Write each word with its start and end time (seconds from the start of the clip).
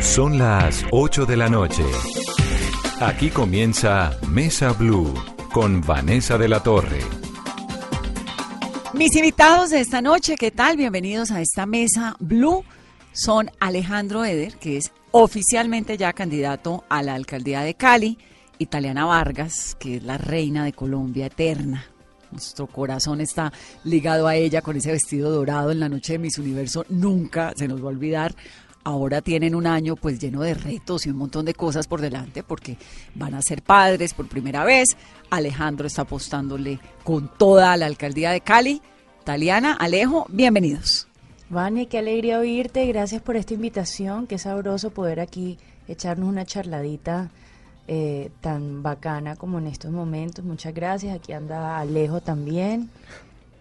Son 0.00 0.38
las 0.38 0.84
8 0.92 1.26
de 1.26 1.36
la 1.36 1.50
noche. 1.50 1.84
Aquí 3.00 3.28
comienza 3.28 4.18
Mesa 4.28 4.72
Blue 4.72 5.12
con 5.52 5.82
Vanessa 5.82 6.38
de 6.38 6.48
la 6.48 6.62
Torre. 6.62 7.00
Mis 8.94 9.14
invitados 9.14 9.70
de 9.70 9.80
esta 9.80 10.00
noche, 10.00 10.36
¿qué 10.36 10.50
tal? 10.50 10.78
Bienvenidos 10.78 11.30
a 11.30 11.42
esta 11.42 11.66
Mesa 11.66 12.16
Blue. 12.18 12.64
Son 13.12 13.50
Alejandro 13.60 14.24
Eder, 14.24 14.56
que 14.56 14.78
es 14.78 14.90
oficialmente 15.10 15.98
ya 15.98 16.14
candidato 16.14 16.82
a 16.88 17.02
la 17.02 17.14
alcaldía 17.14 17.60
de 17.60 17.74
Cali, 17.74 18.16
Italiana 18.58 19.04
Vargas, 19.04 19.76
que 19.78 19.96
es 19.96 20.02
la 20.02 20.16
reina 20.16 20.64
de 20.64 20.72
Colombia 20.72 21.26
eterna. 21.26 21.84
Nuestro 22.30 22.68
corazón 22.68 23.20
está 23.20 23.52
ligado 23.84 24.26
a 24.26 24.34
ella 24.34 24.62
con 24.62 24.76
ese 24.76 24.92
vestido 24.92 25.30
dorado 25.30 25.70
en 25.70 25.80
la 25.80 25.88
noche 25.88 26.14
de 26.14 26.20
Miss 26.20 26.38
Universo. 26.38 26.86
Nunca 26.88 27.52
se 27.54 27.68
nos 27.68 27.80
va 27.80 27.86
a 27.86 27.88
olvidar. 27.88 28.34
Ahora 28.82 29.20
tienen 29.20 29.54
un 29.54 29.66
año 29.66 29.94
pues 29.94 30.18
lleno 30.18 30.40
de 30.40 30.54
retos 30.54 31.06
y 31.06 31.10
un 31.10 31.18
montón 31.18 31.44
de 31.44 31.52
cosas 31.54 31.86
por 31.86 32.00
delante 32.00 32.42
porque 32.42 32.78
van 33.14 33.34
a 33.34 33.42
ser 33.42 33.62
padres 33.62 34.14
por 34.14 34.26
primera 34.26 34.64
vez. 34.64 34.96
Alejandro 35.28 35.86
está 35.86 36.02
apostándole 36.02 36.80
con 37.04 37.30
toda 37.36 37.76
la 37.76 37.86
alcaldía 37.86 38.30
de 38.30 38.40
Cali. 38.40 38.80
Taliana, 39.24 39.74
Alejo, 39.74 40.26
bienvenidos. 40.30 41.08
Vane, 41.50 41.88
qué 41.88 41.98
alegría 41.98 42.38
oírte. 42.38 42.86
Gracias 42.86 43.20
por 43.20 43.36
esta 43.36 43.54
invitación. 43.54 44.26
Qué 44.26 44.38
sabroso 44.38 44.90
poder 44.90 45.20
aquí 45.20 45.58
echarnos 45.86 46.28
una 46.28 46.46
charladita 46.46 47.30
eh, 47.86 48.30
tan 48.40 48.82
bacana 48.82 49.36
como 49.36 49.58
en 49.58 49.66
estos 49.66 49.90
momentos. 49.90 50.44
Muchas 50.44 50.72
gracias. 50.72 51.14
Aquí 51.14 51.32
anda 51.32 51.78
Alejo 51.78 52.20
también. 52.20 52.88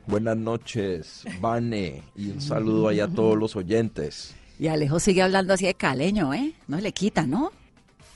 Buenas 0.06 0.38
noches, 0.38 1.24
Vane, 1.42 2.04
y 2.16 2.30
un 2.30 2.42
saludo 2.42 2.88
allá 2.88 3.06
a 3.06 3.08
todos 3.08 3.38
los 3.38 3.56
oyentes. 3.56 4.34
Y 4.60 4.68
Alejo 4.68 5.00
sigue 5.00 5.22
hablando 5.22 5.54
así 5.54 5.66
de 5.66 5.74
caleño, 5.74 6.34
¿eh? 6.34 6.54
No 6.68 6.80
le 6.80 6.92
quita, 6.92 7.26
¿no? 7.26 7.52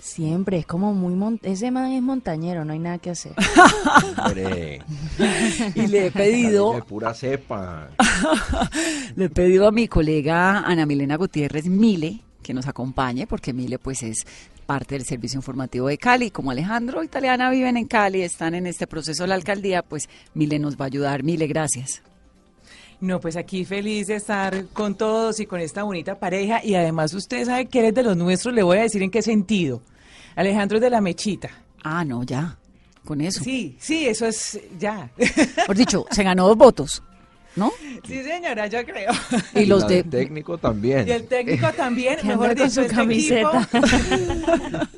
Siempre, 0.02 0.58
es 0.58 0.66
como 0.66 0.94
muy... 0.94 1.14
Mon 1.14 1.40
ese 1.44 1.72
man 1.72 1.94
es 1.94 2.02
montañero, 2.02 2.66
no 2.66 2.74
hay 2.74 2.80
nada 2.80 2.98
que 2.98 3.12
hacer. 3.12 3.34
Hombre, 4.22 4.82
Y 5.76 5.88
le 5.88 6.08
he 6.08 6.12
pedido, 6.12 6.74
de 6.74 6.82
pura 6.82 7.14
cepa. 7.14 7.90
le 9.16 9.26
he 9.26 9.30
pedido 9.30 9.66
a 9.66 9.72
mi 9.72 9.88
colega 9.88 10.60
Ana 10.60 10.86
Milena 10.86 11.16
Gutiérrez 11.16 11.68
Mile 11.68 12.20
que 12.44 12.54
nos 12.54 12.68
acompañe, 12.68 13.26
porque 13.26 13.54
Mile 13.54 13.80
pues 13.80 14.04
es 14.04 14.18
parte 14.66 14.96
del 14.96 15.06
servicio 15.06 15.38
informativo 15.38 15.88
de 15.88 15.98
Cali. 15.98 16.30
Como 16.32 16.52
Alejandro 16.52 17.02
y 17.02 17.08
Taliana 17.08 17.50
viven 17.50 17.78
en 17.78 17.88
Cali, 17.88 18.22
están 18.24 18.54
en 18.56 18.68
este 18.68 18.86
proceso 18.86 19.24
de 19.24 19.30
la 19.30 19.36
alcaldía, 19.36 19.82
pues 19.82 20.10
Mile 20.34 20.60
nos 20.60 20.76
va 20.76 20.84
a 20.84 20.88
ayudar. 20.88 21.24
Mile, 21.24 21.48
gracias. 21.48 22.04
No, 23.04 23.20
pues 23.20 23.36
aquí 23.36 23.66
feliz 23.66 24.08
de 24.08 24.16
estar 24.16 24.68
con 24.68 24.96
todos 24.96 25.42
y 25.42 25.46
con 25.46 25.60
esta 25.60 25.84
bonita 25.84 26.18
pareja. 26.18 26.64
Y 26.64 26.76
además 26.76 27.14
usted 27.14 27.44
sabe 27.46 27.66
que 27.66 27.80
eres 27.80 27.94
de 27.94 28.02
los 28.02 28.16
nuestros, 28.16 28.56
le 28.56 28.64
voy 28.64 28.78
a 28.78 28.84
decir 28.84 29.04
en 29.04 29.12
qué 29.12 29.22
sentido. 29.22 29.82
Alejandro 30.38 30.78
es 30.78 30.82
de 30.84 30.90
la 30.90 31.02
mechita. 31.02 31.50
Ah, 31.84 32.06
no, 32.06 32.24
ya, 32.24 32.58
con 33.04 33.20
eso. 33.20 33.44
Sí, 33.44 33.76
sí, 33.78 34.08
eso 34.08 34.26
es 34.26 34.58
ya. 34.80 35.12
Por 35.68 35.76
dicho, 35.76 36.06
se 36.12 36.24
ganó 36.24 36.48
dos 36.48 36.56
votos, 36.56 37.04
¿no? 37.58 37.74
sí, 38.08 38.24
señora, 38.24 38.68
yo 38.68 38.86
creo. 38.86 39.12
Y 39.54 39.66
los 39.66 39.86
de... 39.86 40.04
del 40.04 40.10
técnico 40.10 40.58
también. 40.58 41.06
Y 41.06 41.12
el 41.12 41.28
técnico 41.28 41.74
también, 41.74 42.26
mejor 42.26 42.56
dicho, 42.56 42.70
su 42.70 42.82
este 42.84 42.96
camiseta. 42.96 43.68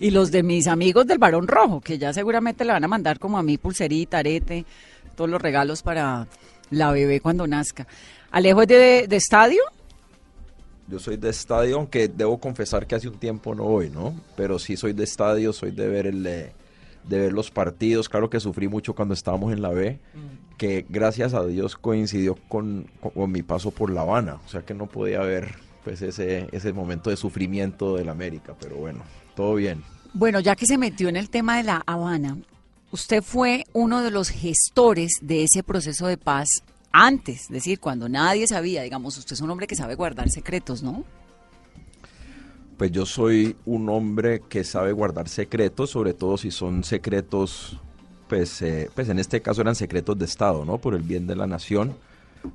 Y 0.00 0.10
los 0.10 0.32
de 0.32 0.42
mis 0.42 0.66
amigos 0.66 1.06
del 1.06 1.18
Barón 1.18 1.46
Rojo, 1.46 1.80
que 1.80 1.96
ya 1.96 2.12
seguramente 2.12 2.64
le 2.64 2.72
van 2.72 2.82
a 2.82 2.88
mandar 2.88 3.20
como 3.20 3.38
a 3.38 3.42
mí 3.44 3.56
pulserita, 3.56 4.18
arete, 4.18 4.64
todos 5.14 5.30
los 5.30 5.40
regalos 5.40 5.82
para 5.82 6.26
la 6.70 6.90
bebé 6.92 7.20
cuando 7.20 7.46
nazca. 7.46 7.86
Alejo 8.30 8.62
es 8.62 8.68
de, 8.68 9.06
de 9.08 9.16
estadio. 9.16 9.60
Yo 10.88 10.98
soy 11.00 11.16
de 11.16 11.30
estadio, 11.30 11.76
aunque 11.76 12.06
debo 12.08 12.38
confesar 12.38 12.86
que 12.86 12.94
hace 12.94 13.08
un 13.08 13.18
tiempo 13.18 13.54
no 13.54 13.64
voy, 13.64 13.90
¿no? 13.90 14.14
Pero 14.36 14.58
sí 14.58 14.76
soy 14.76 14.92
de 14.92 15.02
estadio, 15.04 15.52
soy 15.52 15.72
de 15.72 15.88
ver 15.88 16.06
el, 16.06 16.24
eh, 16.26 16.52
de 17.08 17.18
ver 17.18 17.32
los 17.32 17.50
partidos. 17.50 18.08
Claro 18.08 18.30
que 18.30 18.38
sufrí 18.38 18.68
mucho 18.68 18.94
cuando 18.94 19.14
estábamos 19.14 19.52
en 19.52 19.62
la 19.62 19.70
B, 19.70 19.98
que 20.56 20.86
gracias 20.88 21.34
a 21.34 21.44
Dios 21.44 21.74
coincidió 21.76 22.36
con, 22.48 22.86
con- 23.00 23.10
con 23.10 23.32
mi 23.32 23.42
paso 23.42 23.72
por 23.72 23.90
La 23.90 24.02
Habana. 24.02 24.38
O 24.46 24.48
sea 24.48 24.62
que 24.62 24.74
no 24.74 24.86
podía 24.86 25.20
ver 25.20 25.54
pues 25.82 26.02
ese, 26.02 26.48
ese 26.52 26.72
momento 26.72 27.10
de 27.10 27.16
sufrimiento 27.16 27.96
del 27.96 28.08
América, 28.08 28.54
pero 28.60 28.76
bueno, 28.76 29.02
todo 29.34 29.54
bien. 29.54 29.82
Bueno, 30.14 30.38
ya 30.40 30.54
que 30.56 30.66
se 30.66 30.78
metió 30.78 31.08
en 31.08 31.16
el 31.16 31.30
tema 31.30 31.56
de 31.56 31.64
la 31.64 31.82
Habana, 31.86 32.38
usted 32.90 33.22
fue 33.22 33.64
uno 33.72 34.02
de 34.02 34.10
los 34.10 34.30
gestores 34.30 35.12
de 35.20 35.44
ese 35.44 35.62
proceso 35.62 36.06
de 36.06 36.16
paz 36.16 36.62
antes, 36.92 37.42
es 37.42 37.48
decir, 37.48 37.78
cuando 37.78 38.08
nadie 38.08 38.46
sabía, 38.46 38.82
digamos, 38.82 39.18
usted 39.18 39.34
es 39.34 39.40
un 39.40 39.50
hombre 39.50 39.66
que 39.66 39.76
sabe 39.76 39.94
guardar 39.94 40.30
secretos, 40.30 40.82
¿no? 40.82 41.04
Pues 42.78 42.90
yo 42.90 43.06
soy 43.06 43.56
un 43.66 43.88
hombre 43.88 44.42
que 44.48 44.64
sabe 44.64 44.92
guardar 44.92 45.28
secretos, 45.28 45.90
sobre 45.90 46.14
todo 46.14 46.36
si 46.38 46.50
son 46.50 46.84
secretos, 46.84 47.78
pues, 48.28 48.62
eh, 48.62 48.90
pues 48.94 49.08
en 49.08 49.18
este 49.18 49.42
caso 49.42 49.60
eran 49.60 49.74
secretos 49.74 50.18
de 50.18 50.24
Estado, 50.24 50.64
¿no? 50.64 50.78
Por 50.78 50.94
el 50.94 51.02
bien 51.02 51.26
de 51.26 51.36
la 51.36 51.46
nación. 51.46 51.96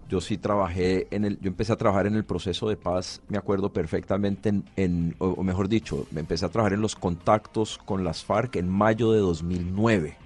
Yo 0.10 0.22
sí 0.22 0.38
trabajé 0.38 1.08
en 1.12 1.26
el, 1.26 1.40
yo 1.40 1.48
empecé 1.48 1.74
a 1.74 1.78
trabajar 1.78 2.08
en 2.08 2.16
el 2.16 2.24
proceso 2.26 2.68
de 2.70 2.76
paz, 2.78 3.22
me 3.30 3.38
acuerdo 3.38 3.72
perfectamente 3.74 4.50
en, 4.50 4.64
en- 4.76 5.16
o, 5.20 5.42
mejor 5.44 5.68
dicho, 5.70 6.08
me 6.12 6.20
empecé 6.22 6.46
a 6.46 6.50
trabajar 6.50 6.74
en 6.74 6.82
los 6.82 6.96
contactos 6.96 7.78
con 7.78 8.04
las 8.04 8.24
FARC 8.24 8.56
en 8.58 8.70
mayo 8.70 9.12
de 9.12 9.20
2009. 9.20 10.18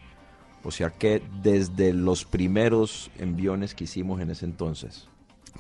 O 0.64 0.72
sea 0.72 0.90
que 0.90 1.22
desde 1.44 1.94
los 1.94 2.26
primeros 2.26 3.12
enviones 3.20 3.76
que 3.76 3.84
hicimos 3.84 4.20
en 4.22 4.32
ese 4.32 4.46
entonces. 4.46 5.08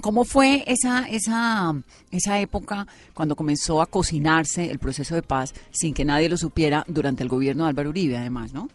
¿Cómo 0.02 0.26
fue 0.26 0.64
esa, 0.68 1.08
esa, 1.08 1.74
esa 2.12 2.40
época 2.40 2.86
cuando 3.14 3.36
comenzó 3.36 3.82
a 3.82 3.86
cocinarse 3.86 4.70
el 4.70 4.80
proceso 4.80 5.16
de 5.16 5.22
paz 5.22 5.54
sin 5.72 5.94
que 5.94 6.04
nadie 6.04 6.28
lo 6.28 6.36
supiera 6.38 6.84
durante 6.88 7.24
el 7.24 7.30
gobierno 7.30 7.64
de 7.64 7.70
Álvaro 7.70 7.92
Uribe, 7.92 8.18
además, 8.18 8.52
¿no? 8.54 8.68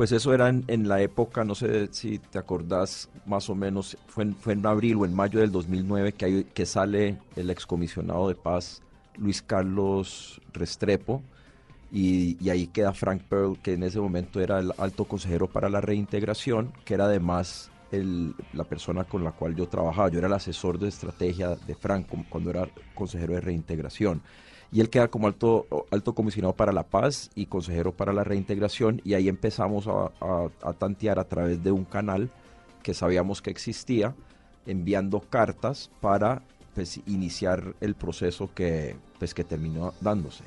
Pues 0.00 0.12
eso 0.12 0.32
era 0.32 0.48
en, 0.48 0.64
en 0.66 0.88
la 0.88 1.02
época, 1.02 1.44
no 1.44 1.54
sé 1.54 1.90
si 1.92 2.18
te 2.18 2.38
acordás 2.38 3.10
más 3.26 3.50
o 3.50 3.54
menos, 3.54 3.98
fue 4.06 4.24
en, 4.24 4.34
fue 4.34 4.54
en 4.54 4.64
abril 4.64 4.96
o 4.96 5.04
en 5.04 5.12
mayo 5.12 5.40
del 5.40 5.52
2009 5.52 6.14
que, 6.14 6.24
hay- 6.24 6.44
que 6.44 6.64
sale 6.64 7.18
el 7.36 7.50
excomisionado 7.50 8.26
de 8.26 8.34
paz 8.34 8.80
Luis 9.18 9.42
Carlos 9.42 10.40
Restrepo 10.54 11.22
y, 11.92 12.48
ahí 12.48 12.66
queda 12.68 12.94
Frank 12.94 13.24
Pearl, 13.28 13.58
que 13.62 13.74
en 13.74 13.82
ese 13.82 14.00
momento 14.00 14.40
era 14.40 14.58
el 14.60 14.72
alto 14.78 15.04
consejero 15.04 15.48
para 15.48 15.68
la 15.68 15.82
reintegración, 15.82 16.72
que 16.86 16.94
era 16.94 17.04
además 17.04 17.70
el- 17.92 18.34
la 18.54 18.64
persona 18.64 19.04
con 19.04 19.22
la 19.22 19.32
cual 19.32 19.54
yo 19.54 19.68
trabajaba. 19.68 20.08
Yo 20.08 20.16
era 20.16 20.28
el 20.28 20.32
asesor 20.32 20.78
de 20.78 20.88
estrategia 20.88 21.56
de 21.56 21.74
Frank 21.74 22.06
cuando 22.30 22.48
era 22.48 22.66
consejero 22.94 23.34
de 23.34 23.42
reintegración 23.42 24.22
y 24.72 24.80
él 24.80 24.88
queda 24.90 25.08
como 25.08 25.26
alto, 25.26 25.66
alto 25.90 26.14
comisionado 26.14 26.54
para 26.54 26.72
la 26.72 26.84
paz 26.84 27.30
y 27.34 27.46
consejero 27.46 27.92
para 27.92 28.12
la 28.12 28.24
reintegración 28.24 29.00
y 29.04 29.14
ahí 29.14 29.28
empezamos 29.28 29.86
a, 29.88 30.10
a- 30.20 30.48
a 30.62 30.72
tantear 30.72 31.18
a 31.18 31.24
través 31.24 31.62
de 31.62 31.72
un 31.72 31.84
canal 31.84 32.30
que 32.82 32.94
sabíamos 32.94 33.42
que 33.42 33.50
existía, 33.50 34.14
enviando 34.66 35.20
cartas 35.20 35.90
para 36.00 36.42
pues, 36.74 37.00
iniciar 37.06 37.74
el 37.80 37.94
proceso 37.94 38.50
que, 38.54 38.96
pues, 39.18 39.34
que 39.34 39.42
terminó 39.44 39.92
dándose. 40.00 40.44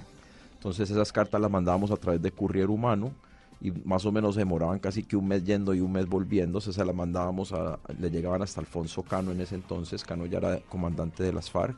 Entonces 0.56 0.90
esas 0.90 1.12
cartas 1.12 1.42
las 1.42 1.52
mandábamos 1.52 1.92
a 1.92 1.98
través 1.98 2.22
de 2.22 2.32
courier 2.32 2.70
humano 2.70 3.12
y 3.60 3.72
más 3.72 4.06
o 4.06 4.12
menos 4.12 4.36
demoraban 4.36 4.80
casi 4.80 5.04
que 5.04 5.18
un 5.18 5.28
mes 5.28 5.44
yendo 5.44 5.74
y 5.74 5.82
un 5.82 5.92
mes 5.92 6.08
volviendo, 6.08 6.62
se 6.62 6.84
las 6.86 6.96
mandábamos 6.96 7.52
a, 7.52 7.80
le 8.00 8.10
llegaban 8.10 8.42
hasta 8.42 8.62
Alfonso 8.62 9.04
Cano 9.04 9.32
en 9.32 9.42
ese 9.42 9.56
entonces, 9.56 10.04
Cano 10.04 10.26
ya 10.26 10.38
era 10.38 10.60
comandante 10.70 11.24
de 11.24 11.34
las 11.34 11.50
FARC 11.52 11.76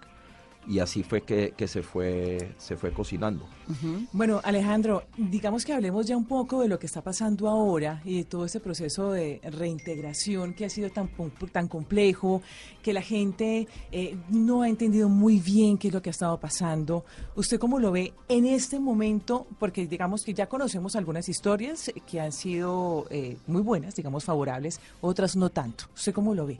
y 0.68 0.80
así 0.80 1.04
fue 1.04 1.22
que, 1.22 1.54
que 1.56 1.68
se 1.68 1.82
fue 1.84 2.54
se 2.58 2.76
fue 2.76 2.92
cocinando. 2.92 3.48
Bueno, 4.12 4.42
Alejandro, 4.44 5.04
digamos 5.18 5.66
que 5.66 5.74
hablemos 5.74 6.06
ya 6.06 6.16
un 6.16 6.26
poco 6.26 6.62
de 6.62 6.68
lo 6.68 6.78
que 6.78 6.86
está 6.86 7.02
pasando 7.02 7.48
ahora 7.48 8.02
y 8.06 8.18
de 8.18 8.24
todo 8.26 8.46
ese 8.46 8.60
proceso 8.60 9.12
de 9.12 9.42
reintegración 9.44 10.54
que 10.54 10.66
ha 10.66 10.70
sido 10.70 10.90
tan, 10.92 11.10
tan 11.52 11.68
complejo, 11.68 12.42
que 12.84 12.94
la 12.94 13.02
gente 13.02 13.68
eh, 13.92 14.18
no 14.30 14.62
ha 14.62 14.70
entendido 14.70 15.10
muy 15.10 15.40
bien 15.40 15.78
qué 15.78 15.88
es 15.88 15.94
lo 15.94 16.02
que 16.02 16.10
ha 16.10 16.12
estado 16.12 16.40
pasando. 16.40 17.06
¿Usted 17.36 17.60
cómo 17.60 17.80
lo 17.80 17.92
ve 17.92 18.14
en 18.30 18.46
este 18.46 18.80
momento? 18.80 19.48
Porque 19.60 19.88
digamos 19.88 20.24
que 20.24 20.34
ya 20.34 20.48
conocemos 20.48 20.96
algunas 20.96 21.28
historias 21.28 21.92
que 22.06 22.22
han 22.22 22.32
sido 22.32 23.08
eh, 23.10 23.38
muy 23.48 23.62
buenas, 23.62 23.96
digamos 23.96 24.24
favorables, 24.24 24.80
otras 25.02 25.36
no 25.36 25.50
tanto. 25.50 25.86
¿Usted 25.96 26.14
cómo 26.14 26.36
lo 26.36 26.46
ve? 26.46 26.60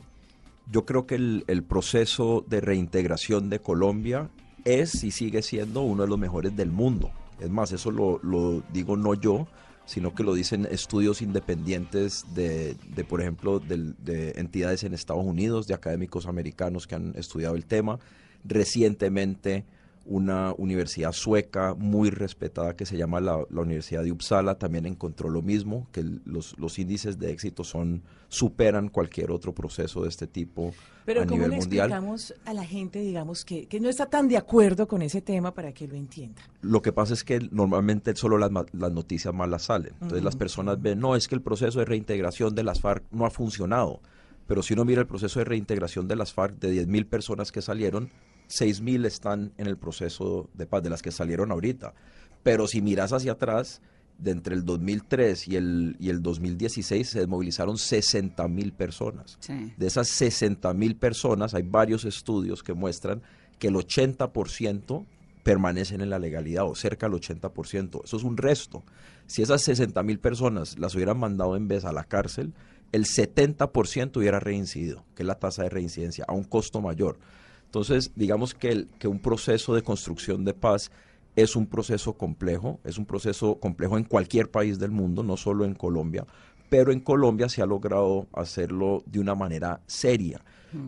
Yo 0.70 0.84
creo 0.84 1.06
que 1.06 1.14
el, 1.14 1.44
el 1.46 1.62
proceso 1.62 2.44
de 2.48 2.60
reintegración 2.60 3.50
de 3.50 3.60
Colombia 3.60 4.30
es 4.64 5.04
y 5.04 5.10
sigue 5.10 5.42
siendo 5.42 5.82
uno 5.82 6.02
de 6.02 6.08
los 6.08 6.18
mejores 6.18 6.56
del 6.56 6.70
mundo. 6.70 7.10
Es 7.40 7.50
más, 7.50 7.72
eso 7.72 7.90
lo, 7.90 8.18
lo 8.22 8.62
digo 8.72 8.96
no 8.96 9.14
yo, 9.14 9.46
sino 9.84 10.14
que 10.14 10.24
lo 10.24 10.34
dicen 10.34 10.66
estudios 10.70 11.22
independientes 11.22 12.24
de, 12.34 12.76
de 12.94 13.04
por 13.04 13.20
ejemplo, 13.20 13.60
de 13.60 14.32
entidades 14.36 14.82
en 14.82 14.92
Estados 14.92 15.24
Unidos, 15.24 15.68
de 15.68 15.74
académicos 15.74 16.26
americanos 16.26 16.86
que 16.86 16.96
han 16.96 17.14
estudiado 17.16 17.54
el 17.54 17.64
tema. 17.64 18.00
Recientemente, 18.44 19.64
una 20.06 20.52
universidad 20.56 21.12
sueca 21.12 21.74
muy 21.74 22.10
respetada 22.10 22.76
que 22.76 22.86
se 22.86 22.96
llama 22.96 23.20
la, 23.20 23.36
Universidad 23.50 24.04
de 24.04 24.12
Uppsala 24.12 24.56
también 24.56 24.86
encontró 24.86 25.28
lo 25.28 25.42
mismo, 25.42 25.88
que 25.92 26.04
los, 26.24 26.56
los, 26.58 26.78
índices 26.78 27.18
de 27.18 27.32
éxito 27.32 27.64
son 27.64 28.02
superan 28.28 28.88
cualquier 28.88 29.30
otro 29.30 29.52
proceso 29.52 30.02
de 30.02 30.08
este 30.08 30.26
tipo 30.26 30.72
Pero 31.04 31.22
a 31.22 31.24
¿cómo 31.24 31.36
nivel 31.36 31.50
le 31.50 31.56
mundial. 31.58 31.86
explicamos 31.86 32.34
a 32.44 32.54
la 32.54 32.64
gente, 32.64 33.00
digamos, 33.00 33.44
que, 33.44 33.66
que 33.66 33.80
no 33.80 33.88
está 33.88 34.06
tan 34.06 34.28
de 34.28 34.36
acuerdo 34.36 34.86
con 34.86 35.02
ese 35.02 35.20
tema 35.22 35.52
para 35.52 35.72
que 35.72 35.88
lo 35.88 35.94
entienda? 35.94 36.42
Lo 36.62 36.82
que 36.82 36.92
pasa 36.92 37.14
es 37.14 37.24
que 37.24 37.40
normalmente 37.50 38.14
solo 38.14 38.38
las, 38.38 38.50
las 38.72 38.92
noticias 38.92 39.34
malas 39.34 39.62
salen. 39.62 39.92
Entonces 39.94 40.22
las 40.22 40.36
personas 40.36 40.80
ven, 40.80 41.00
no, 41.00 41.16
es 41.16 41.26
que 41.28 41.34
el 41.34 41.42
proceso 41.42 41.78
de 41.80 41.84
reintegración 41.84 42.54
de 42.54 42.62
las 42.62 42.80
FARC 42.80 43.04
no 43.10 43.26
ha 43.26 43.30
funcionado. 43.30 44.00
Pero 44.46 44.62
si 44.62 44.74
uno 44.74 44.84
mira 44.84 45.00
el 45.00 45.06
proceso 45.06 45.40
de 45.40 45.44
reintegración 45.44 46.06
de 46.06 46.16
las 46.16 46.32
FARC, 46.32 46.58
de 46.60 46.86
10.000 46.86 47.08
personas 47.08 47.50
que 47.50 47.62
salieron, 47.62 48.10
6.000 48.48 49.06
están 49.06 49.52
en 49.58 49.66
el 49.66 49.76
proceso 49.76 50.48
de 50.54 50.66
paz, 50.66 50.82
de 50.82 50.90
las 50.90 51.02
que 51.02 51.12
salieron 51.12 51.50
ahorita. 51.50 51.94
Pero 52.42 52.66
si 52.66 52.80
miras 52.80 53.12
hacia 53.12 53.32
atrás, 53.32 53.80
de 54.18 54.30
entre 54.30 54.54
el 54.54 54.64
2003 54.64 55.48
y 55.48 55.56
el, 55.56 55.96
y 55.98 56.08
el 56.08 56.22
2016 56.22 57.08
se 57.08 57.18
desmovilizaron 57.20 57.76
60.000 57.76 58.72
personas. 58.72 59.36
Sí. 59.40 59.72
De 59.76 59.86
esas 59.86 60.08
60 60.08 60.72
mil 60.74 60.96
personas, 60.96 61.54
hay 61.54 61.62
varios 61.62 62.04
estudios 62.04 62.62
que 62.62 62.72
muestran 62.72 63.22
que 63.58 63.68
el 63.68 63.74
80% 63.74 65.04
permanecen 65.42 66.00
en 66.00 66.10
la 66.10 66.18
legalidad 66.18 66.64
o 66.64 66.74
cerca 66.74 67.08
del 67.08 67.20
80%. 67.20 68.04
Eso 68.04 68.16
es 68.16 68.22
un 68.24 68.36
resto. 68.36 68.82
Si 69.26 69.42
esas 69.42 69.62
60 69.62 70.02
mil 70.02 70.18
personas 70.18 70.78
las 70.78 70.94
hubieran 70.94 71.18
mandado 71.18 71.56
en 71.56 71.68
vez 71.68 71.84
a 71.84 71.92
la 71.92 72.04
cárcel, 72.04 72.52
el 72.92 73.04
70% 73.04 74.16
hubiera 74.16 74.40
reincidido, 74.40 75.04
que 75.14 75.22
es 75.22 75.26
la 75.26 75.38
tasa 75.38 75.62
de 75.62 75.68
reincidencia, 75.68 76.24
a 76.26 76.32
un 76.32 76.44
costo 76.44 76.80
mayor. 76.80 77.18
Entonces, 77.66 78.12
digamos 78.16 78.54
que, 78.54 78.70
el- 78.70 78.88
que 78.98 79.08
un 79.08 79.18
proceso 79.18 79.74
de 79.74 79.82
construcción 79.82 80.44
de 80.44 80.54
paz 80.54 80.90
es 81.34 81.54
un 81.56 81.66
proceso 81.66 82.14
complejo, 82.14 82.80
es 82.84 82.96
un 82.96 83.04
proceso 83.04 83.56
complejo 83.60 83.98
en 83.98 84.04
cualquier 84.04 84.50
país 84.50 84.78
del 84.78 84.90
mundo, 84.90 85.22
no 85.22 85.36
solo 85.36 85.64
en 85.66 85.74
Colombia, 85.74 86.26
pero 86.70 86.90
en 86.92 87.00
Colombia 87.00 87.48
se 87.48 87.62
ha 87.62 87.66
logrado 87.66 88.26
hacerlo 88.32 89.02
de 89.06 89.20
una 89.20 89.34
manera 89.34 89.80
seria. 89.86 90.40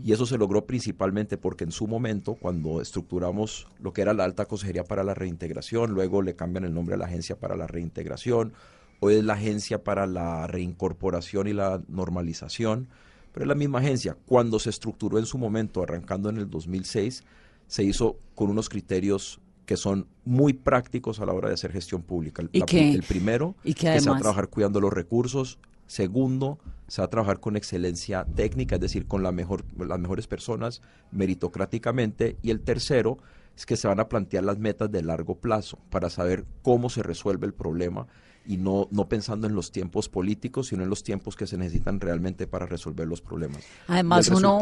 Y 0.04 0.12
eso 0.12 0.26
se 0.26 0.36
logró 0.36 0.66
principalmente 0.66 1.38
porque 1.38 1.64
en 1.64 1.72
su 1.72 1.86
momento, 1.86 2.34
cuando 2.34 2.82
estructuramos 2.82 3.69
lo 3.80 3.92
que 3.92 4.02
era 4.02 4.12
la 4.12 4.25
Alta 4.25 4.44
Consejería 4.44 4.84
para 4.84 5.02
la 5.02 5.14
Reintegración, 5.14 5.92
luego 5.92 6.20
le 6.20 6.34
cambian 6.36 6.64
el 6.64 6.75
nombre 6.75 6.94
a 6.94 6.98
la 6.98 7.06
Agencia 7.06 7.36
para 7.38 7.56
la 7.56 7.66
Reintegración, 7.66 8.52
hoy 9.00 9.14
es 9.14 9.25
la 9.25 9.34
Agencia 9.34 9.84
para 9.84 10.06
la 10.06 10.46
Reincorporación 10.46 11.46
y 11.46 11.52
la 11.54 11.80
Normalización, 11.88 12.88
pero 13.32 13.44
es 13.44 13.48
la 13.48 13.54
misma 13.54 13.78
agencia. 13.80 14.16
Cuando 14.26 14.58
se 14.58 14.70
estructuró 14.70 15.19
en 15.19 15.26
su 15.26 15.38
momento, 15.38 15.82
arrancando 15.82 16.28
en 16.30 16.38
el 16.38 16.48
2006, 16.50 17.25
se 17.66 17.84
hizo 17.84 18.16
con 18.34 18.50
unos 18.50 18.69
criterios 18.69 19.40
que 19.66 19.76
son 19.76 20.06
muy 20.25 20.54
prácticos 20.54 21.20
a 21.20 21.26
la 21.26 21.34
hora 21.34 21.48
de 21.48 21.54
hacer 21.54 21.72
gestión 21.72 22.02
pública. 22.02 22.40
El, 22.42 22.48
¿Y 22.52 22.60
la- 22.60 22.66
qué? 22.66 22.92
el 22.92 23.02
primero, 23.02 23.54
Y 23.64 23.75
que 23.75 23.92
que 23.92 24.00
se 24.00 24.08
va 24.10 24.16
a 24.16 24.20
trabajar 24.20 24.48
cuidando 24.48 24.80
los 24.80 24.92
recursos. 24.92 25.58
Segundo, 25.86 26.58
se 26.86 27.02
va 27.02 27.06
a 27.06 27.10
trabajar 27.10 27.40
con 27.40 27.56
excelencia 27.56 28.25
técnica, 28.34 28.76
es 28.76 28.80
decir, 28.80 29.06
con 29.06 29.22
la 29.22 29.32
mejor, 29.32 29.64
las 29.78 29.98
mejores 29.98 30.26
personas 30.26 30.80
meritocráticamente. 31.12 32.36
Y 32.42 32.50
el 32.50 32.60
tercero 32.60 33.19
es 33.56 33.66
que 33.66 33.76
se 33.76 33.88
van 33.88 34.00
a 34.00 34.08
plantear 34.08 34.44
las 34.44 34.58
metas 34.58 34.90
de 34.90 35.02
largo 35.02 35.36
plazo 35.36 35.78
para 35.90 36.10
saber 36.10 36.44
cómo 36.62 36.90
se 36.90 37.02
resuelve 37.02 37.46
el 37.46 37.54
problema 37.54 38.06
y 38.49 38.56
no, 38.56 38.89
no 38.91 39.09
pensando 39.09 39.47
en 39.47 39.55
los 39.55 39.71
tiempos 39.71 40.09
políticos, 40.09 40.69
sino 40.69 40.83
en 40.83 40.89
los 40.91 41.05
tiempos 41.05 41.37
que 41.37 41.47
se 41.47 41.56
necesitan 41.56 42.00
realmente 42.00 42.47
para 42.49 42.67
resolver 42.67 43.06
los 43.06 43.21
problemas. 43.21 43.62
Además, 43.87 44.27
uno, 44.39 44.59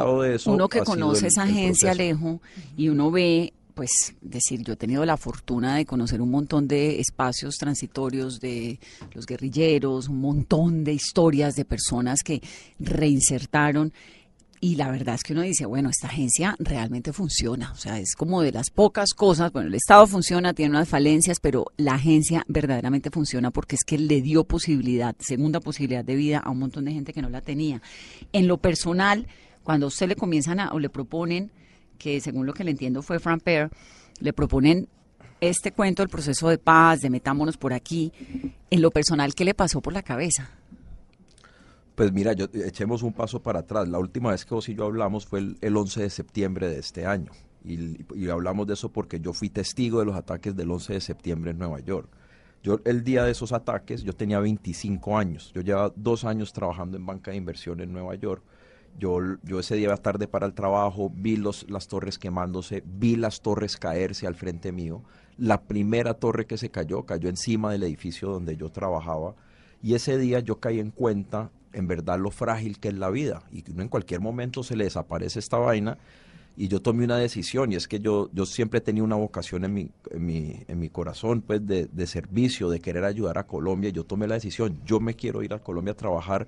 uno 0.55 0.69
que 0.69 0.81
conoce 0.81 1.21
el- 1.21 1.27
esa 1.29 1.45
agencia. 1.45 1.93
Alejo, 1.93 2.43
y 2.77 2.89
uno 2.89 3.11
ve, 3.11 3.53
pues, 3.75 4.15
decir, 4.23 4.63
yo 4.65 4.73
he 4.73 4.77
tenido 4.77 5.05
la 5.05 5.17
fortuna 5.17 5.77
de 5.77 5.85
conocer 5.87 6.21
un 6.21 6.31
montón 6.31 6.67
de 6.67 6.99
espacios 6.99 7.57
transitorios 7.59 8.41
de 8.41 8.81
los 9.15 9.25
guerrilleros, 9.27 10.09
un 10.09 10.21
montón 10.21 10.83
de 10.83 10.93
historias 10.95 11.55
de 11.55 11.65
personas 11.65 12.23
que 12.25 12.43
reinsertaron. 12.81 13.93
Y 14.61 14.77
la 14.77 14.91
verdad 14.91 15.15
es 15.15 15.23
que 15.23 15.33
uno 15.33 15.43
dice, 15.43 15.67
bueno, 15.67 15.91
esta 15.91 16.07
agencia 16.07 16.57
realmente 16.59 17.13
funciona. 17.13 17.73
O 17.73 17.77
sea, 17.77 17.99
es 17.99 18.15
como 18.15 18.43
de 18.43 18.53
las 18.53 18.71
pocas 18.71 19.13
cosas. 19.13 19.53
Bueno, 19.53 19.69
el 19.69 19.75
Estado 19.75 20.07
funciona, 20.07 20.55
tiene 20.55 20.71
unas 20.71 20.89
falencias, 20.89 21.41
pero 21.41 21.67
la 21.77 21.95
agencia 21.95 22.45
verdaderamente 22.49 23.11
funciona 23.11 23.51
porque 23.51 23.77
es 23.77 23.85
que 23.85 23.99
le 23.99 24.23
dio 24.23 24.45
posibilidad, 24.45 25.15
segunda 25.19 25.61
posibilidad 25.61 26.05
de 26.05 26.17
vida 26.17 26.39
a 26.39 26.51
un 26.51 26.59
montón 26.59 26.87
de 26.87 26.93
gente 26.93 27.13
que 27.13 27.23
no 27.23 27.29
la 27.29 27.43
tenía. 27.43 27.83
En 28.33 28.49
lo 28.49 28.59
personal, 28.59 29.27
cuando 29.63 29.89
usted 29.89 30.09
le 30.09 30.17
comienzan 30.17 30.61
a, 30.61 30.73
o 30.73 30.79
le 30.79 30.89
proponen, 30.89 31.51
que 31.99 32.21
según 32.21 32.47
lo 32.47 32.55
que 32.55 32.65
le 32.65 32.71
entiendo 32.71 33.03
fue 33.03 33.19
Fran 33.19 33.41
Peer, 33.41 33.71
le 34.21 34.33
proponen 34.33 34.89
este 35.41 35.73
cuento 35.73 36.03
del 36.03 36.09
proceso 36.09 36.49
de 36.49 36.59
paz, 36.59 37.01
de 37.01 37.11
metámonos 37.11 37.57
por 37.57 37.73
aquí, 37.73 38.13
en 38.71 38.81
lo 38.81 38.91
personal, 38.91 39.35
¿qué 39.35 39.45
le 39.45 39.55
pasó 39.55 39.81
por 39.81 39.93
la 39.93 40.03
cabeza? 40.03 40.51
Pues 41.97 42.13
mira, 42.13 42.35
yo, 42.35 42.47
echemos 42.53 43.03
un 43.03 43.13
paso 43.13 43.43
para 43.43 43.61
atrás. 43.61 43.89
La 43.89 43.99
última 43.99 44.31
vez 44.31 44.45
que 44.45 44.55
vos 44.55 44.69
y 44.69 44.75
yo 44.75 44.85
hablamos 44.85 45.27
fue 45.27 45.41
el, 45.41 45.59
el 45.63 45.77
11 45.77 46.03
de 46.03 46.11
septiembre 46.11 46.69
de 46.69 46.79
este 46.79 47.07
año. 47.07 47.33
Y, 47.67 48.29
hablamos 48.29 48.67
de 48.67 48.75
eso 48.75 48.93
porque 48.93 49.19
yo 49.19 49.33
fui 49.33 49.49
testigo 49.49 49.99
de 49.99 50.05
los 50.07 50.15
ataques 50.15 50.55
del 50.55 50.71
11 50.71 50.93
de 50.93 51.01
septiembre 51.01 51.51
en 51.51 51.59
Nueva 51.59 51.81
York. 51.81 52.09
Yo 52.63 52.81
el 52.85 53.03
día 53.03 53.25
de 53.25 53.33
esos 53.33 53.53
ataques, 53.53 54.03
yo 54.03 54.13
tenía 54.13 54.39
25 54.41 55.19
años. 55.19 55.53
Yo 55.55 55.63
llevaba 55.63 55.93
dos 55.97 56.25
años 56.25 56.53
trabajando 56.53 56.97
en 56.97 57.07
banca 57.07 57.31
de 57.31 57.39
inversión 57.39 57.81
en 57.81 57.93
Nueva 57.93 58.15
York. 58.15 58.43
Yo, 58.99 59.19
yo 59.43 59.61
ese 59.61 59.77
día 59.77 59.97
tarde 59.97 60.29
para 60.29 60.47
el 60.47 60.55
trabajo, 60.55 61.11
vi 61.15 61.37
los, 61.37 61.69
las 61.69 61.89
torres 61.89 62.19
quemándose, 62.19 62.83
vi 62.87 63.17
las 63.17 63.41
torres 63.41 63.77
caerse 63.77 64.27
al 64.27 64.35
frente 64.35 64.71
mío. 64.71 65.03
La 65.37 65.63
primera 65.63 66.15
torre 66.15 66.47
que 66.47 66.57
se 66.57 66.71
cayó 66.71 67.05
cayó 67.05 67.29
encima 67.29 67.73
del 67.73 67.83
edificio 67.83 68.29
donde 68.29 68.57
yo 68.57 68.71
trabajaba. 68.71 69.35
Y 69.83 69.95
ese 69.95 70.19
día 70.19 70.41
yo 70.41 70.61
caí 70.61 70.81
en 70.81 70.91
cuenta, 70.91 71.51
en 71.73 71.87
verdad, 71.87 72.19
lo 72.19 72.31
frágil 72.31 72.79
que 72.79 72.89
es 72.89 72.95
la 72.95 73.11
vida. 73.11 73.43
Y 73.53 73.63
que 73.63 73.73
en 73.73 73.89
cualquier 73.89 74.21
momento 74.21 74.63
se 74.63 74.77
le 74.77 74.85
desaparece 74.85 75.39
esta 75.39 75.59
vaina. 75.59 75.99
Y 76.57 76.69
yo 76.69 76.81
tomé 76.81 77.05
una 77.05 77.19
decisión, 77.19 77.71
y 77.71 77.77
es 77.77 77.87
que 77.87 78.01
yo, 78.01 78.31
yo 78.33 78.47
siempre 78.47 78.79
he 78.79 78.81
tenido 78.81 79.05
una 79.05 79.17
vocación 79.17 79.65
en 79.67 79.75
mi, 79.75 79.91
en 80.11 80.25
mi, 80.25 80.63
en 80.67 80.79
mi 80.79 80.89
corazón, 80.89 81.43
pues, 81.43 81.67
de, 81.67 82.07
servicio, 82.07 82.71
de 82.71 82.81
querer 82.81 83.05
ayudar 83.05 83.37
a 83.37 83.47
Colombia. 83.47 83.91
Yo 83.91 84.05
tomé 84.05 84.27
la 84.27 84.37
decisión, 84.37 84.81
yo 84.87 84.99
me 84.99 85.15
quiero 85.15 85.43
ir 85.43 85.53
a 85.53 85.59
Colombia 85.59 85.93
a 85.93 85.97
trabajar 85.97 86.47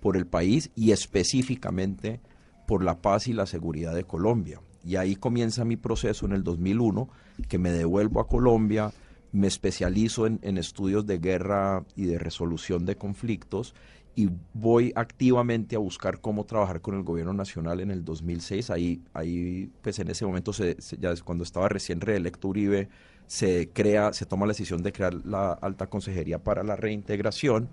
por 0.00 0.16
el 0.16 0.26
país 0.26 0.70
y 0.76 0.92
específicamente 0.92 2.20
por 2.68 2.84
la 2.84 2.98
paz 2.98 3.26
y 3.26 3.32
la 3.32 3.46
seguridad 3.46 3.96
de 3.96 4.04
Colombia. 4.04 4.60
Y 4.84 4.94
ahí 4.94 5.16
comienza 5.16 5.64
mi 5.64 5.76
proceso 5.76 6.24
en 6.24 6.32
el 6.32 6.44
2001, 6.44 7.08
que 7.48 7.58
me 7.58 7.72
devuelvo 7.72 8.20
a 8.20 8.28
Colombia, 8.28 8.92
me 9.32 9.48
especializo 9.48 10.26
en 10.26 10.56
estudios 10.56 11.04
de 11.04 11.18
guerra 11.18 11.84
y 11.96 12.04
de 12.04 12.18
resolución 12.18 12.86
de 12.86 12.96
conflictos 12.96 13.74
y 14.18 14.28
voy 14.52 14.92
activamente 14.96 15.76
a 15.76 15.78
buscar 15.78 16.20
cómo 16.20 16.44
trabajar 16.44 16.80
con 16.80 16.96
el 16.96 17.04
gobierno 17.04 17.32
nacional 17.34 17.78
en 17.78 17.92
el 17.92 18.04
2006. 18.04 18.68
Ahí, 18.70 19.00
ahí 19.14 19.70
pues 19.80 20.00
en 20.00 20.08
ese 20.10 20.26
momento, 20.26 20.52
se, 20.52 20.74
se- 20.80 20.96
ya 20.98 21.14
cuando 21.24 21.44
estaba 21.44 21.68
recién 21.68 22.00
reelecto 22.00 22.48
Uribe, 22.48 22.88
se 23.28 23.70
crea, 23.72 24.12
se 24.12 24.26
toma 24.26 24.44
la 24.46 24.50
decisión 24.50 24.82
de 24.82 24.92
crear 24.92 25.14
la 25.24 25.52
Alta 25.52 25.86
Consejería 25.86 26.42
para 26.42 26.64
la 26.64 26.74
Reintegración. 26.74 27.68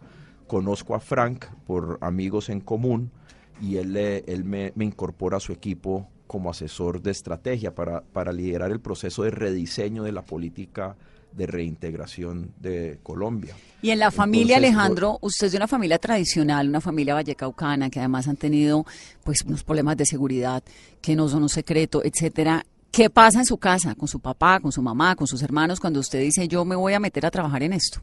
Conozco 0.46 0.94
a 0.94 1.00
Frank 1.00 1.46
por 1.66 1.98
amigos 2.02 2.50
en 2.50 2.62
común 2.62 3.12
y 3.60 3.78
él, 3.78 3.98
él 3.98 4.44
me, 4.44 4.72
me 4.76 4.86
incorpora 4.86 5.38
a 5.38 5.40
su 5.40 5.52
equipo 5.52 6.08
como 6.28 6.52
asesor 6.52 7.02
de 7.02 7.10
estrategia 7.12 7.74
para, 7.74 8.02
para 8.04 8.32
liderar 8.32 8.72
el 8.72 8.80
proceso 8.82 9.24
de 9.24 9.32
rediseño 9.32 10.04
de 10.04 10.12
la 10.12 10.24
política 10.26 10.96
de 11.36 11.48
reintegración 11.48 12.54
de 12.60 13.00
Colombia. 13.04 13.56
Y 13.82 13.92
en 13.92 14.00
la 14.00 14.12
familia, 14.12 14.58
Entonces, 14.58 14.76
Alejandro, 14.76 15.20
usted 15.22 15.48
es 15.48 15.54
de 15.54 15.58
una 15.58 15.68
familia 15.68 16.00
tradicional, 16.00 16.70
una 16.70 16.82
familia 16.82 17.14
vallecaucana, 17.14 17.90
que 17.90 18.00
además 18.00 18.28
han 18.28 18.38
tenido 18.38 18.86
pues 19.24 19.42
unos 19.46 19.64
problemas 19.64 19.98
de 19.98 20.06
seguridad 20.06 20.64
que 21.02 21.16
no 21.16 21.28
son 21.28 21.44
un 21.44 21.50
secreto, 21.50 22.04
etcétera. 22.04 22.66
¿Qué 22.92 23.10
pasa 23.10 23.40
en 23.40 23.46
su 23.46 23.58
casa, 23.58 23.94
con 23.96 24.08
su 24.08 24.20
papá, 24.20 24.60
con 24.60 24.72
su 24.72 24.82
mamá, 24.82 25.16
con 25.16 25.28
sus 25.28 25.44
hermanos, 25.44 25.80
cuando 25.80 26.00
usted 26.00 26.22
dice 26.22 26.48
yo 26.48 26.64
me 26.64 26.76
voy 26.76 26.94
a 26.94 27.00
meter 27.00 27.26
a 27.26 27.32
trabajar 27.32 27.62
en 27.64 27.74
esto? 27.74 28.00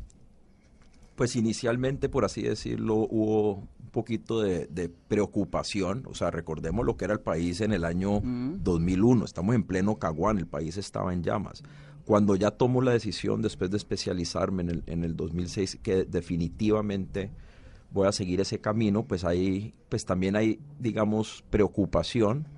Pues 1.15 1.35
inicialmente, 1.37 2.09
por 2.09 2.25
así 2.25 2.43
decirlo, 2.43 2.97
hubo 2.97 3.55
un 3.55 3.91
poquito 3.91 4.41
de, 4.41 4.67
de 4.67 4.89
preocupación. 4.89 6.05
O 6.07 6.15
sea, 6.15 6.31
recordemos 6.31 6.85
lo 6.85 6.97
que 6.97 7.07
era 7.07 7.15
el 7.15 7.21
país 7.21 7.61
en 7.61 7.73
el 7.73 7.85
año 7.85 8.21
2001. 8.23 9.25
Estamos 9.25 9.55
en 9.55 9.65
pleno 9.65 9.97
Caguán, 9.97 10.39
el 10.39 10.47
país 10.47 10.77
estaba 10.77 11.13
en 11.13 11.23
llamas. 11.23 11.63
Cuando 12.05 12.35
ya 12.37 12.51
tomo 12.51 12.83
la 12.83 12.93
decisión, 12.93 13.43
después 13.43 13.71
de 13.71 13.77
especializarme 13.77 14.63
en 14.63 14.71
el, 14.71 14.83
en 14.87 15.05
el 15.05 15.17
2006, 15.17 15.79
que 15.83 16.05
definitivamente 16.05 17.31
voy 17.93 18.09
a 18.09 18.13
seguir 18.13 18.41
ese 18.41 18.61
camino, 18.61 19.05
pues 19.05 19.25
ahí, 19.25 19.75
pues 19.89 20.05
también 20.05 20.35
hay, 20.37 20.59
digamos, 20.79 21.45
preocupación, 21.51 22.49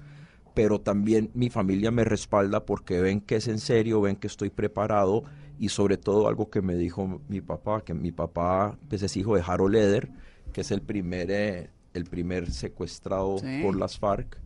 pero 0.55 0.81
también 0.81 1.31
mi 1.35 1.51
familia 1.51 1.91
me 1.91 2.05
respalda 2.05 2.65
porque 2.65 3.01
ven 3.01 3.21
que 3.21 3.37
es 3.37 3.49
en 3.49 3.59
serio, 3.59 4.01
ven 4.01 4.17
que 4.17 4.29
estoy 4.29 4.51
preparado 4.51 5.25
y 5.59 5.69
sobre 5.69 5.97
todo 5.99 6.29
algo 6.29 6.51
que 6.51 6.63
me 6.63 6.77
dijo 6.77 7.21
mi 7.29 7.41
papá, 7.41 7.83
que 7.83 7.95
mi 7.95 8.13
papá 8.13 8.79
pues, 8.89 9.03
es 9.03 9.17
hijo 9.17 9.35
de 9.35 9.43
Harold 9.45 9.75
Leder, 9.75 10.11
que 10.53 10.61
es 10.61 10.71
el 10.71 10.81
primer, 10.81 11.31
eh, 11.31 11.71
el 11.93 12.05
primer 12.05 12.51
secuestrado 12.51 13.37
por 13.63 13.77
las 13.77 13.99
FARC 13.99 14.44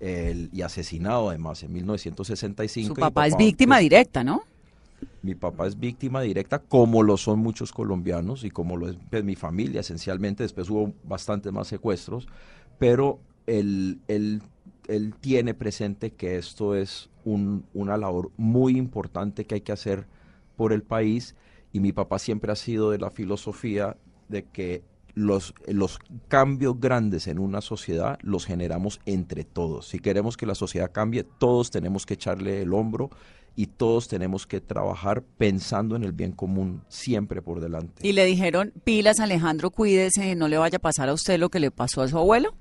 y 0.00 0.62
asesinado 0.62 1.30
además 1.30 1.62
en 1.62 1.72
1965. 1.72 2.94
Su 2.94 3.00
papá, 3.00 3.26
es 3.26 3.36
víctima 3.36 3.76
pues, 3.76 3.82
directa, 3.82 4.22
¿no? 4.22 4.42
Mi 5.22 5.34
papá 5.34 5.66
es 5.66 5.78
víctima 5.78 6.20
directa, 6.22 6.58
como 6.60 7.02
lo 7.02 7.16
son 7.16 7.40
muchos 7.40 7.72
colombianos 7.72 8.44
y 8.44 8.50
como 8.50 8.76
lo 8.76 8.88
es 8.88 8.96
pues, 9.10 9.24
mi 9.24 9.34
familia 9.34 9.80
esencialmente. 9.80 10.44
Después 10.44 10.70
hubo 10.70 10.92
bastante 11.04 11.50
más 11.50 11.68
secuestros, 11.68 12.28
pero 12.78 13.18
él, 13.46 14.00
él, 14.08 14.42
él 14.86 15.14
tiene 15.20 15.54
presente 15.54 16.12
que 16.12 16.36
esto 16.36 16.74
es 16.74 17.10
un, 17.24 17.64
una 17.74 17.96
labor 17.96 18.30
muy 18.36 18.76
importante 18.76 19.44
que 19.44 19.56
hay 19.56 19.60
que 19.60 19.72
hacer 19.72 20.06
por 20.56 20.72
el 20.72 20.82
país 20.82 21.34
y 21.72 21.80
mi 21.80 21.92
papá 21.92 22.18
siempre 22.18 22.52
ha 22.52 22.56
sido 22.56 22.90
de 22.90 22.98
la 22.98 23.10
filosofía 23.10 23.96
de 24.28 24.44
que 24.44 24.82
los, 25.18 25.52
los 25.66 25.98
cambios 26.28 26.78
grandes 26.78 27.26
en 27.26 27.38
una 27.38 27.60
sociedad 27.60 28.18
los 28.22 28.46
generamos 28.46 29.00
entre 29.04 29.44
todos. 29.44 29.88
Si 29.88 29.98
queremos 29.98 30.36
que 30.36 30.46
la 30.46 30.54
sociedad 30.54 30.92
cambie, 30.92 31.24
todos 31.24 31.70
tenemos 31.70 32.06
que 32.06 32.14
echarle 32.14 32.62
el 32.62 32.72
hombro 32.72 33.10
y 33.56 33.66
todos 33.66 34.06
tenemos 34.06 34.46
que 34.46 34.60
trabajar 34.60 35.22
pensando 35.36 35.96
en 35.96 36.04
el 36.04 36.12
bien 36.12 36.30
común 36.30 36.82
siempre 36.88 37.42
por 37.42 37.60
delante. 37.60 38.06
Y 38.06 38.12
le 38.12 38.24
dijeron, 38.24 38.72
pilas 38.84 39.18
Alejandro, 39.18 39.70
cuídese, 39.70 40.36
no 40.36 40.46
le 40.46 40.56
vaya 40.56 40.76
a 40.76 40.80
pasar 40.80 41.08
a 41.08 41.14
usted 41.14 41.40
lo 41.40 41.48
que 41.48 41.58
le 41.58 41.72
pasó 41.72 42.02
a 42.02 42.08
su 42.08 42.16
abuelo. 42.16 42.54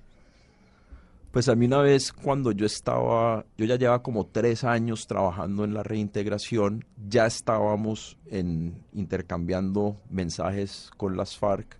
Pues 1.32 1.50
a 1.50 1.56
mí 1.56 1.68
una 1.68 1.82
vez 1.82 2.12
cuando 2.12 2.52
yo 2.52 2.66
estaba, 2.66 3.46
yo 3.56 3.66
ya 3.66 3.76
llevaba 3.76 4.02
como 4.02 4.26
tres 4.26 4.64
años 4.64 5.06
trabajando 5.06 5.64
en 5.64 5.76
la 5.76 5.84
reintegración, 5.84 6.84
ya 7.08 7.28
estábamos 7.28 8.18
en, 8.26 8.84
intercambiando 8.94 9.98
mensajes 10.10 10.90
con 10.98 11.16
las 11.16 11.38
FARC 11.38 11.78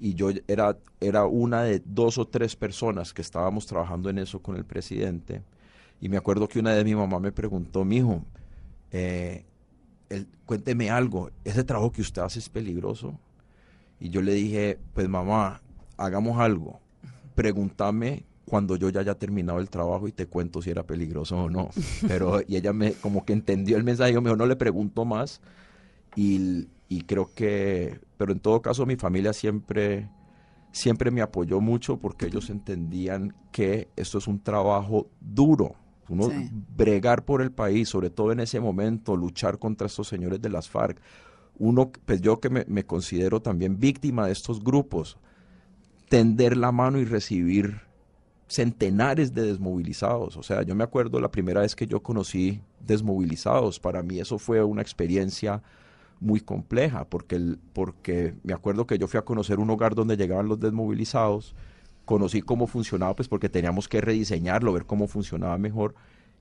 y 0.00 0.14
yo 0.14 0.30
era, 0.48 0.78
era 0.98 1.26
una 1.26 1.62
de 1.62 1.82
dos 1.84 2.16
o 2.16 2.26
tres 2.26 2.56
personas 2.56 3.12
que 3.12 3.20
estábamos 3.20 3.66
trabajando 3.66 4.08
en 4.08 4.18
eso 4.18 4.40
con 4.40 4.56
el 4.56 4.64
presidente. 4.64 5.42
Y 6.00 6.08
me 6.08 6.16
acuerdo 6.16 6.48
que 6.48 6.58
una 6.58 6.72
vez 6.72 6.84
mi 6.84 6.94
mamá 6.94 7.20
me 7.20 7.30
preguntó, 7.30 7.84
mijo, 7.84 8.24
eh, 8.90 9.44
cuénteme 10.46 10.90
algo, 10.90 11.30
¿ese 11.44 11.62
trabajo 11.64 11.92
que 11.92 12.00
usted 12.00 12.22
hace 12.22 12.38
es 12.38 12.48
peligroso? 12.48 13.20
Y 14.00 14.08
yo 14.08 14.22
le 14.22 14.32
dije, 14.32 14.78
pues 14.94 15.06
mamá, 15.06 15.60
hagamos 15.98 16.40
algo, 16.40 16.80
pregúntame 17.34 18.24
cuando 18.46 18.76
yo 18.76 18.88
ya 18.88 19.00
haya 19.00 19.14
terminado 19.14 19.60
el 19.60 19.68
trabajo 19.68 20.08
y 20.08 20.12
te 20.12 20.26
cuento 20.26 20.62
si 20.62 20.70
era 20.70 20.82
peligroso 20.82 21.36
o 21.36 21.50
no. 21.50 21.68
Pero, 22.08 22.40
y 22.48 22.56
ella 22.56 22.72
me, 22.72 22.94
como 22.94 23.24
que 23.26 23.34
entendió 23.34 23.76
el 23.76 23.84
mensaje, 23.84 24.14
yo 24.14 24.22
mejor 24.22 24.38
no 24.38 24.46
le 24.46 24.56
pregunto 24.56 25.04
más. 25.04 25.42
Y, 26.16 26.66
y, 26.92 27.02
creo 27.02 27.30
que, 27.32 28.00
pero 28.16 28.32
en 28.32 28.40
todo 28.40 28.60
caso 28.60 28.84
mi 28.84 28.96
familia 28.96 29.32
siempre, 29.32 30.10
siempre 30.72 31.12
me 31.12 31.22
apoyó 31.22 31.60
mucho 31.60 31.98
porque 31.98 32.26
ellos 32.26 32.50
entendían 32.50 33.32
que 33.52 33.88
esto 33.94 34.18
es 34.18 34.26
un 34.26 34.42
trabajo 34.42 35.08
duro. 35.20 35.76
Uno 36.08 36.28
bregar 36.76 37.24
por 37.24 37.42
el 37.42 37.52
país, 37.52 37.88
sobre 37.88 38.10
todo 38.10 38.32
en 38.32 38.40
ese 38.40 38.58
momento, 38.58 39.16
luchar 39.16 39.60
contra 39.60 39.86
estos 39.86 40.08
señores 40.08 40.42
de 40.42 40.48
las 40.48 40.68
FARC. 40.68 41.00
Uno, 41.60 41.92
pues 42.04 42.20
yo 42.20 42.40
que 42.40 42.50
me, 42.50 42.64
me 42.66 42.84
considero 42.84 43.40
también 43.40 43.78
víctima 43.78 44.26
de 44.26 44.32
estos 44.32 44.64
grupos, 44.64 45.16
tender 46.08 46.56
la 46.56 46.72
mano 46.72 46.98
y 46.98 47.04
recibir 47.04 47.82
centenares 48.48 49.32
de 49.32 49.42
desmovilizados. 49.42 50.36
O 50.36 50.42
sea, 50.42 50.62
yo 50.62 50.74
me 50.74 50.82
acuerdo 50.82 51.20
la 51.20 51.30
primera 51.30 51.60
vez 51.60 51.76
que 51.76 51.86
yo 51.86 52.02
conocí 52.02 52.60
desmovilizados. 52.84 53.78
Para 53.78 54.02
mí 54.02 54.18
eso 54.18 54.40
fue 54.40 54.64
una 54.64 54.82
experiencia 54.82 55.62
muy 56.20 56.40
compleja, 56.40 57.04
porque, 57.04 57.36
el, 57.36 57.58
porque 57.72 58.34
me 58.42 58.52
acuerdo 58.52 58.86
que 58.86 58.98
yo 58.98 59.08
fui 59.08 59.18
a 59.18 59.22
conocer 59.22 59.58
un 59.58 59.70
hogar 59.70 59.94
donde 59.94 60.16
llegaban 60.16 60.48
los 60.48 60.60
desmovilizados, 60.60 61.54
conocí 62.04 62.42
cómo 62.42 62.66
funcionaba, 62.66 63.16
pues 63.16 63.28
porque 63.28 63.48
teníamos 63.48 63.88
que 63.88 64.00
rediseñarlo, 64.00 64.72
ver 64.72 64.84
cómo 64.84 65.08
funcionaba 65.08 65.56
mejor, 65.58 65.94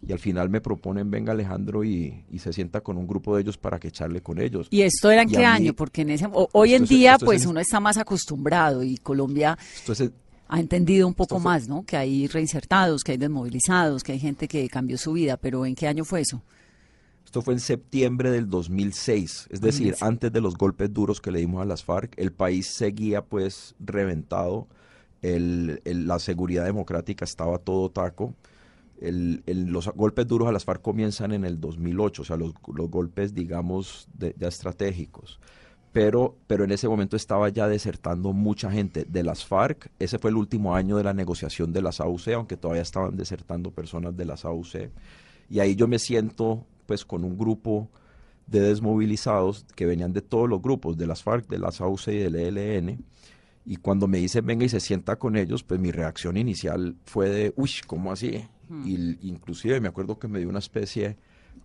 y 0.05 0.11
al 0.13 0.19
final 0.19 0.49
me 0.49 0.61
proponen, 0.61 1.11
venga 1.11 1.33
Alejandro, 1.33 1.83
y, 1.83 2.23
se 2.37 2.53
sienta 2.53 2.81
con 2.81 2.97
un 2.97 3.07
grupo 3.07 3.35
de 3.35 3.41
ellos 3.41 3.57
para 3.57 3.79
que 3.79 3.89
echarle 3.89 4.21
con 4.21 4.39
ellos. 4.39 4.67
¿Y 4.69 4.81
esto 4.81 5.11
era 5.11 5.23
en 5.23 5.29
qué 5.29 5.45
año? 5.45 5.73
Porque 5.73 6.01
en 6.01 6.11
ese, 6.11 6.27
hoy 6.31 6.73
en 6.73 6.85
día, 6.85 7.17
pues 7.17 7.45
uno 7.45 7.59
está 7.59 7.79
más 7.79 7.97
acostumbrado, 7.97 8.83
y 8.83 8.97
Colombia... 8.97 9.57
Esto 9.75 9.93
es 9.93 10.11
ha 10.51 10.59
entendido 10.59 11.07
un 11.07 11.13
poco 11.13 11.39
más, 11.39 11.67
¿no? 11.67 11.83
Que 11.83 11.95
hay 11.95 12.25
reinsertados, 12.25 13.03
que 13.03 13.11
hay 13.11 13.17
desmovilizados, 13.19 14.03
que 14.03 14.13
hay 14.13 14.19
gente 14.19 14.47
que 14.47 14.67
cambió 14.67 14.97
su 14.97 15.13
vida, 15.13 15.37
pero 15.37 15.63
¿en 15.63 15.75
qué 15.75 15.87
año 15.87 16.03
fue 16.03 16.21
eso? 16.21 16.41
Esto 17.25 17.41
fue 17.41 17.53
en 17.53 17.59
septiembre 17.59 18.31
del 18.31 18.49
2006, 18.49 19.49
es 19.51 19.61
decir, 19.61 19.95
antes 20.01 20.31
de 20.33 20.41
los 20.41 20.55
golpes 20.55 20.91
duros 20.91 21.21
que 21.21 21.31
le 21.31 21.39
dimos 21.39 21.61
a 21.61 21.65
las 21.65 21.83
FARC, 21.83 22.17
el 22.17 22.31
país 22.31 22.67
seguía 22.67 23.23
pues 23.23 23.75
reventado, 23.79 24.67
la 25.21 26.17
seguridad 26.17 26.65
democrática 26.65 27.25
estaba 27.25 27.59
todo 27.59 27.91
taco, 27.91 28.33
los 28.99 29.87
golpes 29.89 30.27
duros 30.27 30.47
a 30.47 30.51
las 30.51 30.65
FARC 30.65 30.81
comienzan 30.81 31.31
en 31.31 31.45
el 31.45 31.61
2008, 31.61 32.23
o 32.23 32.25
sea, 32.25 32.35
los, 32.35 32.53
golpes, 32.55 33.35
digamos, 33.35 34.07
ya 34.17 34.47
estratégicos 34.47 35.39
pero, 35.91 36.35
pero 36.47 36.63
en 36.63 36.71
ese 36.71 36.87
momento 36.87 37.15
estaba 37.15 37.49
ya 37.49 37.67
desertando 37.67 38.31
mucha 38.31 38.71
gente 38.71 39.05
de 39.05 39.23
las 39.23 39.45
FARC. 39.45 39.89
Ese 39.97 40.19
fue 40.19 40.29
el 40.29 40.37
último 40.37 40.75
año 40.75 40.97
de 40.97 41.03
la 41.03 41.13
negociación 41.13 41.73
de 41.73 41.81
las 41.81 41.99
AUC, 41.99 42.27
aunque 42.35 42.57
todavía 42.57 42.83
estaban 42.83 43.17
desertando 43.17 43.71
personas 43.71 44.15
de 44.15 44.25
las 44.25 44.45
AUC. 44.45 44.91
Y 45.49 45.59
ahí 45.59 45.75
yo 45.75 45.87
me 45.87 45.97
siento 45.97 46.65
pues 46.89 47.05
con 47.05 47.23
un 47.23 47.37
grupo 47.37 47.87
de 48.47 48.61
desmovilizados 48.61 49.63
que 49.75 49.85
venían 49.85 50.11
de 50.11 50.23
todos 50.23 50.49
los 50.49 50.59
grupos, 50.59 50.97
de 50.97 51.05
las 51.05 51.21
FARC, 51.21 51.47
de 51.47 51.59
las 51.59 51.81
AUC 51.81 52.07
y 52.07 52.17
del 52.17 52.35
ELN. 52.35 53.05
Y 53.63 53.75
cuando 53.75 54.07
me 54.07 54.17
dicen 54.17 54.43
venga 54.43 54.65
y 54.65 54.69
se 54.69 54.79
sienta 54.79 55.17
con 55.17 55.35
ellos, 55.35 55.61
pues 55.63 55.79
mi 55.79 55.91
reacción 55.91 56.35
inicial 56.35 56.95
fue 57.05 57.29
de, 57.29 57.53
uy, 57.57 57.69
¿cómo 57.85 58.11
así? 58.11 58.43
Hmm. 58.69 58.87
Y 58.87 59.19
inclusive 59.21 59.79
me 59.79 59.87
acuerdo 59.87 60.17
que 60.17 60.27
me 60.27 60.39
dio 60.39 60.49
una 60.49 60.57
especie 60.57 61.15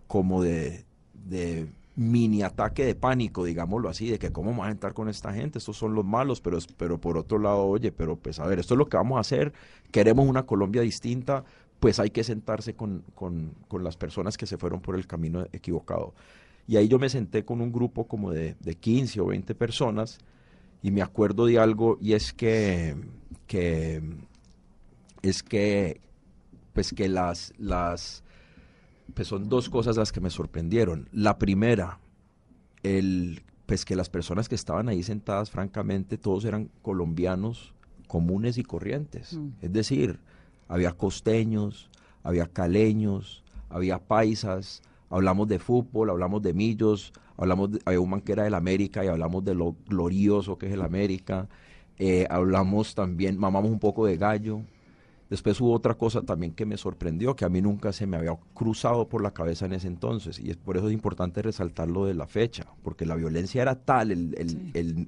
como 0.05 0.43
de, 0.43 0.85
de 1.15 1.67
mini 1.95 2.43
ataque 2.43 2.85
de 2.85 2.93
pánico, 2.93 3.43
digámoslo 3.43 3.89
así, 3.89 4.11
de 4.11 4.19
que 4.19 4.31
cómo 4.31 4.51
vamos 4.51 4.67
a 4.67 4.71
entrar 4.71 4.93
con 4.93 5.09
esta 5.09 5.33
gente, 5.33 5.57
estos 5.57 5.75
son 5.75 5.95
los 5.95 6.05
malos, 6.05 6.39
pero, 6.39 6.59
pero 6.77 7.01
por 7.01 7.17
otro 7.17 7.39
lado, 7.39 7.65
oye, 7.65 7.91
pero 7.91 8.15
pues 8.15 8.39
a 8.39 8.45
ver, 8.45 8.59
esto 8.59 8.75
es 8.75 8.77
lo 8.77 8.85
que 8.85 8.97
vamos 8.97 9.17
a 9.17 9.21
hacer, 9.21 9.53
queremos 9.89 10.27
una 10.27 10.45
Colombia 10.45 10.83
distinta, 10.83 11.45
pues 11.79 11.99
hay 11.99 12.09
que 12.09 12.23
sentarse 12.23 12.73
con, 12.73 13.03
con, 13.13 13.53
con 13.67 13.83
las 13.83 13.97
personas 13.97 14.37
que 14.37 14.45
se 14.45 14.57
fueron 14.57 14.81
por 14.81 14.95
el 14.95 15.07
camino 15.07 15.45
equivocado. 15.51 16.13
Y 16.67 16.77
ahí 16.77 16.87
yo 16.87 16.97
me 16.97 17.09
senté 17.09 17.45
con 17.45 17.61
un 17.61 17.71
grupo 17.71 18.07
como 18.07 18.31
de, 18.31 18.55
de 18.59 18.75
15 18.75 19.21
o 19.21 19.27
20 19.27 19.53
personas 19.55 20.19
y 20.81 20.91
me 20.91 21.01
acuerdo 21.01 21.45
de 21.45 21.59
algo 21.59 21.97
y 22.01 22.13
es 22.13 22.33
que, 22.33 22.95
que 23.47 24.01
es 25.21 25.43
que, 25.43 26.01
pues 26.73 26.93
que 26.93 27.07
las, 27.07 27.53
las, 27.57 28.23
pues 29.13 29.27
son 29.27 29.49
dos 29.49 29.69
cosas 29.69 29.97
las 29.97 30.11
que 30.11 30.21
me 30.21 30.29
sorprendieron. 30.29 31.09
La 31.11 31.37
primera, 31.37 31.99
el, 32.83 33.43
pues 33.65 33.85
que 33.85 33.95
las 33.95 34.09
personas 34.09 34.49
que 34.49 34.55
estaban 34.55 34.89
ahí 34.89 35.03
sentadas, 35.03 35.49
francamente, 35.49 36.17
todos 36.17 36.45
eran 36.45 36.69
colombianos 36.81 37.73
comunes 38.07 38.57
y 38.57 38.63
corrientes. 38.63 39.33
Mm. 39.33 39.49
Es 39.61 39.73
decir, 39.73 40.19
había 40.67 40.91
costeños, 40.91 41.89
había 42.23 42.47
caleños, 42.47 43.43
había 43.69 43.99
paisas, 43.99 44.81
hablamos 45.09 45.47
de 45.47 45.59
fútbol, 45.59 46.09
hablamos 46.09 46.41
de 46.41 46.53
millos, 46.53 47.13
hablamos 47.37 47.73
de, 47.73 47.79
había 47.85 47.99
un 47.99 48.09
man 48.09 48.21
que 48.21 48.31
era 48.31 48.43
del 48.43 48.53
América 48.53 49.03
y 49.03 49.07
hablamos 49.07 49.43
de 49.43 49.55
lo 49.55 49.75
glorioso 49.87 50.57
que 50.57 50.67
es 50.67 50.73
el 50.73 50.81
América, 50.81 51.47
eh, 51.97 52.27
hablamos 52.29 52.95
también, 52.95 53.37
mamamos 53.37 53.71
un 53.71 53.79
poco 53.79 54.05
de 54.05 54.17
gallo, 54.17 54.61
Después 55.29 55.59
hubo 55.59 55.73
otra 55.73 55.95
cosa 55.95 56.21
también 56.21 56.53
que 56.53 56.67
me 56.67 56.77
sorprendió, 56.77 57.35
que 57.35 57.45
a 57.45 57.49
mí 57.49 57.59
nunca 57.59 57.91
se 57.91 58.05
me 58.05 58.15
había 58.15 58.37
cruzado 58.53 59.07
por 59.07 59.23
la 59.23 59.31
cabeza 59.31 59.65
en 59.65 59.73
ese 59.73 59.87
entonces, 59.87 60.39
y 60.39 60.51
es 60.51 60.57
por 60.57 60.77
eso 60.77 60.87
es 60.87 60.93
importante 60.93 61.41
resaltar 61.41 61.89
lo 61.89 62.05
de 62.05 62.13
la 62.13 62.27
fecha, 62.27 62.67
porque 62.83 63.07
la 63.07 63.15
violencia 63.15 63.63
era 63.63 63.75
tal, 63.75 64.11
el, 64.11 65.07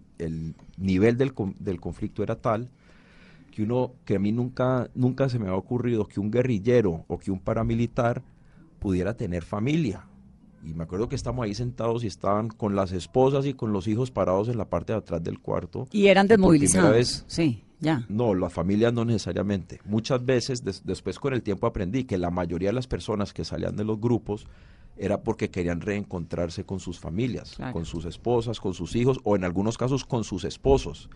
nivel 0.78 1.18
del, 1.18 1.34
del, 1.60 1.80
conflicto 1.80 2.24
era 2.24 2.36
tal, 2.36 2.68
que 3.58 3.64
uno, 3.64 3.96
que 4.06 4.18
a 4.18 4.20
mí 4.20 4.32
nunca, 4.32 4.88
nunca 4.94 5.30
se 5.30 5.40
me 5.40 5.48
había 5.48 5.58
ocurrido 5.58 6.08
que 6.08 6.20
un 6.20 6.30
guerrillero 6.30 7.06
o 7.08 7.18
que 7.18 7.32
un 7.32 7.40
paramilitar 7.40 8.22
pudiera 8.78 9.18
tener 9.18 9.44
familia. 9.44 10.06
Y 10.64 10.76
me 10.76 10.84
acuerdo 10.84 11.10
que 11.10 11.16
estamos 11.16 11.44
ahí 11.44 11.56
sentados 11.56 12.04
y 12.04 12.08
estaban 12.08 12.50
con 12.50 12.76
las 12.76 12.92
esposas 12.92 13.48
y 13.48 13.56
con 13.56 13.74
los 13.74 13.88
hijos 13.88 14.12
parados 14.12 14.48
en 14.48 14.60
la 14.60 14.66
parte 14.66 14.94
de 14.94 15.00
atrás 15.00 15.24
del 15.24 15.40
cuarto. 15.40 15.88
Y 15.92 16.06
eran 16.06 16.28
desmovilizados. 16.28 17.26
sí. 17.26 17.64
No, 18.10 18.36
las 18.36 18.54
familias 18.54 18.94
no 18.94 19.06
necesariamente. 19.06 19.80
Muchas 19.86 20.24
veces, 20.24 20.64
después 20.84 21.18
con 21.18 21.34
el 21.34 21.42
tiempo 21.42 21.66
aprendí 21.66 22.04
que 22.04 22.20
la 22.20 22.30
mayoría 22.30 22.70
de 22.70 22.74
las 22.74 22.88
personas 22.88 23.34
que 23.34 23.44
salían 23.44 23.76
de 23.76 23.86
los 23.86 24.00
grupos 24.00 24.46
era 24.98 25.22
porque 25.24 25.50
querían 25.50 25.82
reencontrarse 25.82 26.64
con 26.64 26.80
sus 26.80 27.00
familias, 27.00 27.58
con 27.74 27.86
sus 27.86 28.06
esposas, 28.06 28.60
con 28.60 28.76
sus 28.76 28.96
hijos, 28.96 29.20
o 29.24 29.36
en 29.36 29.44
algunos 29.44 29.80
casos 29.80 30.06
con 30.06 30.24
sus 30.24 30.44
esposos, 30.44 31.10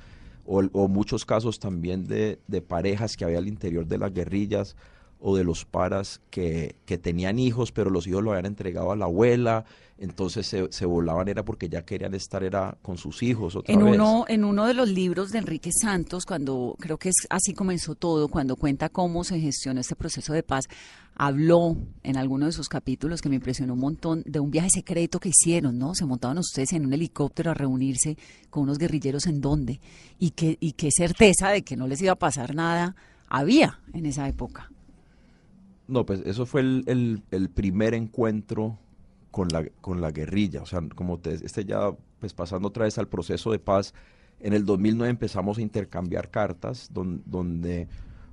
o, 0.46 0.88
muchos 0.88 1.26
casos 1.26 1.60
también 1.60 2.08
de, 2.08 2.38
parejas 2.68 3.18
que 3.18 3.26
había 3.26 3.38
al 3.38 3.48
interior 3.48 3.86
de 3.86 3.98
las 3.98 4.14
guerrillas, 4.14 4.76
o 5.22 5.38
de 5.38 5.44
los 5.44 5.66
paras 5.66 6.22
que, 6.30 6.76
que 6.86 6.98
tenían 6.98 7.40
hijos, 7.40 7.72
pero 7.72 7.90
los 7.90 8.08
hijos 8.08 8.24
lo 8.24 8.32
habían 8.32 8.48
entregado 8.48 8.92
a 8.92 8.96
la 8.96 9.06
abuela, 9.06 9.66
entonces 10.00 10.48
se, 10.48 10.72
se, 10.72 10.86
volaban 10.88 11.28
era 11.28 11.46
porque 11.46 11.70
ya 11.70 11.86
querían 11.86 12.16
estar 12.16 12.44
era 12.44 12.76
con 12.82 12.98
sus 12.98 13.22
hijos 13.22 13.56
otra 13.56 13.72
en 13.72 13.86
vez. 13.86 13.94
Uno, 13.94 14.26
en 14.28 14.44
uno 14.44 14.66
de 14.66 14.74
los 14.74 14.90
libros 14.90 15.30
de 15.30 15.38
Enrique 15.38 15.70
Santos, 15.72 16.26
cuando 16.26 16.76
creo 16.80 16.98
que 16.98 17.10
es 17.10 17.28
así 17.30 17.54
comenzó 17.54 17.94
todo, 17.94 18.28
cuando 18.28 18.56
cuenta 18.56 18.90
cómo 18.90 19.24
se 19.24 19.40
gestionó 19.40 19.80
este 19.80 19.96
proceso 19.96 20.34
de 20.34 20.42
paz, 20.42 20.66
habló 21.14 21.78
en 22.02 22.18
alguno 22.18 22.48
de 22.48 22.52
sus 22.52 22.68
capítulos 22.68 23.22
que 23.22 23.30
me 23.30 23.36
impresionó 23.36 23.74
un 23.76 23.80
montón 23.80 24.24
de 24.26 24.40
un 24.40 24.50
viaje 24.50 24.72
secreto 24.72 25.20
que 25.20 25.30
hicieron, 25.30 25.78
¿no? 25.78 25.94
Se 25.94 26.06
montaban 26.06 26.40
ustedes 26.40 26.74
en 26.74 26.84
un 26.84 26.94
helicóptero 26.94 27.52
a 27.52 27.54
reunirse 27.54 28.18
con 28.50 28.64
unos 28.64 28.80
guerrilleros 28.80 29.28
en 29.28 29.40
dónde 29.40 29.80
y 30.18 30.32
qué 30.32 30.58
y 30.60 30.72
qué 30.72 30.90
certeza 30.90 31.50
de 31.50 31.62
que 31.62 31.78
no 31.78 31.86
les 31.86 32.02
iba 32.02 32.14
a 32.14 32.16
pasar 32.16 32.56
nada 32.56 32.96
había 33.30 33.80
en 33.94 34.08
esa 34.08 34.28
época. 34.28 34.71
No, 35.92 36.06
pues 36.06 36.22
eso 36.26 36.46
fue 36.46 36.62
el, 36.62 37.22
el, 37.32 37.50
primer 37.50 37.94
encuentro 37.94 38.80
con 39.30 39.50
la, 39.50 39.68
con 39.82 40.00
la 40.00 40.12
guerrilla. 40.12 40.62
O 40.62 40.66
sea, 40.66 40.82
como 40.96 41.20
te, 41.20 41.34
este 41.34 41.66
ya, 41.66 41.92
pues 42.22 42.34
pasando 42.34 42.70
otra 42.70 42.86
vez 42.86 42.98
al 42.98 43.10
proceso 43.10 43.52
de 43.52 43.60
paz, 43.60 43.94
en 44.40 44.54
el 44.54 44.64
2009 44.64 45.10
empezamos 45.10 45.58
a 45.58 45.62
intercambiar 45.62 46.32
cartas 46.32 46.88
don, 46.94 47.22
donde 47.26 47.90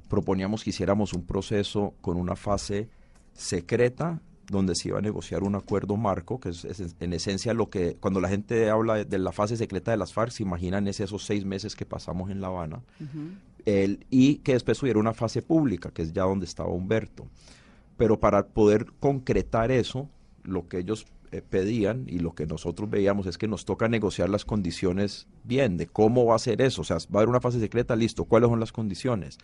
proponíamos 0.09 0.63
que 0.63 0.71
hiciéramos 0.71 1.13
un 1.15 1.27
proceso 1.27 1.95
con 2.01 2.17
una 2.17 2.37
fase 2.37 2.89
secreta 3.33 4.23
donde 4.49 4.77
se 4.77 4.89
iba 4.89 4.99
a 4.99 5.03
negociar 5.03 5.43
un 5.43 5.57
acuerdo 5.57 5.97
marco, 5.97 6.39
que 6.39 6.51
es, 6.51 6.65
es, 6.65 6.95
en 7.01 7.13
esencia 7.13 7.55
lo 7.55 7.71
que, 7.71 7.97
cuando 7.97 8.21
la 8.21 8.29
gente 8.29 8.71
habla 8.71 9.05
de, 9.05 9.19
la 9.19 9.33
fase 9.33 9.57
secreta 9.57 9.91
de 9.91 9.97
las 9.97 10.13
FARC, 10.13 10.31
se 10.31 10.43
imaginan 10.45 10.89
es 10.89 11.01
esos 11.01 11.25
seis 11.25 11.45
meses 11.45 11.75
que 11.75 11.85
pasamos 11.85 12.31
en 12.31 12.41
La 12.41 12.47
Habana. 12.47 12.81
El, 13.69 14.07
y 14.09 14.37
que 14.37 14.55
después 14.55 14.83
hubiera 14.83 14.99
una 14.99 15.13
fase 15.13 15.43
pública, 15.43 15.91
que 15.91 16.03
es 16.03 16.13
ya 16.13 16.23
donde 16.23 16.47
estaba 16.47 16.71
Humberto. 16.71 17.27
Pero 17.97 18.19
para 18.19 18.47
poder 18.47 18.87
concretar 18.99 19.71
eso, 19.71 20.09
lo 20.43 20.69
que 20.69 20.79
ellos 20.79 21.07
eh, 21.33 21.43
pedían 21.43 22.05
y 22.07 22.21
lo 22.21 22.35
que 22.35 22.47
nosotros 22.47 22.89
veíamos 22.89 23.27
es 23.27 23.37
que 23.37 23.47
nos 23.47 23.67
toca 23.67 23.89
negociar 23.89 24.31
las 24.31 24.47
condiciones 24.47 25.27
bien, 25.45 25.77
de 25.77 25.87
cómo 25.87 26.25
va 26.25 26.37
a 26.37 26.39
ser 26.39 26.63
eso, 26.63 26.81
o 26.81 26.85
sea, 26.85 26.97
va 26.97 27.17
a 27.17 27.19
haber 27.19 27.29
una 27.29 27.41
fase 27.41 27.61
secreta, 27.61 27.95
listo, 27.95 28.25
¿cuáles 28.25 28.49
son 28.49 28.61
las 28.61 28.73
condiciones? 28.73 29.37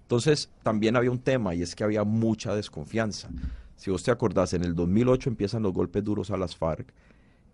Entonces, 0.00 0.50
también 0.62 0.96
había 0.96 1.10
un 1.10 1.18
tema 1.18 1.54
y 1.54 1.60
es 1.60 1.74
que 1.74 1.84
había 1.84 2.04
mucha 2.04 2.54
desconfianza. 2.54 3.28
Si 3.76 3.90
vos 3.90 4.02
te 4.02 4.10
acordás, 4.10 4.54
en 4.54 4.64
el 4.64 4.74
2008 4.74 5.28
empiezan 5.28 5.62
los 5.62 5.74
golpes 5.74 6.02
duros 6.02 6.30
a 6.30 6.38
las 6.38 6.56
FARC, 6.56 6.86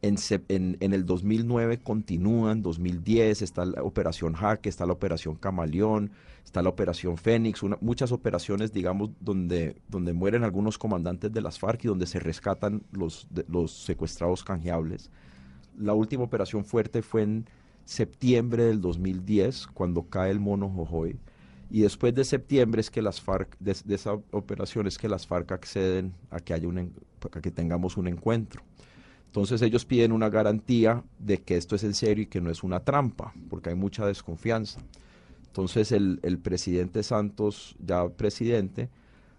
en, 0.03 0.77
el 0.81 1.07
2009 1.07 1.79
continúan, 1.79 2.61
2010 2.61 3.41
está 3.41 3.65
la 3.65 3.85
operación 3.85 4.35
Jaque, 4.35 4.69
está 4.69 4.85
la 4.85 4.93
operación 4.93 5.37
Camaleón, 5.37 6.11
está 6.45 6.61
la 6.61 6.71
operación 6.71 7.17
Fénix, 7.17 7.63
muchas 7.81 8.11
operaciones, 8.11 8.73
digamos, 8.73 9.11
donde, 9.21 9.77
donde 9.89 10.13
mueren 10.13 10.43
algunos 10.43 10.77
comandantes 10.77 11.33
de 11.33 11.41
las 11.41 11.61
FARC 11.61 11.85
y 11.85 11.89
donde 11.89 12.07
se 12.07 12.19
rescatan 12.19 12.83
los, 12.91 13.29
los 13.49 13.73
secuestrados 13.73 14.43
canjeables. 14.43 15.09
La 15.79 15.95
última 15.95 16.25
operación 16.25 16.65
fuerte 16.65 17.01
fue 17.03 17.23
en 17.23 17.47
septiembre 17.85 18.65
del 18.65 18.81
2010, 18.81 19.69
cuando 19.69 20.03
cae 20.03 20.33
el 20.33 20.41
mono 20.41 20.69
Jojoy. 20.69 21.19
Y 21.71 21.83
después 21.83 22.15
de 22.15 22.25
septiembre 22.25 22.81
es 22.81 22.91
que 22.91 23.03
las 23.03 23.21
FARC, 23.21 23.57
de, 23.59 23.75
de 23.85 23.95
esa 23.95 24.15
operación 24.33 24.89
es 24.89 24.99
que 24.99 25.09
las 25.09 25.27
FARC 25.27 25.53
acceden 25.53 26.13
a 26.31 26.41
que, 26.41 26.53
haya 26.55 26.67
un, 26.69 26.93
a 27.33 27.41
que 27.41 27.51
tengamos 27.51 27.97
un 27.97 28.09
encuentro. 28.09 28.63
Entonces 29.33 29.63
ellos 29.63 29.87
piden 29.87 30.13
una 30.13 30.29
garantía 30.29 31.03
de 31.19 31.41
que 31.41 31.57
esto 31.57 31.75
es 31.75 31.85
en 31.85 31.95
serio 31.95 32.25
y 32.25 32.27
que 32.27 32.43
no 32.43 32.51
es 32.51 32.63
una 32.63 32.81
trampa, 32.81 33.33
porque 33.49 33.71
hay 33.71 33.75
mucha 33.75 34.05
desconfianza. 34.05 34.79
Entonces 35.47 35.91
el, 35.91 36.21
el 36.23 36.39
presidente 36.39 37.03
Santos, 37.03 37.75
ya 37.83 38.07
presidente, 38.11 38.91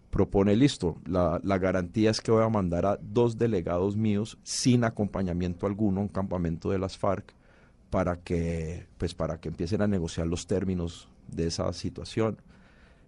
propone, 0.10 0.56
listo, 0.56 0.98
la, 1.06 1.40
la, 1.44 1.60
garantía 1.60 2.10
es 2.10 2.22
que 2.22 2.32
voy 2.32 2.44
a 2.44 2.50
mandar 2.50 2.88
a 2.88 2.98
dos 3.04 3.38
delegados 3.38 3.96
míos 3.96 4.40
sin 4.42 4.84
acompañamiento 4.84 5.68
alguno 5.68 6.00
a 6.00 6.04
un 6.06 6.10
campamento 6.10 6.72
de 6.72 6.80
las 6.80 6.98
FARC 6.98 7.32
para 7.92 8.16
que, 8.16 8.88
pues, 8.98 9.14
para 9.14 9.40
que 9.40 9.50
empiecen 9.50 9.84
a 9.84 9.88
negociar 9.88 10.26
los 10.26 10.48
términos 10.48 11.08
de 11.28 11.46
esa 11.46 11.72
situación. 11.72 12.38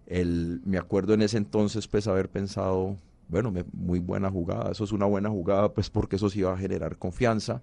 El, 0.06 0.60
me 0.64 0.78
acuerdo 0.78 1.14
en 1.14 1.22
ese 1.22 1.36
entonces 1.36 1.88
pues 1.88 2.06
haber 2.06 2.28
pensado, 2.28 2.96
bueno, 3.28 3.50
me, 3.50 3.64
muy 3.72 3.98
buena 3.98 4.30
jugada, 4.30 4.72
eso 4.72 4.84
es 4.84 4.92
una 4.92 5.06
buena 5.06 5.28
jugada, 5.28 5.72
pues 5.72 5.90
porque 5.90 6.16
eso 6.16 6.28
sí 6.30 6.40
iba 6.40 6.52
a 6.52 6.58
generar 6.58 6.96
confianza. 6.96 7.62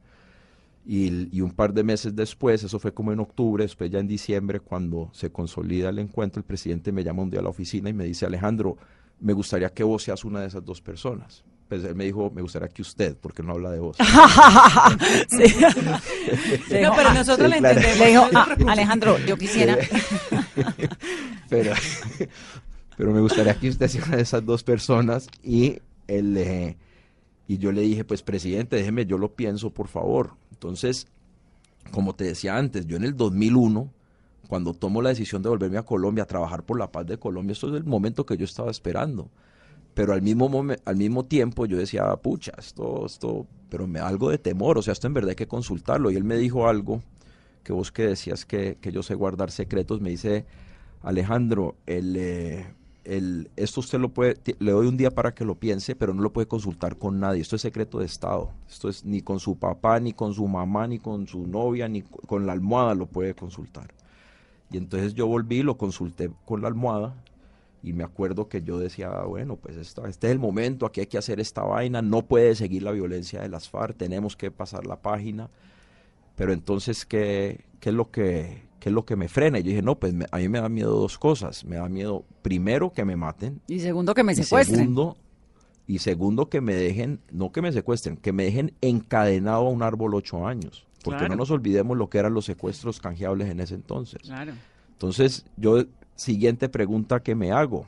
Y, 0.86 1.30
y, 1.36 1.40
un 1.40 1.52
par 1.52 1.74
de 1.74 1.82
meses 1.84 2.14
después, 2.14 2.62
eso 2.64 2.78
fue 2.78 2.94
como 2.94 3.14
en 3.14 3.20
octubre, 3.22 3.64
después 3.64 3.90
ya 3.90 4.00
en 4.00 4.08
diciembre, 4.08 4.60
cuando 4.60 5.10
se 5.14 5.32
consolida 5.32 5.90
el 5.90 6.00
encuentro, 6.00 6.42
el 6.42 6.46
presidente 6.46 6.92
me 6.92 7.06
llama 7.06 7.24
un 7.24 7.30
día 7.30 7.40
a 7.40 7.44
la 7.44 7.50
oficina 7.50 7.90
y 7.90 7.94
me 7.94 8.04
dice, 8.04 8.26
Alejandro, 8.26 8.76
me 9.22 9.32
gustaría 9.32 9.70
que 9.70 9.84
vos 9.86 10.04
seas 10.04 10.26
una 10.26 10.42
de 10.42 10.48
esas 10.48 10.66
dos 10.66 10.82
personas. 10.82 11.46
Pues 11.70 11.86
él 11.86 11.96
me 11.96 12.04
dijo, 12.04 12.30
me 12.36 12.42
gustaría 12.42 12.68
que 12.68 12.82
usted, 12.82 13.16
porque 13.16 13.42
no 13.42 13.54
habla 13.54 13.72
de 13.72 13.80
vos. 13.80 13.96
sí. 15.30 15.56
no, 16.82 16.94
pero 16.96 17.14
nosotros 17.14 17.48
Sí, 17.48 17.54
le 17.54 17.60
claro. 17.60 17.80
entendemos. 17.80 18.00
Le 18.00 18.08
dijo, 18.10 18.24
"Ah, 18.36 18.44
preocupes". 18.46 18.68
Alejandro, 18.68 19.18
yo 19.26 19.38
quisiera. 19.38 19.78
pero, 21.50 21.74
pero 23.04 23.12
me 23.12 23.20
gustaría 23.20 23.54
que 23.60 23.68
usted 23.68 23.86
sea 23.90 24.02
una 24.06 24.16
de 24.16 24.22
esas 24.22 24.46
dos 24.46 24.64
personas 24.64 25.28
y 25.44 25.80
él 26.08 26.38
eh, 26.38 26.78
y 27.50 27.58
yo 27.58 27.74
le 27.74 27.82
dije 27.82 28.06
pues 28.06 28.24
presidente 28.24 28.78
déjeme 28.78 29.06
yo 29.06 29.18
lo 29.18 29.36
pienso 29.36 29.72
por 29.72 29.90
favor 29.90 30.36
entonces 30.54 31.08
como 31.92 32.16
te 32.16 32.24
decía 32.24 32.56
antes 32.56 32.88
yo 32.88 32.96
en 32.96 33.04
el 33.04 33.18
2001 33.18 33.92
cuando 34.48 34.74
tomo 34.74 35.02
la 35.02 35.10
decisión 35.10 35.44
de 35.44 35.50
volverme 35.50 35.80
a 35.80 35.84
Colombia 35.84 36.24
a 36.24 36.28
trabajar 36.28 36.64
por 36.64 36.80
la 36.80 36.94
paz 36.94 37.06
de 37.06 37.18
Colombia 37.18 37.52
esto 37.52 37.68
es 37.68 37.74
el 37.74 37.84
momento 37.84 38.26
que 38.26 38.38
yo 38.38 38.46
estaba 38.46 38.72
esperando. 38.72 39.30
Pero 39.96 40.14
al 40.14 40.22
mismo 40.22 40.50
al 40.86 40.96
mismo 40.96 41.26
tiempo 41.26 41.66
yo 41.66 41.76
decía 41.76 42.06
pucha 42.16 42.54
esto 42.58 43.06
esto 43.06 43.46
pero 43.68 43.86
me 43.86 44.00
algo 44.00 44.30
de 44.30 44.38
temor 44.38 44.78
o 44.78 44.82
sea 44.82 44.94
esto 44.94 45.08
en 45.08 45.14
verdad 45.14 45.32
hay 45.32 45.36
que 45.36 45.48
consultarlo 45.48 46.10
y 46.10 46.16
él 46.16 46.24
me 46.24 46.38
dijo 46.38 46.70
algo 46.70 47.04
que 47.66 47.74
vos 47.74 47.92
que 47.92 48.08
decías 48.08 48.46
que, 48.46 48.78
que 48.80 48.94
yo 48.94 49.04
sé 49.04 49.14
guardar 49.14 49.52
secretos 49.52 50.00
me 50.00 50.10
dice 50.10 50.46
Alejandro, 51.04 51.76
el, 51.86 52.16
eh, 52.16 52.66
esto 53.06 53.82
usted 53.82 54.00
lo 54.00 54.10
puede, 54.10 54.38
le 54.60 54.72
doy 54.72 54.88
un 54.88 54.96
día 54.98 55.12
para 55.12 55.34
que 55.34 55.44
lo 55.46 55.56
piense, 55.56 55.96
pero 55.96 56.14
no 56.14 56.22
lo 56.22 56.32
puede 56.32 56.48
consultar 56.48 56.98
con 56.98 57.20
nadie. 57.20 57.42
Esto 57.42 57.56
es 57.58 57.62
secreto 57.62 58.00
de 58.00 58.06
Estado. 58.06 58.52
Esto 58.70 58.90
es 58.90 59.04
ni 59.04 59.22
con 59.22 59.40
su 59.40 59.58
papá, 59.58 60.00
ni 60.00 60.14
con 60.14 60.34
su 60.34 60.48
mamá, 60.48 60.88
ni 60.88 61.00
con 61.00 61.28
su 61.28 61.46
novia, 61.46 61.88
ni 61.88 62.02
co- 62.04 62.20
con 62.28 62.46
la 62.46 62.54
almohada 62.54 62.96
lo 62.96 63.06
puede 63.06 63.34
consultar. 63.34 63.94
Y 64.72 64.78
entonces 64.78 65.14
yo 65.14 65.28
volví, 65.28 65.64
lo 65.64 65.78
consulté 65.78 66.32
con 66.46 66.62
la 66.62 66.68
almohada 66.70 67.14
y 67.84 67.94
me 67.94 68.04
acuerdo 68.04 68.48
que 68.48 68.62
yo 68.62 68.80
decía, 68.80 69.10
"Ah, 69.12 69.26
bueno, 69.26 69.58
pues 69.58 69.76
este 69.78 70.02
es 70.08 70.24
el 70.24 70.40
momento, 70.40 70.86
aquí 70.86 71.02
hay 71.02 71.08
que 71.08 71.18
hacer 71.18 71.40
esta 71.40 71.64
vaina, 71.64 72.02
no 72.02 72.22
puede 72.24 72.56
seguir 72.56 72.84
la 72.84 72.92
violencia 72.92 73.42
de 73.42 73.50
las 73.50 73.70
FARC, 73.70 73.98
tenemos 73.98 74.36
que 74.38 74.50
pasar 74.52 74.88
la 74.88 75.02
página. 75.02 75.50
Pero 76.36 76.54
entonces, 76.54 77.06
¿qué, 77.06 77.66
qué 77.80 77.90
es 77.90 77.96
lo 77.96 78.10
que, 78.12 78.64
qué 78.84 78.90
es 78.90 78.94
lo 78.96 79.06
que 79.06 79.16
me 79.16 79.30
frena? 79.30 79.60
Y 79.60 79.64
yo 79.64 79.70
dije, 79.70 79.82
no, 79.82 79.96
pues 79.98 80.14
me- 80.14 80.26
a 80.30 80.40
mí 80.40 80.50
me 80.50 80.60
da 80.60 80.68
miedo 80.68 80.92
dos 81.00 81.18
cosas. 81.18 81.64
Me 81.64 81.78
da 81.78 81.88
miedo, 81.88 82.26
primero, 82.42 82.92
que 82.92 83.06
me 83.06 83.16
maten. 83.16 83.62
Y 83.68 83.80
segundo, 83.80 84.14
que 84.14 84.24
me 84.24 84.34
y 84.34 84.36
secuestren. 84.36 84.80
segundo, 84.80 85.16
y 85.88 86.00
segundo, 86.00 86.50
que 86.50 86.60
me 86.60 86.76
dejen, 86.76 87.22
no 87.32 87.54
que 87.54 87.62
me 87.62 87.72
secuestren, 87.72 88.18
que 88.18 88.34
me 88.34 88.44
dejen 88.44 88.74
encadenado 88.82 89.68
a 89.68 89.70
un 89.70 89.84
árbol 89.84 90.16
ocho 90.16 90.46
años. 90.46 90.86
Porque 91.02 91.20
Claro. 91.20 91.36
no 91.36 91.38
nos 91.38 91.52
olvidemos 91.52 91.96
lo 91.98 92.10
que 92.10 92.18
eran 92.18 92.34
los 92.34 92.44
secuestros 92.44 93.00
canjeables 93.00 93.50
en 93.50 93.62
ese 93.62 93.76
entonces. 93.76 94.22
Claro. 94.24 94.52
Entonces, 94.92 95.46
yo, 95.56 95.86
siguiente 96.16 96.68
pregunta 96.68 97.22
que 97.24 97.36
me 97.36 97.54
hago, 97.54 97.86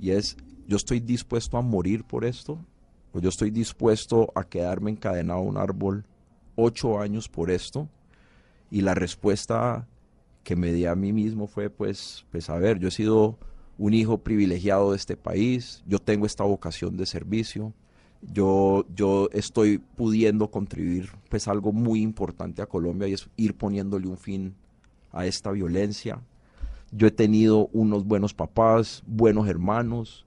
y 0.00 0.10
es, 0.10 0.36
¿yo 0.66 0.76
estoy 0.78 0.98
dispuesto 0.98 1.58
a 1.58 1.62
morir 1.62 2.02
por 2.02 2.24
esto? 2.24 2.58
¿O 3.12 3.20
yo 3.20 3.28
estoy 3.28 3.52
dispuesto 3.52 4.32
a 4.34 4.42
quedarme 4.42 4.90
encadenado 4.90 5.38
a 5.38 5.42
un 5.42 5.58
árbol 5.58 6.04
ocho 6.56 6.98
años 7.00 7.28
por 7.28 7.52
esto? 7.52 7.88
Y 8.68 8.80
la 8.80 8.94
respuesta 8.94 9.86
que 10.42 10.56
me 10.56 10.72
di 10.72 10.86
a 10.86 10.94
mí 10.94 11.12
mismo 11.12 11.46
fue, 11.46 11.70
pues, 11.70 12.26
pues 12.30 12.50
a 12.50 12.58
ver, 12.58 12.78
yo 12.78 12.88
he 12.88 12.92
sido 12.92 13.38
un 13.78 13.94
hijo 13.94 14.18
privilegiado 14.18 14.90
de 14.90 14.96
este 14.96 15.16
país, 15.16 15.82
yo 15.86 15.98
tengo 15.98 16.26
esta 16.26 16.44
vocación 16.44 16.96
de 16.96 17.06
servicio, 17.06 17.72
yo, 18.22 18.86
yo 18.94 19.28
estoy 19.32 19.78
pudiendo 19.78 20.50
contribuir 20.50 21.10
pues 21.28 21.48
algo 21.48 21.72
muy 21.72 22.02
importante 22.02 22.62
a 22.62 22.66
Colombia 22.66 23.08
y 23.08 23.14
es 23.14 23.28
ir 23.36 23.54
poniéndole 23.54 24.06
un 24.06 24.16
fin 24.16 24.54
a 25.10 25.26
esta 25.26 25.50
violencia. 25.50 26.20
Yo 26.92 27.06
he 27.06 27.10
tenido 27.10 27.68
unos 27.72 28.04
buenos 28.04 28.34
papás, 28.34 29.02
buenos 29.06 29.48
hermanos, 29.48 30.26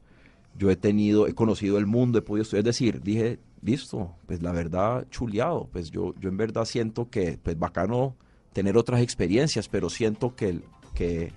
yo 0.57 0.69
he 0.71 0.75
tenido, 0.75 1.27
he 1.27 1.33
conocido 1.33 1.77
el 1.77 1.85
mundo, 1.85 2.17
he 2.19 2.21
podido 2.21 2.41
estudiar, 2.41 2.61
es 2.61 2.65
decir, 2.65 3.01
dije, 3.01 3.39
listo, 3.61 4.15
pues 4.25 4.41
la 4.41 4.51
verdad, 4.51 5.07
chuleado, 5.09 5.69
pues 5.71 5.91
yo, 5.91 6.13
yo 6.19 6.29
en 6.29 6.37
verdad 6.37 6.65
siento 6.65 7.09
que, 7.09 7.39
pues 7.41 7.57
bacano 7.57 8.15
tener 8.55 8.77
otras 8.77 9.01
experiencias, 9.01 9.67
pero 9.67 9.89
siento 9.89 10.33
que, 10.33 10.61
que, 10.95 11.33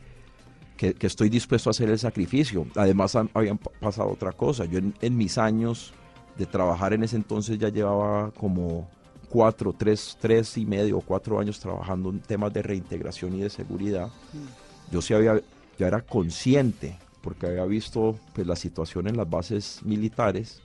que, 0.76 0.94
que 0.94 1.06
estoy 1.08 1.28
dispuesto 1.28 1.68
a 1.68 1.72
hacer 1.72 1.90
el 1.90 1.98
sacrificio. 1.98 2.64
Además, 2.76 3.16
han- 3.16 3.28
habían 3.34 3.58
pa- 3.58 3.72
pasado 3.80 4.08
otra 4.10 4.30
cosa, 4.30 4.64
yo 4.66 4.78
en, 4.78 4.94
en 5.00 5.16
mis 5.16 5.36
años 5.36 5.92
de 6.38 6.46
trabajar 6.46 6.92
en 6.92 7.02
ese 7.02 7.16
entonces 7.16 7.58
ya 7.58 7.70
llevaba 7.70 8.30
como 8.30 8.88
cuatro, 9.28 9.74
tres, 9.76 10.16
tres 10.20 10.56
y 10.56 10.64
medio 10.64 10.98
o 10.98 11.00
cuatro 11.00 11.40
años 11.40 11.58
trabajando 11.58 12.10
en 12.10 12.20
temas 12.20 12.52
de 12.52 12.62
reintegración 12.62 13.34
y 13.34 13.40
de 13.40 13.50
seguridad. 13.50 14.08
Yo 14.92 15.02
sí 15.02 15.12
había, 15.12 15.40
yo 15.76 15.86
era 15.86 16.00
consciente 16.02 16.96
porque 17.20 17.46
había 17.48 17.64
visto 17.64 18.16
pues, 18.32 18.46
la 18.46 18.54
situación 18.54 19.08
en 19.08 19.16
las 19.16 19.28
bases 19.28 19.80
militares. 19.84 20.62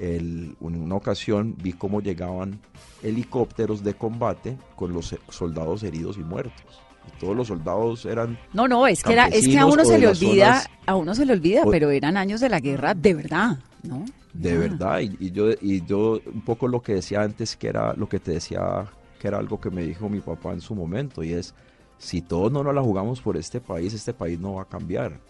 El, 0.00 0.56
en 0.60 0.82
una 0.82 0.94
ocasión 0.94 1.54
vi 1.62 1.74
cómo 1.74 2.00
llegaban 2.00 2.58
helicópteros 3.02 3.84
de 3.84 3.92
combate 3.92 4.56
con 4.74 4.94
los 4.94 5.14
soldados 5.28 5.82
heridos 5.82 6.16
y 6.16 6.20
muertos. 6.20 6.80
Y 7.06 7.20
todos 7.20 7.36
los 7.36 7.48
soldados 7.48 8.06
eran 8.06 8.38
No, 8.54 8.66
no, 8.66 8.86
es 8.86 9.02
que 9.02 9.12
era 9.12 9.28
es 9.28 9.46
que 9.46 9.58
a 9.58 9.66
uno 9.66 9.84
se 9.84 9.98
le 9.98 10.08
olvida, 10.08 10.62
a 10.86 10.96
uno 10.96 11.14
se 11.14 11.26
le 11.26 11.34
olvida, 11.34 11.64
pero 11.70 11.90
eran 11.90 12.16
años 12.16 12.40
de 12.40 12.48
la 12.48 12.60
guerra 12.60 12.94
de 12.94 13.14
verdad, 13.14 13.58
¿no? 13.82 14.04
De 14.32 14.56
verdad, 14.56 15.00
y, 15.00 15.30
yo 15.32 15.50
y 15.60 15.84
yo 15.84 16.20
un 16.32 16.42
poco 16.42 16.68
lo 16.68 16.80
que 16.80 16.94
decía 16.94 17.22
antes 17.22 17.56
que 17.56 17.68
era 17.68 17.94
lo 17.94 18.08
que 18.08 18.20
te 18.20 18.32
decía 18.32 18.86
que 19.18 19.28
era 19.28 19.38
algo 19.38 19.60
que 19.60 19.70
me 19.70 19.82
dijo 19.82 20.08
mi 20.08 20.20
papá 20.20 20.52
en 20.52 20.60
su 20.60 20.74
momento 20.74 21.22
y 21.22 21.32
es 21.32 21.54
si 21.98 22.22
todos 22.22 22.50
no 22.50 22.64
nos 22.64 22.74
la 22.74 22.80
jugamos 22.80 23.20
por 23.20 23.36
este 23.36 23.60
país, 23.60 23.92
este 23.92 24.14
país 24.14 24.40
no 24.40 24.54
va 24.54 24.62
a 24.62 24.64
cambiar. 24.64 25.20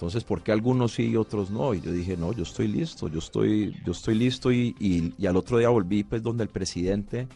Entonces, 0.00 0.24
¿por 0.24 0.42
qué 0.42 0.50
algunos 0.50 0.94
sí 0.94 1.08
y 1.08 1.16
otros 1.16 1.50
no? 1.50 1.74
Y 1.74 1.82
yo 1.82 1.92
dije, 1.92 2.16
no, 2.16 2.32
yo 2.32 2.44
estoy 2.44 2.68
listo, 2.68 3.06
yo 3.08 3.18
estoy, 3.18 3.76
yo 3.84 3.92
estoy 3.92 4.14
listo 4.14 4.50
y, 4.50 4.74
y, 4.80 5.26
al 5.26 5.36
otro 5.36 5.58
día 5.58 5.68
volví 5.68 6.04
pues 6.04 6.22
donde 6.22 6.42
el 6.42 6.48
presidente 6.48 7.28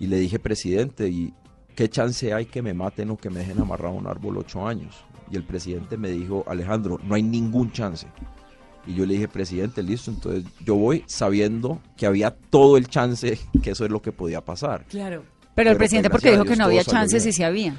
y 0.00 0.06
le 0.06 0.16
dije, 0.16 0.38
presidente, 0.38 1.10
¿y 1.10 1.34
qué 1.76 1.90
chance 1.90 2.32
hay 2.32 2.46
que 2.46 2.62
me 2.62 2.72
maten 2.72 3.10
o 3.10 3.18
que 3.18 3.28
me 3.28 3.40
dejen 3.40 3.60
amarrado 3.60 3.96
a 3.96 3.98
un 3.98 4.06
árbol 4.06 4.38
ocho 4.38 4.66
años? 4.66 5.04
Y 5.30 5.36
el 5.36 5.44
presidente 5.44 5.98
me 5.98 6.08
dijo, 6.08 6.42
Alejandro, 6.48 6.98
no 7.04 7.16
hay 7.16 7.22
ningún 7.22 7.70
chance. 7.70 8.06
Y 8.86 8.94
yo 8.94 9.04
le 9.04 9.12
dije, 9.12 9.28
presidente, 9.28 9.82
listo, 9.82 10.10
entonces 10.10 10.44
yo 10.64 10.76
voy 10.76 11.04
sabiendo 11.06 11.82
que 11.98 12.06
había 12.06 12.30
todo 12.30 12.78
el 12.78 12.88
chance 12.88 13.38
que 13.62 13.72
eso 13.72 13.84
es 13.84 13.90
lo 13.90 14.00
que 14.00 14.10
podía 14.10 14.42
pasar. 14.42 14.86
Claro. 14.86 15.22
Pero, 15.54 15.70
el 15.70 15.76
presidente, 15.76 16.08
porque 16.08 16.30
dijo 16.30 16.44
que 16.44 16.56
no 16.56 16.64
había 16.64 16.82
chances 16.82 17.26
y 17.26 17.32
sí 17.32 17.42
había? 17.42 17.78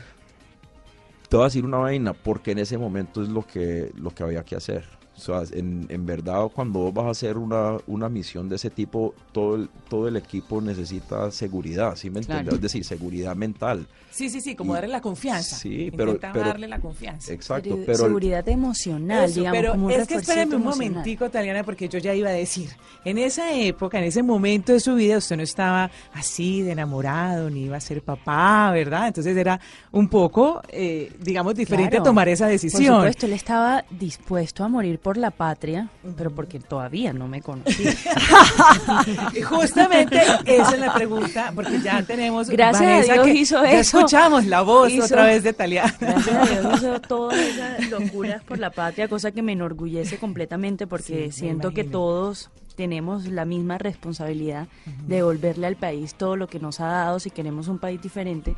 Te 1.36 1.38
voy 1.38 1.44
a 1.44 1.48
decir 1.48 1.66
una 1.66 1.80
vaina, 1.80 2.14
porque 2.14 2.52
en 2.52 2.60
ese 2.60 2.78
momento 2.78 3.22
es 3.22 3.28
lo 3.28 3.46
que, 3.46 3.92
lo 3.98 4.12
que 4.12 4.24
había 4.24 4.46
que 4.46 4.56
hacer. 4.56 4.86
O 5.18 5.20
sea, 5.20 5.44
en, 5.52 5.86
en 5.90 6.06
verdad, 6.06 6.48
cuando 6.54 6.80
vos 6.80 6.94
vas 6.94 7.06
a 7.06 7.10
hacer 7.12 7.38
una, 7.38 7.78
una 7.88 8.10
misión 8.10 8.50
de 8.50 8.58
ese 8.58 8.70
tipo, 8.70 9.14
todo 9.32 9.56
el, 9.56 9.70
todo 9.90 10.08
el 10.08 10.18
equipo 10.18 10.62
necesita 10.62 11.32
seguridad, 11.32 11.96
¿sí 11.96 12.10
me 12.10 12.20
entiendes? 12.20 12.56
Es 12.56 12.62
decir, 12.62 12.84
seguridad 12.84 13.36
mental. 13.36 13.88
Sí, 14.12 14.30
sí, 14.30 14.40
sí, 14.40 14.56
como 14.56 14.74
darle 14.74 14.90
la 14.90 15.02
confianza. 15.02 15.58
Sí, 15.58 15.92
pero, 15.96 16.16
darle 16.16 16.68
la 16.68 16.80
confianza. 16.80 17.34
Exacto, 17.34 17.78
pero... 17.86 17.98
seguridad 17.98 18.48
emocional, 18.48 19.34
digamos, 19.34 19.58
pero 19.60 19.72
como 19.72 19.86
un 19.88 19.92
es 19.92 20.08
que 20.08 20.16
espérame 20.16 20.54
un 20.54 20.64
momentico, 20.64 21.30
Taliana, 21.30 21.64
porque 21.64 21.90
yo 21.90 22.00
ya 22.00 22.14
iba 22.14 22.30
a 22.30 22.34
decir, 22.34 22.70
en 23.04 23.18
esa 23.18 23.54
época, 23.54 23.98
en 24.00 24.06
ese 24.06 24.24
momento 24.24 24.72
de 24.72 24.80
su 24.80 24.96
vida, 24.96 25.18
usted 25.18 25.36
no 25.36 25.44
estaba 25.44 25.92
así 26.14 26.62
de 26.62 26.72
enamorado, 26.72 27.50
ni 27.50 27.64
iba 27.64 27.78
a 27.78 27.82
ser 27.82 28.02
papá, 28.02 28.72
¿verdad? 28.72 29.08
Entonces 29.08 29.36
era 29.36 29.60
un 29.92 30.08
poco, 30.08 30.62
eh, 30.70 31.12
digamos, 31.22 31.56
diferente 31.56 32.00
tomar 32.02 32.30
esa 32.30 32.48
decisión. 32.48 32.86
Por 32.86 32.96
supuesto, 32.96 33.26
él 33.26 33.34
estaba 33.34 33.86
dispuesto 33.90 34.64
a 34.64 34.70
morir 34.70 35.00
por 35.06 35.18
la 35.18 35.30
patria, 35.30 35.88
pero 36.18 36.34
porque 36.34 36.60
todavía 36.60 37.14
no 37.14 37.28
me 37.28 37.40
conocía. 37.40 37.94
Justamente 39.48 40.20
esa 40.46 40.72
es 40.72 40.80
la 40.80 40.96
pregunta, 40.96 41.52
porque 41.54 41.80
ya 41.80 42.02
tenemos. 42.02 42.50
Gracias 42.50 43.08
a 43.08 43.14
Dios 43.14 43.28
hizo 43.28 43.64
eso. 43.64 44.00
escuchamos 44.00 44.48
la 44.48 44.64
voz 44.64 44.92
otra 45.00 45.26
vez 45.26 45.44
de 45.44 45.54
Talia. 45.54 45.96
Gracias 46.00 46.36
a 46.36 46.60
Dios 46.60 46.78
hizo 46.78 47.02
todas 47.08 47.38
esas 47.38 47.88
locuras 47.92 48.44
por 48.46 48.58
la 48.58 48.72
patria, 48.72 49.08
cosa 49.08 49.30
que 49.30 49.44
me 49.44 49.52
enorgullece 49.52 50.18
completamente 50.18 50.88
porque 50.88 51.32
siento 51.32 51.70
que 51.70 51.84
todos 51.84 52.50
tenemos 52.76 53.28
la 53.28 53.46
misma 53.46 53.78
responsabilidad 53.78 54.68
de 55.06 55.18
devolverle 55.18 55.68
al 55.68 55.76
país 55.76 56.16
todo 56.16 56.36
lo 56.36 56.48
que 56.48 56.60
nos 56.60 56.80
ha 56.80 56.88
dado 56.88 57.20
si 57.20 57.30
queremos 57.30 57.68
un 57.68 57.78
país 57.78 58.02
diferente. 58.02 58.56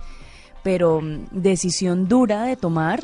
Pero 0.63 1.01
mm, 1.01 1.25
decisión 1.31 2.07
dura 2.07 2.43
de 2.43 2.55
tomar 2.55 3.03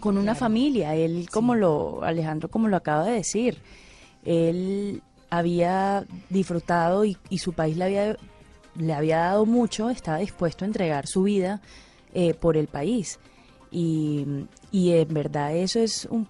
con 0.00 0.18
una 0.18 0.34
familia. 0.34 0.94
Él, 0.94 1.28
como 1.30 1.54
lo, 1.54 2.02
Alejandro, 2.02 2.48
como 2.50 2.68
lo 2.68 2.76
acaba 2.76 3.04
de 3.04 3.12
decir, 3.12 3.58
él 4.24 5.02
había 5.30 6.04
disfrutado 6.30 7.04
y, 7.04 7.16
su 7.38 7.52
país 7.52 7.76
le 7.76 7.84
había, 7.84 8.16
le 8.76 8.92
había 8.92 9.18
dado 9.18 9.46
mucho, 9.46 9.90
estaba 9.90 10.18
dispuesto 10.18 10.64
a 10.64 10.68
entregar 10.68 11.06
su 11.06 11.22
vida 11.22 11.60
eh, 12.14 12.34
por 12.34 12.56
el 12.56 12.68
país. 12.68 13.18
Y, 13.70 14.26
y 14.70 14.92
en 14.92 15.14
verdad 15.14 15.56
eso 15.56 15.80
es 15.80 16.06
un 16.10 16.28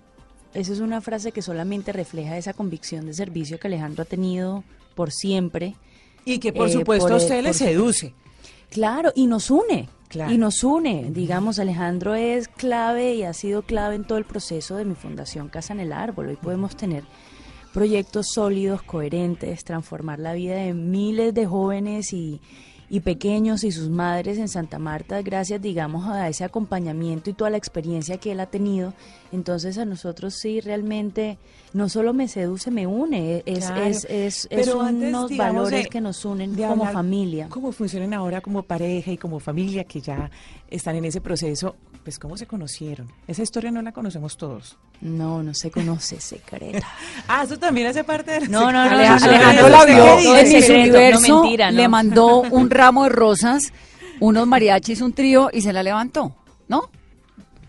eso 0.55 0.72
es 0.72 0.81
una 0.81 1.01
frase 1.01 1.33
que 1.33 1.40
solamente 1.40 1.92
refleja 1.92 2.37
esa 2.37 2.53
convicción 2.53 3.07
de 3.07 3.14
servicio 3.14 3.59
que 3.59 3.68
Alejandro 3.68 4.03
ha 4.03 4.07
tenido 4.07 4.64
por 4.94 5.11
siempre. 5.11 5.77
Y 6.25 6.38
que 6.38 6.53
por 6.53 6.68
eh, 6.68 6.72
supuesto 6.72 7.14
a 7.14 7.16
usted 7.16 7.42
le 7.42 7.55
seduce. 7.55 8.14
Claro, 8.70 9.12
y 9.14 9.27
nos 9.27 9.51
une, 9.51 9.88
y 10.14 10.38
nos 10.38 10.64
une. 10.64 11.11
Digamos, 11.11 11.59
Alejandro 11.59 12.14
es 12.14 12.48
clave 12.48 13.14
y 13.14 13.22
ha 13.22 13.33
sido 13.33 13.62
clave 13.62 13.96
en 13.96 14.05
todo 14.05 14.18
el 14.18 14.25
proceso 14.25 14.77
de 14.77 14.85
mi 14.85 14.94
fundación 14.94 15.48
Casa 15.48 15.72
en 15.72 15.81
el 15.81 15.92
Árbol. 15.92 16.29
Hoy 16.29 16.37
podemos 16.37 16.77
tener 16.77 17.05
proyectos 17.72 18.29
sólidos, 18.33 18.83
coherentes, 18.83 19.64
transformar 19.64 20.18
la 20.18 20.35
vida 20.35 20.57
de 20.57 20.75
miles 20.75 21.35
de 21.35 21.46
jóvenes 21.46 22.12
y, 22.12 22.40
y 22.92 23.00
pequeños 23.00 23.64
y 23.64 23.72
sus 23.72 23.88
madres 23.88 24.37
en 24.37 24.48
Santa 24.48 24.78
Marta, 24.78 25.22
gracias, 25.22 25.62
digamos, 25.62 26.07
a 26.09 26.28
ese 26.28 26.44
acompañamiento 26.44 27.31
y 27.31 27.33
toda 27.33 27.48
la 27.48 27.57
experiencia 27.57 28.18
que 28.18 28.33
él 28.33 28.40
ha 28.40 28.50
tenido. 28.50 28.92
Entonces, 29.33 29.78
a 29.78 29.87
nosotros 29.87 30.35
sí 30.35 30.61
realmente 30.61 31.38
no 31.72 31.88
solo 31.88 32.12
me 32.12 32.28
seduce, 32.28 32.70
me 32.70 32.87
une. 32.87 33.44
Es, 33.46 33.70
es, 34.11 34.46
es, 34.50 34.68
unos 34.74 35.35
valores 35.35 35.88
que 35.88 36.02
nos 36.02 36.22
unen 36.26 36.55
como 36.55 36.85
familia. 36.85 37.46
¿Cómo 37.48 37.72
funcionan 37.72 38.12
ahora 38.12 38.42
como 38.42 38.62
pareja 38.62 39.11
y 39.11 39.16
como 39.16 39.40
familia 39.40 39.85
que 39.85 40.02
ya 40.02 40.31
están 40.68 40.94
en 40.96 41.07
ese 41.07 41.22
proceso? 41.22 41.74
Pues, 42.04 42.18
¿cómo 42.18 42.36
se 42.36 42.46
conocieron? 42.46 43.08
Esa 43.28 43.42
historia 43.42 43.70
no 43.70 43.80
la 43.80 43.92
conocemos 43.92 44.36
todos. 44.36 44.76
No, 45.00 45.42
no 45.42 45.54
se 45.54 45.70
conoce, 45.70 46.20
secreta. 46.20 46.86
ah, 47.28 47.44
eso 47.44 47.58
también 47.58 47.86
hace 47.86 48.02
parte 48.02 48.40
de 48.40 48.48
No, 48.48 48.72
no, 48.72 48.84
no. 48.84 48.90
Alejandro 48.90 49.68
la 49.68 49.84
vio 49.84 50.36
en 50.36 50.62
su 50.62 50.72
universo, 50.72 51.44
le 51.70 51.88
mandó 51.88 52.40
un 52.50 52.70
ramo 52.70 53.04
de 53.04 53.10
rosas, 53.10 53.72
unos 54.18 54.46
mariachis, 54.48 55.00
un 55.00 55.12
trío 55.12 55.48
y 55.52 55.62
se 55.62 55.72
la 55.72 55.82
levantó, 55.84 56.34
¿no? 56.68 56.90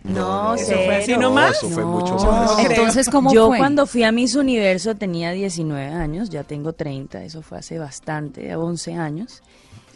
No, 0.02 0.54
eso 0.54 0.72
fue 0.72 0.96
así 0.96 1.16
nomás. 1.16 1.56
Eso 1.56 1.70
fue 1.70 1.84
mucho 1.84 2.16
más. 2.16 2.58
Entonces, 2.58 3.08
¿cómo 3.08 3.32
Yo 3.32 3.48
cuando 3.48 3.86
fui 3.86 4.02
a 4.02 4.12
Miss 4.12 4.34
Universo 4.34 4.96
tenía 4.96 5.30
19 5.30 5.86
años, 5.86 6.28
ya 6.28 6.42
tengo 6.42 6.74
30, 6.74 7.24
eso 7.24 7.40
fue 7.40 7.58
hace 7.58 7.78
bastante, 7.78 8.54
11 8.54 8.94
años. 8.94 9.42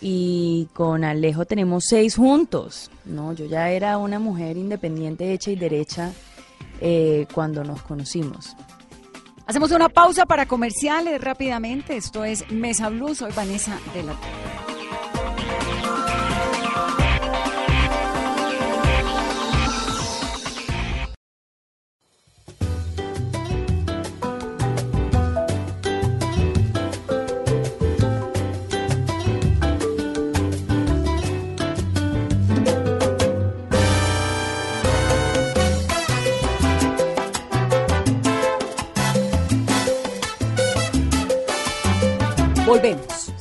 Y 0.01 0.69
con 0.75 1.05
Alejo 1.05 1.45
tenemos 1.45 1.85
seis 1.89 2.17
juntos, 2.17 2.91
¿no? 3.05 3.33
Yo 3.33 3.47
ya 3.47 3.71
era 3.71 3.99
una 3.99 4.19
mujer 4.19 4.57
independiente, 4.57 5.33
hecha 5.33 5.51
y 5.51 5.57
derecha 5.57 6.13
eh, 6.81 7.27
cuando 7.35 7.65
nos 7.65 7.83
conocimos. 7.83 8.55
Hacemos 9.47 9.71
una 9.73 9.89
pausa 9.89 10.27
para 10.27 10.47
comerciales 10.47 11.21
rápidamente. 11.21 11.97
Esto 11.97 12.25
es 12.25 12.51
Mesa 12.51 12.91
Blue. 12.91 13.15
Soy 13.15 13.33
Vanessa 13.33 13.79
de 13.95 14.03
la 14.03 14.13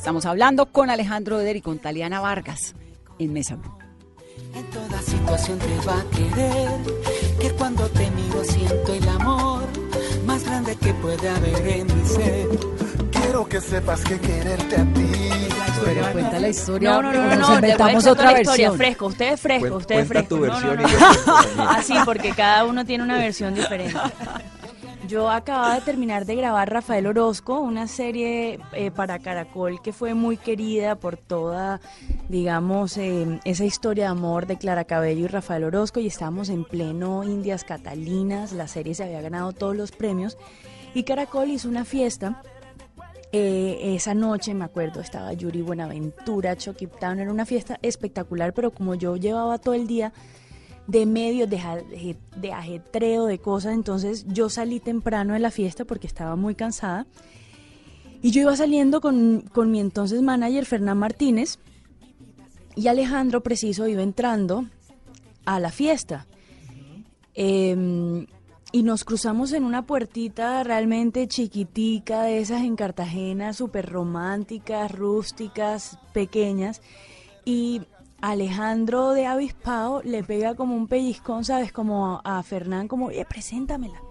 Estamos 0.07 0.25
hablando 0.25 0.67
con 0.67 0.89
Alejandro 0.89 1.37
Eder 1.41 1.57
y 1.57 1.61
con 1.61 1.79
Taliana 1.79 2.21
Vargas 2.21 2.75
en 3.19 3.33
Mesa 3.33 3.57
Blue. 3.57 3.73
En 4.55 4.63
toda 4.67 5.01
situación 5.01 5.59
te 5.59 5.85
va 5.85 5.99
a 5.99 6.03
querer, 6.11 6.69
que 7.41 7.51
cuando 7.51 7.89
te 7.89 8.09
miro 8.11 8.41
siento 8.45 8.93
el 8.93 9.09
amor 9.09 9.65
más 10.25 10.45
grande 10.45 10.77
que 10.77 10.93
puede 10.93 11.27
haber 11.27 11.67
en 11.67 11.87
mi 11.87 12.07
ser. 12.07 12.47
Quiero 13.11 13.49
que 13.49 13.59
sepas 13.59 14.01
que 14.05 14.17
quererte 14.17 14.77
a 14.77 14.85
ti. 14.93 15.11
Pero 15.83 16.11
cuenta 16.13 16.39
la 16.39 16.47
historia. 16.47 16.89
No, 16.89 17.01
no, 17.01 17.11
no, 17.11 17.35
no, 17.35 17.35
no 17.35 17.55
inventamos 17.55 18.07
otra 18.07 18.31
versión. 18.31 18.77
Fresco, 18.77 19.07
usted 19.07 19.33
es 19.33 19.41
fresco, 19.41 19.75
usted 19.75 19.99
es 19.99 20.07
fresco. 20.07 20.35
Tu 20.35 20.39
versión 20.39 20.79
Así, 21.67 21.95
porque 22.05 22.31
cada 22.31 22.63
uno 22.63 22.85
tiene 22.85 23.03
una 23.03 23.17
versión 23.17 23.53
diferente. 23.53 23.99
Yo 25.07 25.29
acababa 25.29 25.75
de 25.75 25.81
terminar 25.81 26.25
de 26.25 26.35
grabar 26.35 26.69
Rafael 26.69 27.07
Orozco, 27.07 27.61
una 27.61 27.87
serie 27.87 28.59
eh, 28.73 28.91
para 28.91 29.19
Caracol 29.19 29.81
que 29.81 29.93
fue 29.93 30.13
muy 30.13 30.35
querida 30.35 30.95
por 30.95 31.15
toda, 31.15 31.79
digamos, 32.27 32.97
eh, 32.97 33.39
esa 33.45 33.63
historia 33.63 34.05
de 34.05 34.09
amor 34.09 34.47
de 34.47 34.57
Clara 34.57 34.83
Cabello 34.83 35.23
y 35.23 35.27
Rafael 35.27 35.63
Orozco 35.63 36.01
y 36.01 36.07
estábamos 36.07 36.49
en 36.49 36.65
pleno 36.65 37.23
Indias 37.23 37.63
Catalinas, 37.63 38.51
la 38.51 38.67
serie 38.67 38.95
se 38.95 39.05
había 39.05 39.21
ganado 39.21 39.53
todos 39.53 39.77
los 39.77 39.93
premios 39.93 40.37
y 40.93 41.03
Caracol 41.03 41.51
hizo 41.51 41.69
una 41.69 41.85
fiesta. 41.85 42.41
Eh, 43.31 43.95
esa 43.95 44.13
noche, 44.13 44.53
me 44.53 44.65
acuerdo, 44.65 44.99
estaba 44.99 45.31
Yuri 45.31 45.61
Buenaventura, 45.61 46.57
Chucky 46.57 46.87
Town, 46.87 47.19
era 47.19 47.31
una 47.31 47.45
fiesta 47.45 47.77
espectacular, 47.81 48.53
pero 48.53 48.71
como 48.71 48.95
yo 48.95 49.15
llevaba 49.15 49.57
todo 49.57 49.73
el 49.73 49.87
día 49.87 50.11
de 50.87 51.05
medios, 51.05 51.49
de, 51.49 51.57
aje- 51.59 52.17
de 52.35 52.53
ajetreo, 52.53 53.25
de 53.25 53.39
cosas. 53.39 53.73
Entonces 53.73 54.25
yo 54.27 54.49
salí 54.49 54.79
temprano 54.79 55.33
de 55.33 55.39
la 55.39 55.51
fiesta 55.51 55.85
porque 55.85 56.07
estaba 56.07 56.35
muy 56.35 56.55
cansada. 56.55 57.05
Y 58.21 58.31
yo 58.31 58.41
iba 58.41 58.55
saliendo 58.55 58.99
con, 58.99 59.41
con 59.53 59.69
mi 59.69 59.79
entonces 59.79 60.21
manager, 60.21 60.65
Fernán 60.65 60.97
Martínez, 60.97 61.59
y 62.75 62.87
Alejandro 62.87 63.41
Preciso 63.41 63.87
iba 63.87 64.01
entrando 64.01 64.65
a 65.45 65.59
la 65.59 65.71
fiesta. 65.71 66.25
Eh, 67.35 68.25
y 68.71 68.83
nos 68.83 69.03
cruzamos 69.05 69.53
en 69.53 69.63
una 69.63 69.85
puertita 69.85 70.61
realmente 70.63 71.27
chiquitica, 71.27 72.23
de 72.23 72.39
esas 72.39 72.63
en 72.63 72.75
Cartagena, 72.75 73.53
súper 73.53 73.89
románticas, 73.89 74.91
rústicas, 74.91 75.97
pequeñas. 76.13 76.81
Y 77.45 77.83
Alejandro 78.21 79.11
de 79.11 79.25
Avispao 79.27 80.01
le 80.03 80.23
pega 80.23 80.55
como 80.55 80.75
un 80.75 80.87
pellizcón, 80.87 81.45
¿sabes? 81.45 81.71
Como 81.71 82.19
a, 82.23 82.39
a 82.39 82.43
Fernán, 82.43 82.87
como, 82.87 83.07
oye, 83.07 83.25
preséntamela. 83.25 84.01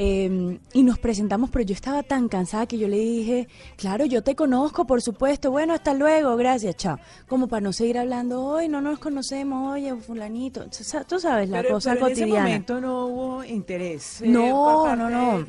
Eh, 0.00 0.60
y 0.74 0.82
nos 0.84 0.98
presentamos, 1.00 1.50
pero 1.50 1.64
yo 1.64 1.74
estaba 1.74 2.04
tan 2.04 2.28
cansada 2.28 2.66
que 2.66 2.78
yo 2.78 2.86
le 2.86 2.98
dije, 2.98 3.48
claro, 3.76 4.04
yo 4.04 4.22
te 4.22 4.36
conozco, 4.36 4.86
por 4.86 5.02
supuesto, 5.02 5.50
bueno, 5.50 5.74
hasta 5.74 5.92
luego, 5.92 6.36
gracias, 6.36 6.76
chao. 6.76 6.98
Como 7.26 7.48
para 7.48 7.62
no 7.62 7.72
seguir 7.72 7.98
hablando, 7.98 8.44
hoy 8.44 8.68
no 8.68 8.80
nos 8.80 9.00
conocemos, 9.00 9.72
oye, 9.72 9.92
fulanito, 9.96 10.66
Tú 10.66 10.84
sa- 10.84 11.02
tú 11.02 11.18
sabes, 11.18 11.48
la 11.48 11.62
pero, 11.62 11.74
cosa 11.74 11.94
pero 11.94 12.06
en 12.06 12.12
ese 12.12 12.20
cotidiana. 12.22 12.46
momento 12.46 12.80
no 12.80 13.06
hubo 13.06 13.44
interés. 13.44 14.22
eh, 14.22 14.28
No, 14.28 14.94
no, 14.94 15.10
no. 15.10 15.44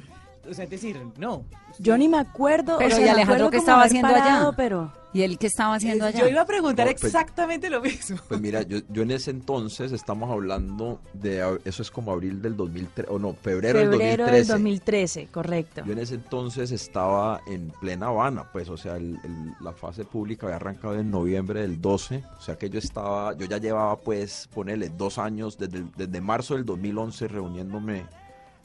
o 0.50 0.54
sea, 0.56 0.64
es 0.64 0.70
decir, 0.72 1.00
no. 1.20 1.44
Yo 1.80 1.98
ni 1.98 2.08
me 2.10 2.20
acuerdo, 2.20 2.78
Pero, 2.78 2.94
o 2.94 2.98
sea, 2.98 3.00
¿y 3.00 3.04
me 3.06 3.10
Alejandro 3.12 3.34
acuerdo 3.48 3.52
qué 3.52 3.58
estaba 3.58 3.84
haciendo 3.84 4.08
allá? 4.10 4.52
Pero 4.56 4.92
¿Y 5.12 5.24
él 5.24 5.40
qué 5.40 5.48
estaba 5.48 5.74
haciendo 5.74 6.06
allá? 6.06 6.20
Yo 6.20 6.28
iba 6.28 6.42
a 6.42 6.46
preguntar 6.46 6.86
No, 6.86 6.92
pues- 6.92 7.06
exactamente 7.06 7.68
lo 7.70 7.82
mismo. 7.82 8.18
Pues 8.28 8.40
mira, 8.40 8.62
yo, 8.62 8.78
yo 8.90 9.02
en 9.02 9.10
ese 9.12 9.32
entonces 9.32 9.92
estamos 9.92 10.30
hablando 10.30 11.00
de, 11.14 11.58
eso 11.66 11.82
es 11.82 11.90
como 11.90 12.12
abril 12.12 12.42
del 12.44 12.56
2013, 12.56 13.10
o 13.12 13.18
no, 13.18 13.34
febrero, 13.34 13.80
febrero 13.80 14.26
del 14.26 14.34
del 14.36 14.48
2013. 14.48 14.52
2013, 14.54 15.28
correcto. 15.32 15.82
Yo 15.86 15.94
en 15.94 16.00
ese 16.00 16.16
entonces 16.16 16.72
estaba 16.72 17.42
en 17.48 17.72
plena 17.82 18.08
Habana, 18.08 18.44
pues, 18.52 18.70
o 18.70 18.78
sea, 18.78 18.98
el- 18.98 19.18
el- 19.24 19.54
la 19.62 19.72
fase 19.74 20.04
pública 20.06 20.46
había 20.46 20.58
arrancado 20.58 20.94
en 21.00 21.10
noviembre 21.10 21.62
del 21.62 21.82
12, 21.82 22.24
o 22.38 22.42
sea 22.42 22.56
que 22.58 22.70
yo 22.70 22.78
estaba, 22.78 23.36
yo 23.36 23.48
ya 23.48 23.58
llevaba, 23.58 23.96
pues, 23.96 24.48
ponerle 24.54 24.90
dos 24.90 25.18
años, 25.18 25.58
desde, 25.58 25.86
desde 25.98 26.22
marzo 26.22 26.54
del 26.54 26.66
2011, 26.66 27.28
reuniéndome 27.30 28.06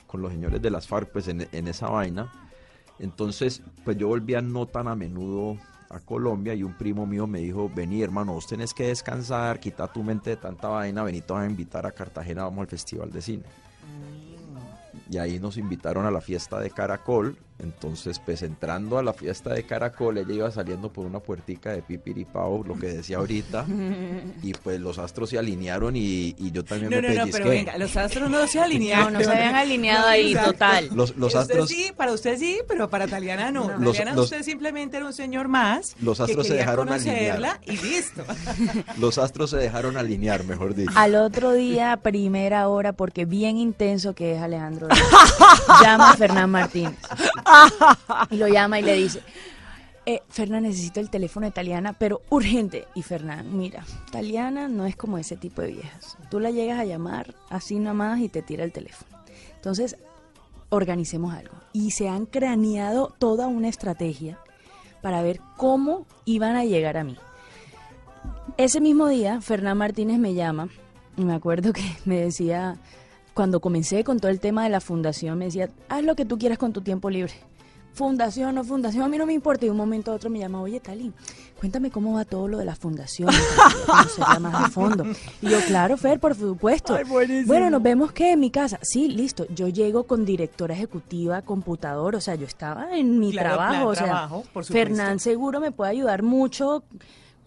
con 0.06 0.20
los 0.20 0.30
señores 0.30 0.60
de 0.60 0.70
las 0.70 0.86
FARC, 0.86 1.10
pues, 1.10 1.28
en, 1.28 1.48
en 1.50 1.68
esa 1.68 1.88
vaina. 1.88 2.30
Entonces, 2.98 3.62
pues 3.84 3.96
yo 3.96 4.08
volvía 4.08 4.40
no 4.40 4.66
tan 4.66 4.88
a 4.88 4.94
menudo 4.94 5.58
a 5.90 6.00
Colombia 6.00 6.54
y 6.54 6.62
un 6.62 6.74
primo 6.74 7.06
mío 7.06 7.26
me 7.26 7.40
dijo, 7.40 7.70
vení 7.72 8.02
hermano, 8.02 8.32
vos 8.32 8.46
tenés 8.46 8.74
que 8.74 8.88
descansar, 8.88 9.60
quita 9.60 9.92
tu 9.92 10.02
mente 10.02 10.30
de 10.30 10.36
tanta 10.36 10.68
vaina, 10.68 11.02
vení, 11.02 11.20
te 11.20 11.32
vas 11.32 11.44
a 11.44 11.50
invitar 11.50 11.86
a 11.86 11.92
Cartagena, 11.92 12.44
vamos 12.44 12.62
al 12.62 12.68
Festival 12.68 13.10
de 13.10 13.22
Cine 13.22 13.44
y 15.10 15.18
ahí 15.18 15.38
nos 15.38 15.56
invitaron 15.56 16.06
a 16.06 16.10
la 16.10 16.20
fiesta 16.20 16.58
de 16.60 16.70
Caracol. 16.70 17.36
Entonces, 17.56 18.18
pues 18.18 18.42
entrando 18.42 18.98
a 18.98 19.02
la 19.02 19.12
fiesta 19.12 19.50
de 19.54 19.64
Caracol, 19.64 20.18
ella 20.18 20.32
iba 20.34 20.50
saliendo 20.50 20.92
por 20.92 21.06
una 21.06 21.20
puertica 21.20 21.70
de 21.70 21.82
pipiripao, 21.82 22.64
lo 22.64 22.76
que 22.76 22.88
decía 22.88 23.18
ahorita, 23.18 23.64
y 24.42 24.52
pues 24.54 24.80
los 24.80 24.98
astros 24.98 25.30
se 25.30 25.38
alinearon 25.38 25.94
y, 25.96 26.34
y 26.36 26.50
yo 26.50 26.64
también 26.64 26.90
No, 26.90 27.00
me 27.00 27.14
no, 27.14 27.24
no, 27.26 27.30
pero 27.32 27.48
venga, 27.48 27.78
los 27.78 27.96
astros 27.96 28.28
no 28.28 28.44
se 28.48 28.58
alinearon. 28.64 29.12
No, 29.12 29.18
no 29.20 29.24
se 29.24 29.30
habían 29.30 29.54
alineado 29.54 30.08
ahí, 30.08 30.30
exacto. 30.32 30.52
total. 30.52 30.88
Los, 30.94 31.16
los 31.16 31.28
Usted 31.28 31.38
astros, 31.40 31.68
sí, 31.68 31.92
para 31.96 32.12
usted 32.12 32.36
sí, 32.38 32.58
pero 32.66 32.90
para 32.90 33.06
Taliana 33.06 33.52
no. 33.52 33.68
No. 33.70 33.78
Los- 33.78 33.96
Taliana 33.98 34.16
los- 34.16 34.24
usted 34.24 34.42
simplemente 34.42 34.96
era 34.96 35.06
un 35.06 35.12
señor 35.12 35.46
más 35.46 35.94
Los 36.02 36.18
que 36.18 36.24
astros 36.24 36.46
se 36.48 36.54
dejaron 36.54 36.88
conocerla 36.88 37.60
y 37.66 37.76
listo. 37.76 38.24
los 38.98 39.16
astros 39.18 39.50
se 39.50 39.58
dejaron 39.58 39.96
alinear, 39.96 40.42
mejor 40.44 40.74
dicho. 40.74 40.90
Al 40.96 41.14
otro 41.14 41.52
día, 41.52 41.96
primera 42.02 42.66
hora, 42.68 42.92
porque 42.92 43.24
bien 43.26 43.56
intenso 43.58 44.12
que 44.14 44.34
es 44.34 44.42
Alejandro, 44.42 44.88
llama 45.82 46.10
a 46.10 46.16
Fernán 46.16 46.50
Martínez. 46.50 46.94
Y 48.30 48.36
lo 48.36 48.48
llama 48.48 48.80
y 48.80 48.82
le 48.82 48.94
dice, 48.94 49.22
eh, 50.06 50.22
Fernán, 50.28 50.64
necesito 50.64 51.00
el 51.00 51.10
teléfono 51.10 51.46
de 51.46 51.52
Taliana, 51.52 51.92
pero 51.94 52.22
urgente. 52.30 52.86
Y 52.94 53.02
Fernán, 53.02 53.56
mira, 53.56 53.84
Taliana 54.10 54.68
no 54.68 54.86
es 54.86 54.96
como 54.96 55.18
ese 55.18 55.36
tipo 55.36 55.62
de 55.62 55.72
viejas. 55.72 56.18
Tú 56.30 56.40
la 56.40 56.50
llegas 56.50 56.78
a 56.78 56.84
llamar 56.84 57.34
así 57.48 57.78
nomás 57.78 58.20
y 58.20 58.28
te 58.28 58.42
tira 58.42 58.64
el 58.64 58.72
teléfono. 58.72 59.10
Entonces, 59.56 59.96
organicemos 60.68 61.32
algo. 61.34 61.54
Y 61.72 61.92
se 61.92 62.08
han 62.08 62.26
craneado 62.26 63.14
toda 63.18 63.46
una 63.46 63.68
estrategia 63.68 64.38
para 65.00 65.22
ver 65.22 65.40
cómo 65.56 66.06
iban 66.24 66.56
a 66.56 66.64
llegar 66.64 66.96
a 66.96 67.04
mí. 67.04 67.16
Ese 68.56 68.80
mismo 68.80 69.08
día, 69.08 69.40
Fernán 69.40 69.78
Martínez 69.78 70.18
me 70.18 70.34
llama 70.34 70.68
y 71.16 71.24
me 71.24 71.34
acuerdo 71.34 71.72
que 71.72 71.82
me 72.04 72.20
decía, 72.20 72.76
cuando 73.34 73.60
comencé 73.60 74.04
con 74.04 74.20
todo 74.20 74.30
el 74.30 74.40
tema 74.40 74.64
de 74.64 74.70
la 74.70 74.80
fundación, 74.80 75.36
me 75.38 75.46
decía, 75.46 75.68
haz 75.88 76.02
lo 76.04 76.14
que 76.16 76.24
tú 76.24 76.38
quieras 76.38 76.56
con 76.58 76.72
tu 76.72 76.80
tiempo 76.80 77.10
libre. 77.10 77.32
Fundación 77.92 78.58
o 78.58 78.64
fundación, 78.64 79.04
a 79.04 79.08
mí 79.08 79.16
no 79.18 79.24
me 79.26 79.34
importa. 79.34 79.64
Y 79.64 79.68
de 79.68 79.70
un 79.70 79.76
momento 79.76 80.10
a 80.10 80.14
otro 80.16 80.28
me 80.28 80.40
llama, 80.40 80.60
oye, 80.60 80.80
Tali, 80.80 81.12
cuéntame 81.60 81.92
cómo 81.92 82.14
va 82.14 82.24
todo 82.24 82.48
lo 82.48 82.58
de 82.58 82.64
la 82.64 82.74
fundación, 82.74 83.28
más 84.40 84.54
a 84.54 84.68
fondo. 84.68 85.04
Y 85.40 85.48
yo, 85.48 85.58
claro, 85.68 85.96
Fer, 85.96 86.18
por 86.18 86.34
supuesto. 86.34 86.96
Ay, 86.96 87.04
bueno, 87.46 87.70
nos 87.70 87.82
vemos 87.82 88.10
que 88.10 88.32
en 88.32 88.40
mi 88.40 88.50
casa. 88.50 88.80
Sí, 88.82 89.06
listo. 89.08 89.46
Yo 89.54 89.68
llego 89.68 90.04
con 90.04 90.24
directora 90.24 90.74
ejecutiva, 90.74 91.42
computador, 91.42 92.16
o 92.16 92.20
sea, 92.20 92.34
yo 92.34 92.46
estaba 92.46 92.96
en 92.98 93.20
mi 93.20 93.30
Claro, 93.30 93.50
trabajo. 93.56 93.86
o 93.88 93.94
sea, 93.94 94.04
trabajo. 94.06 94.44
Fernán 94.64 95.20
seguro 95.20 95.60
me 95.60 95.70
puede 95.70 95.92
ayudar 95.92 96.24
mucho 96.24 96.82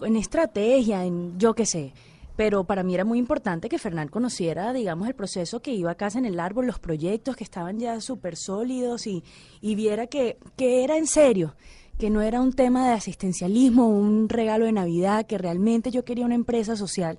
en 0.01 0.15
estrategia, 0.15 1.03
en 1.03 1.37
yo 1.37 1.55
qué 1.55 1.65
sé. 1.65 1.93
Pero 2.37 2.63
para 2.65 2.83
mí 2.83 2.93
era 2.93 3.03
muy 3.03 3.17
importante 3.19 3.67
que 3.67 3.79
Fernán 3.79 4.07
conociera, 4.07 4.71
digamos, 4.71 5.07
el 5.07 5.15
proceso 5.15 5.59
que 5.59 5.73
iba 5.73 5.91
a 5.91 5.95
casa 5.95 6.19
en 6.19 6.25
el 6.25 6.39
árbol, 6.39 6.67
los 6.67 6.79
proyectos 6.79 7.35
que 7.35 7.43
estaban 7.43 7.79
ya 7.79 7.99
súper 7.99 8.37
sólidos 8.37 9.07
y, 9.07 9.23
y 9.59 9.75
viera 9.75 10.05
que, 10.07 10.37
que 10.55 10.83
era 10.83 10.97
en 10.97 11.07
serio, 11.07 11.55
que 11.97 12.11
no 12.11 12.21
era 12.21 12.39
un 12.39 12.53
tema 12.53 12.87
de 12.87 12.93
asistencialismo, 12.93 13.89
un 13.89 14.29
regalo 14.29 14.65
de 14.65 14.71
Navidad, 14.71 15.25
que 15.25 15.39
realmente 15.39 15.89
yo 15.89 16.05
quería 16.05 16.25
una 16.25 16.35
empresa 16.35 16.75
social 16.75 17.17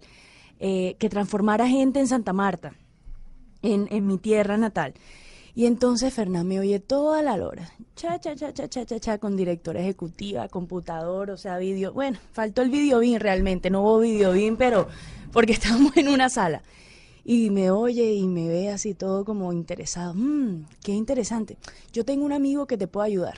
eh, 0.61 0.95
que 1.01 1.09
transformara 1.09 1.69
gente 1.69 1.99
en 1.99 2.07
Santa 2.07 2.33
Marta, 2.33 2.75
en, 3.63 3.89
en 3.91 4.07
mi 4.07 4.19
tierra 4.19 4.57
natal. 4.57 4.95
Y 5.59 5.67
entonces 5.67 6.15
Fernán 6.15 6.47
me 6.47 6.61
oye 6.61 6.79
toda 6.79 7.21
la 7.21 7.35
hora, 7.35 7.69
cha, 7.97 8.21
cha, 8.21 8.37
cha, 8.37 8.55
cha, 8.55 8.69
cha, 8.69 8.87
cha, 8.87 9.01
cha, 9.01 9.19
con 9.19 9.37
directora 9.37 9.81
ejecutiva, 9.81 10.47
computador, 10.47 11.31
o 11.31 11.37
sea, 11.37 11.59
vídeo. 11.59 11.93
Bueno, 11.93 12.17
faltó 12.31 12.63
el 12.63 12.71
video 12.71 13.01
bien 13.01 13.19
realmente, 13.19 13.69
no 13.69 13.81
hubo 13.81 13.99
video 13.99 14.35
bien, 14.35 14.57
pero 14.57 14.87
porque 15.33 15.53
estábamos 15.55 15.97
en 15.97 16.11
una 16.11 16.29
sala. 16.29 16.63
Y 17.31 17.51
me 17.51 17.71
oye 17.71 18.15
y 18.15 18.27
me 18.27 18.49
ve 18.49 18.71
así 18.71 18.95
todo 18.95 19.23
como 19.27 19.53
interesado. 19.53 20.15
Mmm, 20.15 20.65
qué 20.83 20.93
interesante. 20.93 21.59
Yo 21.93 22.03
tengo 22.03 22.25
un 22.25 22.33
amigo 22.33 22.67
que 22.67 22.79
te 22.79 22.87
puede 22.87 23.09
ayudar. 23.09 23.37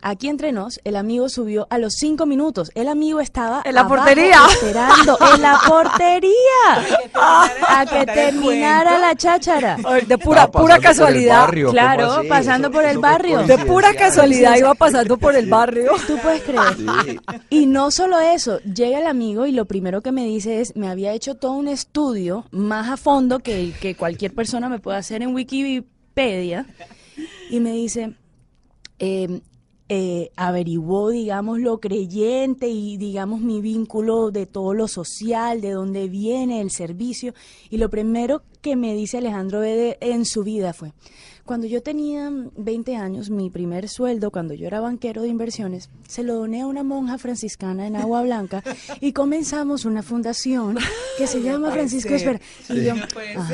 Aquí 0.00 0.28
entre 0.28 0.50
nos, 0.50 0.80
el 0.84 0.96
amigo 0.96 1.28
subió 1.28 1.66
a 1.68 1.76
los 1.76 1.92
cinco 1.98 2.24
minutos. 2.24 2.70
El 2.74 2.88
amigo 2.88 3.20
estaba 3.20 3.60
En 3.66 3.74
la 3.74 3.82
abajo 3.82 3.96
portería. 3.96 4.38
esperando 4.50 5.18
en 5.34 5.42
la 5.42 5.60
portería 5.68 6.32
a 7.14 7.84
que 7.86 8.06
terminara 8.06 8.98
la 8.98 9.14
cháchara. 9.14 9.76
De 10.06 10.16
pura, 10.16 10.50
pura 10.50 10.78
casualidad. 10.78 11.40
barrio, 11.42 11.66
¿cómo 11.66 11.72
Claro, 11.74 12.12
así? 12.12 12.28
pasando 12.28 12.70
por 12.70 12.84
el 12.86 12.98
barrio. 12.98 13.42
De 13.42 13.58
pura 13.58 13.94
casualidad 13.94 14.56
iba 14.56 14.74
pasando 14.74 15.18
por 15.18 15.36
el 15.36 15.50
barrio. 15.50 15.92
Tú 16.06 16.16
puedes 16.22 16.42
creer. 16.42 16.62
Sí. 17.04 17.20
Y 17.50 17.66
no 17.66 17.90
solo 17.90 18.18
eso, 18.20 18.58
llega 18.60 18.98
el 19.00 19.06
amigo 19.06 19.44
y 19.44 19.52
lo 19.52 19.66
primero 19.66 20.00
que 20.00 20.12
me 20.12 20.24
dice 20.24 20.60
es, 20.62 20.74
me 20.76 20.88
había 20.88 21.12
hecho 21.12 21.34
todo 21.34 21.52
un 21.52 21.68
estudio 21.68 22.46
más 22.50 22.88
a 22.88 22.96
fondo 23.02 23.40
que 23.40 23.96
cualquier 23.98 24.34
persona 24.34 24.68
me 24.68 24.78
puede 24.78 24.98
hacer 24.98 25.22
en 25.22 25.34
Wikipedia. 25.34 26.66
Y 27.50 27.60
me 27.60 27.72
dice, 27.72 28.14
eh, 28.98 29.40
eh, 29.88 30.30
averiguó, 30.36 31.10
digamos, 31.10 31.58
lo 31.58 31.80
creyente 31.80 32.68
y, 32.68 32.96
digamos, 32.96 33.40
mi 33.40 33.60
vínculo 33.60 34.30
de 34.30 34.46
todo 34.46 34.72
lo 34.72 34.88
social, 34.88 35.60
de 35.60 35.72
dónde 35.72 36.08
viene 36.08 36.60
el 36.60 36.70
servicio. 36.70 37.34
Y 37.68 37.76
lo 37.76 37.90
primero 37.90 38.42
que 38.62 38.74
me 38.76 38.94
dice 38.94 39.18
Alejandro 39.18 39.60
Bede 39.60 39.98
en 40.00 40.24
su 40.24 40.44
vida 40.44 40.72
fue, 40.72 40.92
cuando 41.52 41.66
yo 41.66 41.82
tenía 41.82 42.30
20 42.56 42.96
años, 42.96 43.28
mi 43.28 43.50
primer 43.50 43.86
sueldo, 43.86 44.30
cuando 44.30 44.54
yo 44.54 44.66
era 44.66 44.80
banquero 44.80 45.20
de 45.20 45.28
inversiones, 45.28 45.90
se 46.08 46.22
lo 46.22 46.36
doné 46.36 46.62
a 46.62 46.66
una 46.66 46.82
monja 46.82 47.18
franciscana 47.18 47.86
en 47.86 47.94
Agua 47.94 48.22
Blanca 48.22 48.62
y 49.02 49.12
comenzamos 49.12 49.84
una 49.84 50.02
fundación 50.02 50.78
que 51.18 51.26
se 51.26 51.42
llama 51.42 51.70
Francisco. 51.70 52.14
Esper. 52.14 52.40
Y 52.70 52.84
yo, 52.84 52.94
No. 52.94 53.02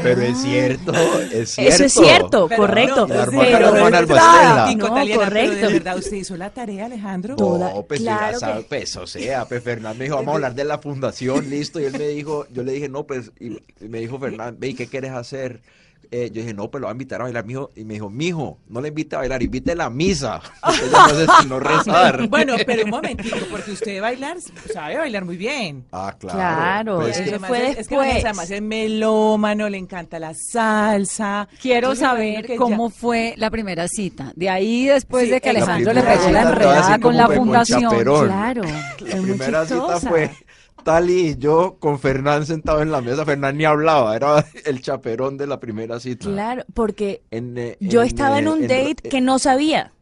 Pero 0.01 0.23
es 0.23 0.39
cierto, 0.39 0.93
es 1.33 1.51
cierto. 1.57 1.75
Eso 1.75 1.85
es 1.87 1.93
cierto, 1.93 2.47
Pero 2.49 2.63
correcto. 2.63 3.01
no, 3.01 3.07
pero-. 3.09 3.31
Tico, 3.33 3.41
No, 3.41 4.95
Taliana, 4.95 5.03
pero 5.05 5.19
correcto. 5.19 5.67
de 5.67 5.73
verdad, 5.73 5.99
¿usted 5.99 6.17
hizo 6.19 6.37
la 6.37 6.51
tarea, 6.51 6.87
Alejandro? 6.87 7.35
Toda- 7.35 7.73
No, 7.75 7.83
pues 7.83 7.99
claro 8.01 8.33
ya 8.35 8.39
sabe, 8.39 8.61
que- 8.63 8.69
pues, 8.69 8.97
o 8.97 9.07
sea, 9.09 9.45
pues 9.47 9.61
Fernán 9.63 9.99
me 9.99 10.05
dijo, 10.05 10.15
vamos 10.17 10.33
a 10.33 10.35
hablar 10.37 10.55
de 10.55 10.65
la 10.65 10.79
fundación, 10.79 11.51
listo, 11.51 11.81
y 11.81 11.85
él 11.85 11.99
me 11.99 12.07
dijo, 12.07 12.47
yo 12.53 12.63
le 12.63 12.73
dije, 12.73 12.89
no, 12.89 13.05
pues, 13.09 13.33
y, 13.41 13.59
me 13.85 13.99
dijo 13.99 14.21
Fernán, 14.21 14.57
ve, 14.59 14.69
¿y 14.69 14.75
qué 14.75 14.87
quieres 14.87 15.11
hacer? 15.11 15.61
Eh, 16.11 16.31
yo 16.33 16.41
dije, 16.43 16.55
no, 16.55 16.71
pero 16.71 16.81
lo 16.83 16.87
voy 16.87 16.93
a 16.93 16.95
invitar 16.95 17.21
a 17.21 17.25
bailar, 17.25 17.45
mijo. 17.45 17.71
Y 17.77 17.85
me 17.85 17.95
dijo, 17.95 18.09
mijo, 18.11 18.59
no 18.69 18.81
le 18.81 18.89
invite 18.89 19.17
a 19.17 19.19
bailar, 19.21 19.43
invite 19.43 19.73
a 19.73 19.75
la 19.75 19.91
misa. 19.91 20.41
No 20.63 21.09
sé 21.11 21.27
si 21.41 21.47
no 21.49 21.61
rezar. 21.61 22.29
Bueno, 22.29 22.55
pero 22.67 22.85
un 22.85 22.91
momentito, 22.91 23.37
porque 23.51 23.73
usted 23.73 24.01
bailar, 24.01 24.37
sabe 24.73 24.97
bailar 24.99 25.25
muy 25.25 25.37
bien. 25.37 25.85
Ah, 25.93 26.15
claro. 26.19 26.39
Claro, 26.39 26.97
Pues, 27.01 27.11
eso 27.17 27.21
Es 27.21 27.25
que 27.25 27.31
además 27.35 27.49
fue 27.49 27.59
es- 27.59 27.65
Es 27.65 27.75
que 27.75 27.79
después. 27.97 28.09
Vanessa 28.09 28.29
además 28.29 28.51
es 28.51 28.63
melómano, 28.63 29.69
le 29.69 29.79
encanta 29.79 30.19
la 30.19 30.33
salsa. 30.35 31.49
Quiero 31.61 31.93
Entonces, 31.93 32.01
saber 32.07 32.57
cómo 32.57 32.89
ya- 32.91 32.95
fue 32.95 33.35
la 33.37 33.51
primera 33.51 33.87
cita. 33.89 34.33
De 34.37 34.49
ahí, 34.51 34.87
después 34.87 35.25
Sí, 35.25 35.31
de 35.31 35.41
que 35.41 35.51
Alejandro 35.51 35.93
le 35.93 36.03
pegó 36.03 36.31
la 36.31 36.43
enredada 36.43 36.99
con 36.99 37.17
la 37.17 37.27
con 37.27 37.37
fundación. 37.37 37.91
Claro, 38.05 38.63
La 38.63 39.23
primera 39.23 39.67
cita 39.67 40.01
fue 40.01 40.31
Tali 40.85 41.29
y 41.31 41.37
yo 41.37 41.77
con 41.79 41.99
Fernán 41.99 42.47
sentado 42.47 42.81
en 42.83 42.91
la 42.91 43.01
mesa. 43.01 43.25
Fernán 43.25 43.57
ni 43.59 43.65
hablaba, 43.65 44.15
era 44.17 44.45
el 44.65 44.81
chaperón 44.81 45.37
de 45.37 45.47
la 45.47 45.61
primera 45.61 46.01
cita. 46.01 46.27
Claro, 46.29 46.65
porque 46.75 47.23
En, 47.31 47.57
eh, 47.59 47.77
yo 47.81 48.03
estaba 48.03 48.39
en 48.39 48.47
eh, 48.47 48.51
un 48.51 48.63
date 48.63 48.91
eh, 48.91 49.09
que 49.11 49.21
no 49.21 49.39
sabía. 49.39 49.93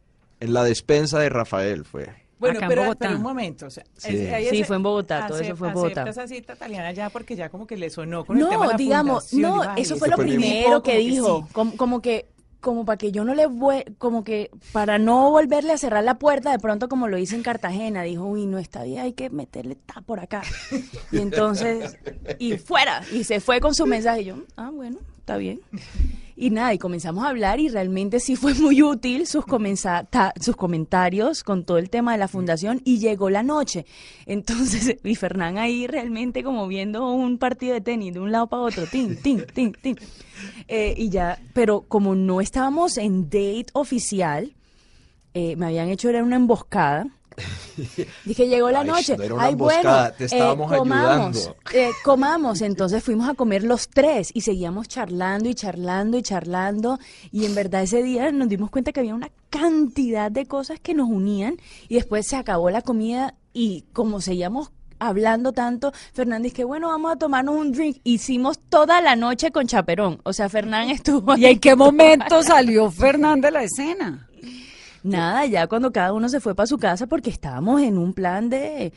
En 0.41 0.53
la 0.53 0.62
despensa 0.65 1.19
de 1.19 1.29
Rafael 1.29 1.85
fue. 1.85 2.09
Bueno, 2.39 2.59
Acá 2.59 2.67
en 2.67 2.69
pero, 2.69 2.83
Bogotá. 2.83 3.07
pero 3.07 3.17
un 3.17 3.23
momento, 3.23 3.67
o 3.67 3.71
sea, 3.71 3.83
Sí. 3.97 4.09
es- 4.15 4.67
fue 4.67 4.77
en 4.77 4.83
Bogotá, 4.83 5.27
todo 5.27 5.41
eso 5.41 5.57
fue 5.57 5.69
en 5.69 5.75
Bogotá. 5.75 6.03
esa 6.07 6.29
cita 6.29 6.53
italiana 6.53 6.93
ya 6.93 7.09
porque 7.09 7.35
ya 7.35 7.49
como 7.49 7.67
que 7.67 7.79
le 7.79 7.89
sonó 7.89 8.27
con 8.27 8.37
el 8.37 8.45
tema 8.45 8.57
de 8.57 8.65
No, 8.67 8.71
la 8.73 8.77
digamos, 8.77 9.33
no, 9.33 9.49
digo, 9.53 9.65
ay, 9.75 9.83
eso 9.83 9.97
fue 9.97 10.09
lo 10.09 10.17
primero 10.19 10.83
que 10.83 10.99
dijo, 10.99 11.45
sí. 11.47 11.53
como, 11.55 11.77
como 11.79 12.03
que 12.03 12.27
como 12.61 12.85
para 12.85 12.97
que 12.97 13.12
yo 13.12 13.25
no 13.25 13.35
le 13.35 13.47
como 13.99 14.25
que 14.25 14.51
para 14.73 14.99
no 14.99 15.31
volverle 15.31 15.73
a 15.73 15.79
cerrar 15.79 16.05
la 16.05 16.19
puerta, 16.19 16.51
de 16.51 16.59
pronto 16.59 16.88
como 16.88 17.09
lo 17.09 17.19
hice 17.19 17.37
en 17.37 17.42
Cartagena, 17.42 18.03
dijo, 18.03 18.25
uy, 18.25 18.47
no 18.47 18.59
está 18.59 18.83
bien, 18.83 19.01
hay 19.01 19.12
que 19.12 19.31
meterle 19.31 19.77
ta 19.77 20.01
por 20.01 20.21
acá. 20.21 20.42
Y 21.12 21.19
entonces, 21.19 21.97
y 22.38 22.59
fuera, 22.59 23.03
y 23.12 23.25
se 23.25 23.40
fue 23.40 23.61
con 23.61 23.75
su 23.75 23.87
mensaje, 23.87 24.23
y 24.23 24.25
yo, 24.27 24.37
ah, 24.57 24.71
bueno, 24.73 24.99
está 25.19 25.37
bien. 25.37 25.61
Y 26.38 26.51
nada, 26.51 26.75
y 26.75 26.79
comenzamos 26.79 27.25
a 27.25 27.29
hablar 27.31 27.61
y 27.61 27.68
realmente 27.68 28.20
sí 28.20 28.37
fue 28.37 28.53
muy 28.55 28.83
útil 28.83 29.27
sus, 29.27 29.46
ta- 30.11 30.35
sus 30.38 30.55
comentarios 30.55 31.42
con 31.42 31.64
todo 31.64 31.79
el 31.79 31.88
tema 31.88 32.12
de 32.12 32.18
la 32.18 32.29
fundación 32.29 32.83
y 32.85 32.99
llegó 32.99 33.31
la 33.31 33.42
noche. 33.42 33.87
Entonces, 34.27 34.96
y 35.05 35.14
Fernán 35.14 35.57
ahí 35.57 35.87
realmente 35.87 36.44
como 36.44 36.68
viendo 36.68 37.11
un 37.11 37.38
partido 37.38 37.72
de 37.72 37.81
tenis 37.81 38.12
de 38.12 38.20
un 38.20 38.33
lado 38.33 38.49
para 38.49 38.62
otro, 38.62 38.85
tin, 38.87 39.16
tin, 39.16 39.44
tin, 39.55 39.72
tin. 39.72 39.96
Eh, 40.68 40.94
y 40.99 41.09
ya, 41.09 41.38
pero 41.55 41.83
como 41.88 42.14
no 42.14 42.42
estábamos 42.42 42.99
en 42.99 43.25
date 43.31 43.66
oficial, 43.72 44.53
eh, 45.33 45.57
me 45.57 45.66
habían 45.66 45.88
hecho 45.88 46.11
era 46.11 46.22
una 46.22 46.37
emboscada. 46.37 47.07
Dije, 48.25 48.49
llegó 48.49 48.70
la 48.70 48.81
Ay, 48.81 48.87
noche. 48.88 49.16
no 49.16 49.22
era 49.22 49.35
una 49.35 49.44
Ay, 49.44 49.53
emboscada, 49.53 50.03
bueno, 50.03 50.14
te 50.16 50.25
estábamos 50.25 50.72
eh, 50.72 50.77
comamos, 50.77 51.37
ayudando. 51.37 51.57
eh, 51.75 51.90
comamos. 52.05 52.61
Entonces 52.62 53.03
fuimos 53.05 53.29
a 53.29 53.35
comer 53.35 53.62
los 53.64 53.88
tres 53.88 54.31
y 54.35 54.40
seguíamos 54.40 54.88
charlando 54.88 55.49
y 55.49 55.55
charlando 55.55 56.16
y 56.16 56.22
charlando. 56.22 56.99
Y 57.33 57.44
en 57.44 57.55
verdad 57.55 57.83
ese 57.83 58.03
día 58.03 58.31
nos 58.33 58.49
dimos 58.49 58.70
cuenta 58.70 58.92
que 58.92 59.01
había 59.01 59.14
una 59.14 59.31
cantidad 59.51 60.31
de 60.31 60.46
cosas 60.46 60.81
que 60.81 60.94
nos 60.94 61.09
unían. 61.09 61.57
Y 61.88 61.96
después 61.96 62.27
se 62.27 62.37
acabó 62.37 62.70
la 62.70 62.83
comida 62.83 63.35
y 63.53 63.85
como 63.92 64.20
seguíamos 64.20 64.70
hablando 64.99 65.53
tanto, 65.53 65.92
Fernández 66.14 66.55
que 66.55 66.64
bueno, 66.64 66.88
vamos 66.88 67.12
a 67.12 67.16
tomarnos 67.16 67.55
un 67.57 67.72
drink. 67.72 67.99
Hicimos 68.03 68.59
toda 68.59 69.03
la 69.03 69.14
noche 69.14 69.51
con 69.53 69.66
chaperón. 69.66 70.20
O 70.25 70.33
sea, 70.33 70.49
Fernán 70.49 70.88
estuvo 70.90 71.37
¿Y 71.37 71.44
en 71.44 71.59
qué 71.61 71.77
momento 71.77 72.42
salió 72.42 72.90
Fernán 72.90 73.42
de 73.42 73.51
la 73.51 73.62
escena? 73.62 74.26
Nada, 75.11 75.47
ya 75.47 75.66
cuando 75.66 75.92
cada 75.92 76.12
uno 76.12 76.29
se 76.29 76.40
fue 76.40 76.55
para 76.55 76.66
su 76.66 76.79
casa 76.79 77.07
porque 77.07 77.31
estábamos 77.31 77.81
en 77.83 77.99
un 77.99 78.12
plan 78.12 78.49
de 78.49 78.92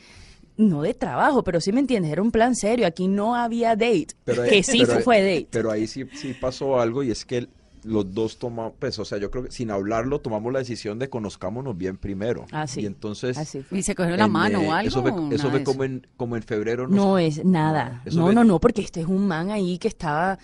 no 0.56 0.82
de 0.82 0.92
trabajo, 0.94 1.42
pero 1.42 1.60
sí 1.60 1.72
me 1.72 1.80
entiendes, 1.80 2.12
era 2.12 2.20
un 2.22 2.30
plan 2.30 2.54
serio, 2.54 2.86
aquí 2.86 3.08
no 3.08 3.34
había 3.34 3.70
date, 3.76 4.08
Pero, 4.24 4.42
que 4.44 4.62
sí 4.62 4.82
pero, 4.86 5.00
fue 5.00 5.22
date. 5.22 5.48
Pero 5.50 5.70
ahí 5.70 5.86
sí, 5.86 6.04
sí 6.12 6.34
pasó 6.34 6.78
algo 6.78 7.02
y 7.02 7.10
es 7.10 7.24
que 7.24 7.48
los 7.82 8.12
dos 8.12 8.38
tomamos, 8.38 8.74
pues, 8.78 8.98
o 8.98 9.06
sea, 9.06 9.16
yo 9.16 9.30
creo 9.30 9.44
que 9.44 9.50
sin 9.52 9.70
hablarlo 9.70 10.20
tomamos 10.20 10.52
la 10.52 10.58
decisión 10.58 10.98
de 10.98 11.08
conozcámonos 11.08 11.78
bien 11.78 11.96
primero. 11.96 12.44
Así, 12.52 12.82
Y 12.82 12.86
entonces... 12.86 13.38
así 13.38 13.62
fue. 13.62 13.78
¿Y 13.78 13.82
se 13.82 13.94
cogió 13.94 14.18
la 14.18 14.26
en, 14.26 14.32
mano 14.32 14.60
eh, 14.60 14.68
o 14.68 14.72
algo? 14.74 14.88
Eso 14.88 15.00
fue, 15.00 15.34
eso 15.34 15.50
como 15.64 15.84
en, 15.84 16.06
como 16.18 16.36
en 16.36 16.42
febrero. 16.42 16.86
No 16.88 17.16
es 17.18 17.42
nada, 17.42 18.02
eso 18.04 18.18
no, 18.18 18.26
fue- 18.26 18.34
no, 18.34 18.44
no, 18.44 18.60
porque 18.60 18.82
este 18.82 19.00
es 19.00 19.06
un 19.06 19.26
man 19.26 19.50
ahí 19.50 19.78
que 19.78 19.88
estaba 19.88 20.38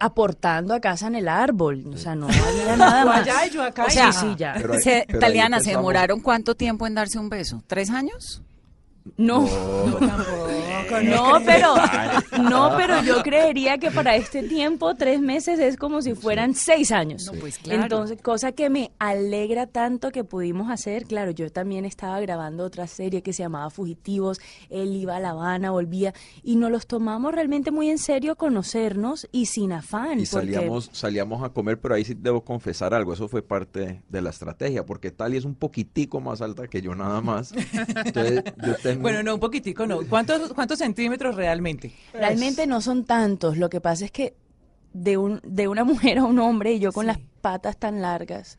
aportando 0.00 0.74
a 0.74 0.80
casa 0.80 1.06
en 1.08 1.14
el 1.16 1.28
árbol, 1.28 1.84
o 1.94 1.96
sea, 1.98 2.14
no 2.14 2.26
había 2.26 2.76
nada 2.76 3.04
más. 3.06 3.20
allá 3.20 3.46
y 3.46 3.50
yo 3.50 3.62
acá 3.62 3.84
O 3.86 3.90
sea, 3.90 4.12
sí, 4.12 4.34
ya. 4.36 4.54
Pero 4.56 4.80
Se- 4.80 5.06
Taliana, 5.20 5.60
¿se 5.60 5.70
demoraron 5.70 6.20
cuánto 6.20 6.54
tiempo 6.54 6.86
en 6.86 6.94
darse 6.94 7.18
un 7.18 7.28
beso? 7.28 7.62
¿Tres 7.66 7.90
años? 7.90 8.42
No, 9.16 9.42
No, 9.42 9.96
tampoco, 9.98 10.48
no, 11.02 11.40
pero 11.44 11.74
no, 12.42 12.72
pero 12.76 13.02
yo 13.02 13.22
creería 13.22 13.78
que 13.78 13.90
para 13.90 14.16
este 14.16 14.42
tiempo 14.42 14.94
tres 14.94 15.20
meses 15.20 15.58
es 15.60 15.76
como 15.76 16.02
si 16.02 16.14
fueran 16.14 16.54
seis 16.54 16.90
años. 16.92 17.26
No, 17.32 17.38
pues, 17.38 17.58
claro. 17.58 17.82
Entonces, 17.82 18.20
cosa 18.20 18.52
que 18.52 18.70
me 18.70 18.90
alegra 18.98 19.66
tanto 19.66 20.10
que 20.10 20.24
pudimos 20.24 20.70
hacer. 20.70 21.04
Claro, 21.04 21.30
yo 21.30 21.50
también 21.50 21.84
estaba 21.84 22.20
grabando 22.20 22.64
otra 22.64 22.86
serie 22.86 23.22
que 23.22 23.32
se 23.32 23.42
llamaba 23.44 23.70
Fugitivos. 23.70 24.40
Él 24.68 24.94
iba 24.96 25.16
a 25.16 25.20
La 25.20 25.30
Habana, 25.30 25.70
volvía 25.70 26.12
y 26.42 26.56
nos 26.56 26.70
los 26.70 26.86
tomamos 26.86 27.32
realmente 27.32 27.70
muy 27.70 27.90
en 27.90 27.98
serio 27.98 28.36
conocernos 28.36 29.28
y 29.32 29.46
sin 29.46 29.72
afán. 29.72 30.20
Y 30.20 30.26
porque- 30.26 30.52
salíamos, 30.54 30.90
salíamos 30.92 31.42
a 31.44 31.50
comer, 31.50 31.80
pero 31.80 31.94
ahí 31.94 32.04
sí 32.04 32.14
debo 32.14 32.44
confesar 32.44 32.94
algo, 32.94 33.12
eso 33.14 33.28
fue 33.28 33.42
parte 33.42 34.02
de 34.08 34.22
la 34.22 34.30
estrategia, 34.30 34.84
porque 34.84 35.10
Tali 35.10 35.36
es 35.36 35.44
un 35.44 35.54
poquitico 35.54 36.20
más 36.20 36.40
alta 36.42 36.66
que 36.68 36.82
yo 36.82 36.94
nada 36.94 37.20
más. 37.20 37.52
Entonces, 38.04 38.42
yo 38.64 38.74
tengo... 38.82 39.03
Bueno, 39.04 39.22
no, 39.22 39.34
un 39.34 39.40
poquitico 39.40 39.86
no. 39.86 40.00
¿Cuántos, 40.08 40.52
cuántos 40.52 40.78
centímetros 40.78 41.36
realmente? 41.36 41.92
Realmente 42.12 42.66
no 42.66 42.80
son 42.80 43.04
tantos. 43.04 43.56
Lo 43.58 43.70
que 43.70 43.80
pasa 43.80 44.04
es 44.04 44.10
que 44.10 44.34
de, 44.92 45.16
un, 45.16 45.40
de 45.44 45.68
una 45.68 45.84
mujer 45.92 46.18
a 46.18 46.24
un 46.24 46.38
hombre 46.40 46.72
y 46.72 46.78
yo 46.80 46.92
con 46.92 47.04
Sí. 47.04 47.06
las 47.08 47.18
patas 47.40 47.76
tan 47.76 48.00
largas, 48.02 48.56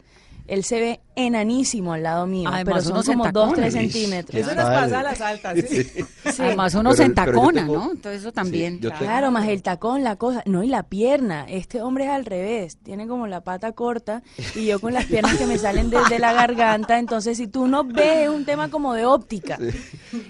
él 0.47 0.63
se 0.63 0.79
ve 0.79 0.99
enanísimo 1.15 1.93
al 1.93 2.03
lado 2.03 2.27
mío, 2.27 2.49
Además, 2.51 2.83
pero 2.85 3.03
son 3.03 3.17
como 3.17 3.23
dos, 3.31 3.47
entacona. 3.49 3.53
tres 3.55 3.73
Uy, 3.75 3.79
centímetros. 3.89 4.41
Eso 4.41 4.49
¿Qué 4.49 4.55
nos 4.57 4.65
pasa 4.65 4.99
a 4.99 5.03
las 5.03 5.21
altas. 5.21 5.55
¿sí? 5.67 5.83
Sí. 5.83 6.05
Además, 6.39 6.73
uno 6.73 6.83
Pero- 6.89 6.95
se 6.95 7.03
entacona, 7.03 7.61
tengo- 7.61 7.77
¿no? 7.77 7.91
Entonces 7.91 8.21
eso 8.21 8.31
también. 8.31 8.79
Claro, 8.79 9.31
más 9.31 9.47
el 9.47 9.61
tacón, 9.63 10.03
la 10.03 10.17
cosa, 10.17 10.43
no, 10.45 10.61
y 10.63 10.67
la 10.67 10.83
pierna. 10.83 11.45
Este 11.49 11.81
hombre 11.81 12.05
es 12.05 12.09
al 12.11 12.25
revés, 12.25 12.77
tiene 12.83 13.07
como 13.07 13.27
la 13.27 13.41
pata 13.41 13.71
corta 13.71 14.23
y 14.55 14.65
yo 14.65 14.79
con 14.79 14.93
las 14.93 15.05
piernas 15.05 15.35
que 15.37 15.45
me 15.45 15.57
salen 15.57 15.89
desde 15.89 16.19
la 16.19 16.33
garganta. 16.33 16.99
Entonces, 16.99 17.37
si 17.37 17.47
tú 17.47 17.67
no 17.67 17.83
ves, 17.85 18.23
es 18.23 18.29
un 18.29 18.43
tema 18.45 18.69
como 18.69 18.93
de 18.93 19.05
óptica. 19.05 19.57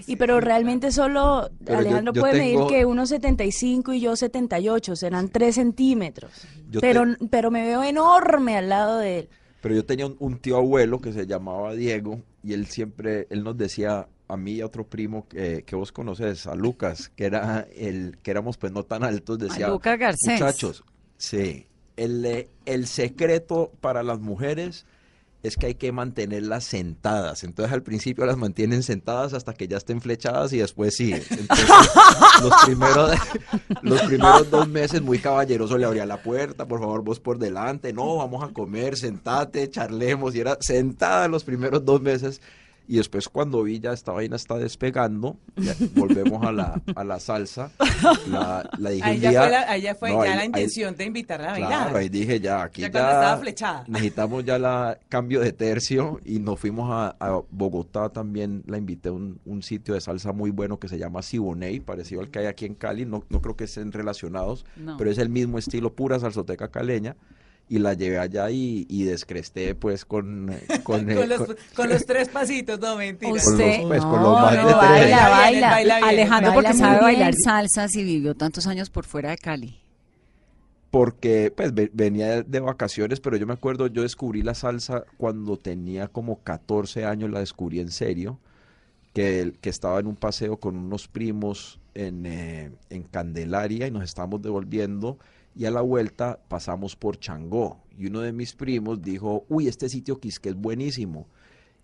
Y 0.06 0.16
pero 0.16 0.40
realmente 0.40 0.92
solo 0.92 1.50
Pero 1.64 1.74
yo- 1.74 1.86
Alejandro 1.86 2.12
yo 2.14 2.20
puede 2.20 2.38
tengo- 2.40 2.64
medir 2.68 2.78
que 2.78 2.86
1,75 2.86 3.92
y 3.92 4.00
yo 4.00 4.14
78, 4.16 4.94
serán 4.96 5.28
3 5.28 5.56
centímetros. 5.56 6.30
Yo 6.70 6.80
pero, 6.80 7.04
te- 7.06 7.26
pero 7.28 7.50
me 7.50 7.64
veo 7.66 7.82
enorme 7.82 8.56
al 8.56 8.68
lado 8.68 8.98
de 8.98 9.18
él. 9.20 9.28
Pero 9.66 9.74
yo 9.74 9.84
tenía 9.84 10.06
un, 10.06 10.14
un 10.20 10.38
tío 10.38 10.58
abuelo 10.58 11.00
que 11.00 11.12
se 11.12 11.26
llamaba 11.26 11.74
Diego 11.74 12.22
y 12.44 12.52
él 12.52 12.66
siempre, 12.66 13.26
él 13.30 13.42
nos 13.42 13.56
decía 13.56 14.06
a 14.28 14.36
mí 14.36 14.52
y 14.52 14.60
a 14.60 14.66
otro 14.66 14.86
primo 14.86 15.26
que, 15.26 15.64
que 15.64 15.74
vos 15.74 15.90
conoces, 15.90 16.46
a 16.46 16.54
Lucas, 16.54 17.08
que 17.16 17.24
era 17.24 17.66
el, 17.74 18.16
que 18.22 18.30
éramos 18.30 18.58
pues 18.58 18.72
no 18.72 18.84
tan 18.84 19.02
altos, 19.02 19.40
decía, 19.40 19.66
Lucas 19.66 19.98
Garcés. 19.98 20.34
muchachos, 20.34 20.84
sí, 21.16 21.66
el, 21.96 22.46
el 22.64 22.86
secreto 22.86 23.72
para 23.80 24.04
las 24.04 24.20
mujeres 24.20 24.86
es 25.46 25.56
que 25.56 25.66
hay 25.66 25.74
que 25.74 25.92
mantenerlas 25.92 26.64
sentadas. 26.64 27.44
Entonces 27.44 27.72
al 27.72 27.82
principio 27.82 28.26
las 28.26 28.36
mantienen 28.36 28.82
sentadas 28.82 29.34
hasta 29.34 29.54
que 29.54 29.68
ya 29.68 29.76
estén 29.76 30.00
flechadas 30.00 30.52
y 30.52 30.58
después 30.58 30.94
sí. 30.96 31.12
Entonces 31.12 31.68
los 32.42 32.52
primeros, 32.64 33.18
los 33.82 34.02
primeros 34.02 34.50
dos 34.50 34.68
meses 34.68 35.02
muy 35.02 35.18
caballeroso 35.18 35.78
le 35.78 35.86
abría 35.86 36.06
la 36.06 36.22
puerta, 36.22 36.66
por 36.66 36.80
favor 36.80 37.02
vos 37.02 37.20
por 37.20 37.38
delante, 37.38 37.92
no, 37.92 38.16
vamos 38.16 38.42
a 38.42 38.52
comer, 38.52 38.96
sentate, 38.96 39.70
charlemos. 39.70 40.34
Y 40.34 40.40
era 40.40 40.56
sentada 40.60 41.28
los 41.28 41.44
primeros 41.44 41.84
dos 41.84 42.00
meses. 42.00 42.40
Y 42.88 42.96
después 42.98 43.28
cuando 43.28 43.62
vi 43.64 43.80
ya 43.80 43.92
esta 43.92 44.12
vaina 44.12 44.36
está 44.36 44.56
despegando, 44.58 45.36
ya 45.56 45.74
volvemos 45.94 46.44
a 46.46 46.52
la, 46.52 46.80
a 46.94 47.02
la 47.04 47.18
salsa. 47.18 47.70
La, 48.28 48.68
la 48.78 48.90
dije 48.90 49.04
Ahí 49.04 49.18
ya 49.20 49.30
día- 49.30 49.40
fue, 49.42 49.50
la, 49.50 49.70
ahí 49.70 49.82
ya, 49.82 49.94
fue 49.94 50.10
No, 50.10 50.24
ya 50.24 50.30
ahí- 50.30 50.36
la 50.36 50.40
ahí- 50.42 50.46
intención 50.46 50.94
de 50.96 51.04
invitarla 51.04 51.48
a 51.48 51.50
bailar. 51.52 51.68
Claro, 51.70 51.96
ahí 51.98 52.08
dije 52.08 52.40
ya, 52.40 52.62
aquí 52.62 52.82
Ya 52.82 52.90
ya, 52.90 53.00
estaba 53.00 53.36
flechada. 53.38 53.84
necesitamos 53.88 54.44
ya 54.44 54.58
la 54.58 54.98
cambio 55.08 55.40
de 55.40 55.52
tercio 55.52 56.20
y 56.24 56.38
nos 56.38 56.60
fuimos 56.60 56.88
a, 56.92 57.16
a 57.18 57.40
Bogotá 57.50 58.10
también, 58.10 58.62
la 58.66 58.78
invité 58.78 59.08
a 59.08 59.12
un, 59.12 59.40
un 59.44 59.62
sitio 59.62 59.94
de 59.94 60.00
salsa 60.00 60.32
muy 60.32 60.50
bueno 60.50 60.78
que 60.78 60.88
se 60.88 60.98
llama 60.98 61.22
Siboney, 61.22 61.80
parecido 61.80 62.20
al 62.20 62.30
que 62.30 62.38
hay 62.40 62.46
aquí 62.46 62.66
en 62.66 62.74
Cali, 62.74 63.04
no, 63.04 63.24
no 63.30 63.40
creo 63.42 63.56
que 63.56 63.64
estén 63.64 63.90
relacionados, 63.92 64.64
No. 64.76 64.96
pero 64.96 65.10
es 65.10 65.18
el 65.18 65.28
mismo 65.28 65.58
estilo, 65.58 65.92
pura 65.94 66.18
salsoteca 66.20 66.68
caleña. 66.68 67.16
Y 67.68 67.78
la 67.80 67.94
llevé 67.94 68.18
allá 68.18 68.48
y, 68.50 68.86
y 68.88 69.02
descresté 69.04 69.74
pues 69.74 70.04
con, 70.04 70.54
con, 70.84 71.04
con, 71.14 71.28
los, 71.28 71.38
con- 71.42 71.56
con 71.74 71.88
los 71.88 72.06
tres 72.06 72.28
pasitos, 72.28 72.78
no, 72.78 72.96
mentira. 72.96 73.28
con 73.30 73.38
Usted- 73.40 73.78
los, 73.80 73.86
pues, 73.88 74.00
con 74.02 74.12
No, 74.22 74.30
los 74.32 74.40
más 74.40 74.56
no, 74.56 74.68
de 74.68 74.74
baila, 74.74 74.88
tres. 74.98 75.10
baila. 75.10 75.30
Baila 75.30 75.70
baila 75.70 75.96
bien. 75.96 76.08
Alejandro, 76.08 76.50
Baila 76.52 76.54
porque 76.68 76.78
sabe 76.78 76.92
bien. 76.92 77.02
bailar 77.02 77.34
salsa 77.34 77.88
si 77.88 78.04
vivió 78.04 78.34
tantos 78.36 78.66
años 78.68 78.88
por 78.90 79.04
fuera 79.04 79.30
de 79.30 79.38
Cali. 79.38 79.80
porque 80.90 81.52
pues 81.54 81.74
ve- 81.74 81.90
venía 81.92 82.28
de, 82.28 82.42
de 82.44 82.60
vacaciones, 82.60 83.20
pero 83.20 83.36
yo 83.36 83.46
me 83.46 83.52
acuerdo, 83.54 83.86
yo 83.88 84.02
descubrí 84.02 84.42
la 84.42 84.54
salsa 84.54 85.04
cuando 85.18 85.56
tenía 85.58 86.08
como 86.08 86.42
14 86.42 87.04
años, 87.04 87.30
la 87.30 87.40
descubrí 87.40 87.80
en 87.80 87.90
serio, 87.90 88.38
que, 89.12 89.40
el- 89.40 89.58
que 89.58 89.70
estaba 89.70 89.98
en 90.00 90.06
un 90.06 90.16
paseo 90.16 90.58
con 90.58 90.76
unos 90.76 91.08
primos 91.08 91.80
en, 91.94 92.26
eh, 92.26 92.70
en 92.90 93.02
Candelaria 93.02 93.86
y 93.86 93.90
nos 93.90 94.04
estábamos 94.04 94.40
devolviendo 94.42 95.18
y 95.56 95.64
a 95.64 95.70
la 95.70 95.80
vuelta 95.80 96.38
pasamos 96.48 96.96
por 96.96 97.18
Changó. 97.18 97.82
Y 97.96 98.06
uno 98.08 98.20
de 98.20 98.32
mis 98.32 98.54
primos 98.54 99.00
dijo, 99.00 99.46
uy, 99.48 99.68
este 99.68 99.88
sitio 99.88 100.20
Quisque 100.20 100.50
es 100.50 100.54
buenísimo 100.54 101.28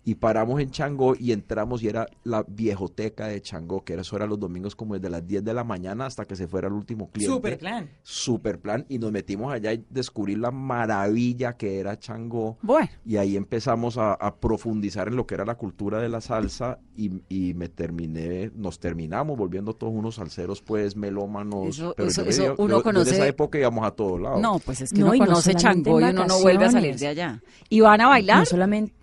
y 0.05 0.15
paramos 0.15 0.59
en 0.59 0.71
Changó 0.71 1.15
y 1.17 1.31
entramos 1.31 1.81
y 1.81 1.87
era 1.87 2.07
la 2.23 2.43
viejoteca 2.47 3.27
de 3.27 3.41
Changó, 3.41 3.83
que 3.83 3.93
eso 3.93 4.15
era 4.15 4.25
los 4.25 4.39
domingos 4.39 4.75
como 4.75 4.95
desde 4.95 5.09
las 5.09 5.25
10 5.25 5.43
de 5.43 5.53
la 5.53 5.63
mañana 5.63 6.05
hasta 6.05 6.25
que 6.25 6.35
se 6.35 6.47
fuera 6.47 6.67
el 6.67 6.73
último 6.73 7.09
cliente. 7.09 7.33
Super 7.33 7.57
plan. 7.57 7.89
Super 8.01 8.59
plan. 8.59 8.85
Y 8.89 8.99
nos 8.99 9.11
metimos 9.11 9.53
allá 9.53 9.71
y 9.71 9.85
descubrí 9.89 10.35
la 10.35 10.51
maravilla 10.51 11.53
que 11.53 11.79
era 11.79 11.97
Changó. 11.97 12.57
Bueno. 12.61 12.89
Y 13.05 13.17
ahí 13.17 13.37
empezamos 13.37 13.97
a, 13.97 14.13
profundizar 14.39 15.07
en 15.07 15.15
lo 15.15 15.25
que 15.25 15.35
era 15.35 15.45
la 15.45 15.55
cultura 15.55 15.99
de 15.99 16.09
la 16.09 16.19
salsa 16.19 16.79
y, 16.95 17.21
y, 17.29 17.53
me 17.53 17.69
terminé, 17.69 18.51
nos 18.55 18.79
terminamos 18.79 19.37
volviendo 19.37 19.73
todos 19.73 19.93
unos 19.93 20.15
salseros, 20.15 20.61
pues, 20.61 20.95
melómanos. 20.95 21.69
Eso, 21.69 21.93
eso, 21.97 22.55
uno 22.57 22.81
conoce. 22.81 23.11
En 23.11 23.15
esa 23.15 23.27
época 23.27 23.59
íbamos 23.59 23.85
a 23.85 23.91
todos 23.91 24.19
lados. 24.19 24.41
No, 24.41 24.59
pues 24.59 24.81
es 24.81 24.91
que 24.91 25.03
uno 25.03 25.17
conoce 25.17 25.55
Changó 25.55 26.01
y 26.01 26.03
uno 26.03 26.25
no 26.25 26.39
vuelve 26.41 26.65
a 26.65 26.71
salir 26.71 26.97
de 26.97 27.07
allá. 27.07 27.41
¿Y 27.69 27.81
van 27.81 28.01
a 28.01 28.07
bailar? 28.07 28.39
No 28.39 28.45
solamente 28.45 29.02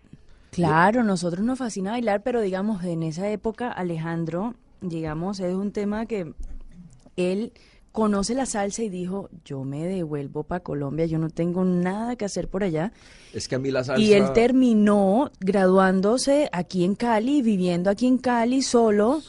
Claro, 0.51 1.05
nosotros 1.05 1.45
nos 1.45 1.59
fascina 1.59 1.93
bailar, 1.93 2.23
pero 2.23 2.41
digamos, 2.41 2.85
en 2.85 3.03
esa 3.03 3.29
época 3.31 3.71
Alejandro, 3.71 4.55
digamos, 4.81 5.41
es 5.41 5.55
un 5.55 5.73
tema 5.73 6.07
que 6.07 6.33
él 7.17 7.53
conoce 7.93 8.35
la 8.35 8.47
salsa 8.47 8.83
y 8.83 8.89
dijo, 8.89 9.31
yo 9.45 9.65
me 9.65 9.85
devuelvo 9.87 10.45
para 10.45 10.63
Colombia, 10.63 11.07
yo 11.07 11.19
no 11.19 11.29
tengo 11.29 11.65
nada 11.65 12.17
que 12.17 12.25
hacer 12.25 12.49
por 12.49 12.63
allá. 12.63 12.93
Es 13.33 13.49
que 13.49 13.57
a 13.57 13.59
mí 13.59 13.71
la 13.71 13.83
salsa... 13.85 14.03
Y 14.03 14.13
él 14.13 14.33
terminó 14.33 15.31
graduándose 15.41 16.49
aquí 16.53 16.85
en 16.85 16.95
Cali, 16.95 17.43
viviendo 17.43 17.91
aquí 17.91 18.07
en 18.07 18.19
Cali 18.19 18.63
solo, 18.63 19.23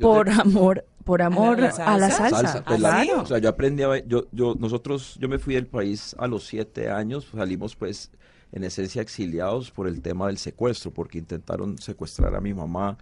por 0.00 0.30
amor 0.30 0.84
por 1.04 1.22
amor 1.22 1.60
a 1.62 1.98
la 1.98 2.10
salsa. 2.10 2.64
Pues 2.64 2.82
o 2.82 3.26
sea, 3.26 3.38
yo 3.38 3.48
aprendí 3.48 3.84
a, 3.84 4.04
yo, 4.04 4.26
yo, 4.32 4.56
nosotros, 4.58 5.16
yo 5.20 5.28
me 5.28 5.38
fui 5.38 5.54
del 5.54 5.68
país 5.68 6.16
a 6.18 6.26
los 6.26 6.44
siete 6.44 6.90
años, 6.90 7.28
salimos 7.32 7.76
pues 7.76 8.10
en 8.52 8.64
esencia 8.64 9.02
exiliados 9.02 9.70
por 9.70 9.86
el 9.88 10.00
tema 10.00 10.26
del 10.28 10.38
secuestro, 10.38 10.90
porque 10.90 11.18
intentaron 11.18 11.78
secuestrar 11.78 12.34
a 12.34 12.40
mi 12.40 12.54
mamá, 12.54 12.96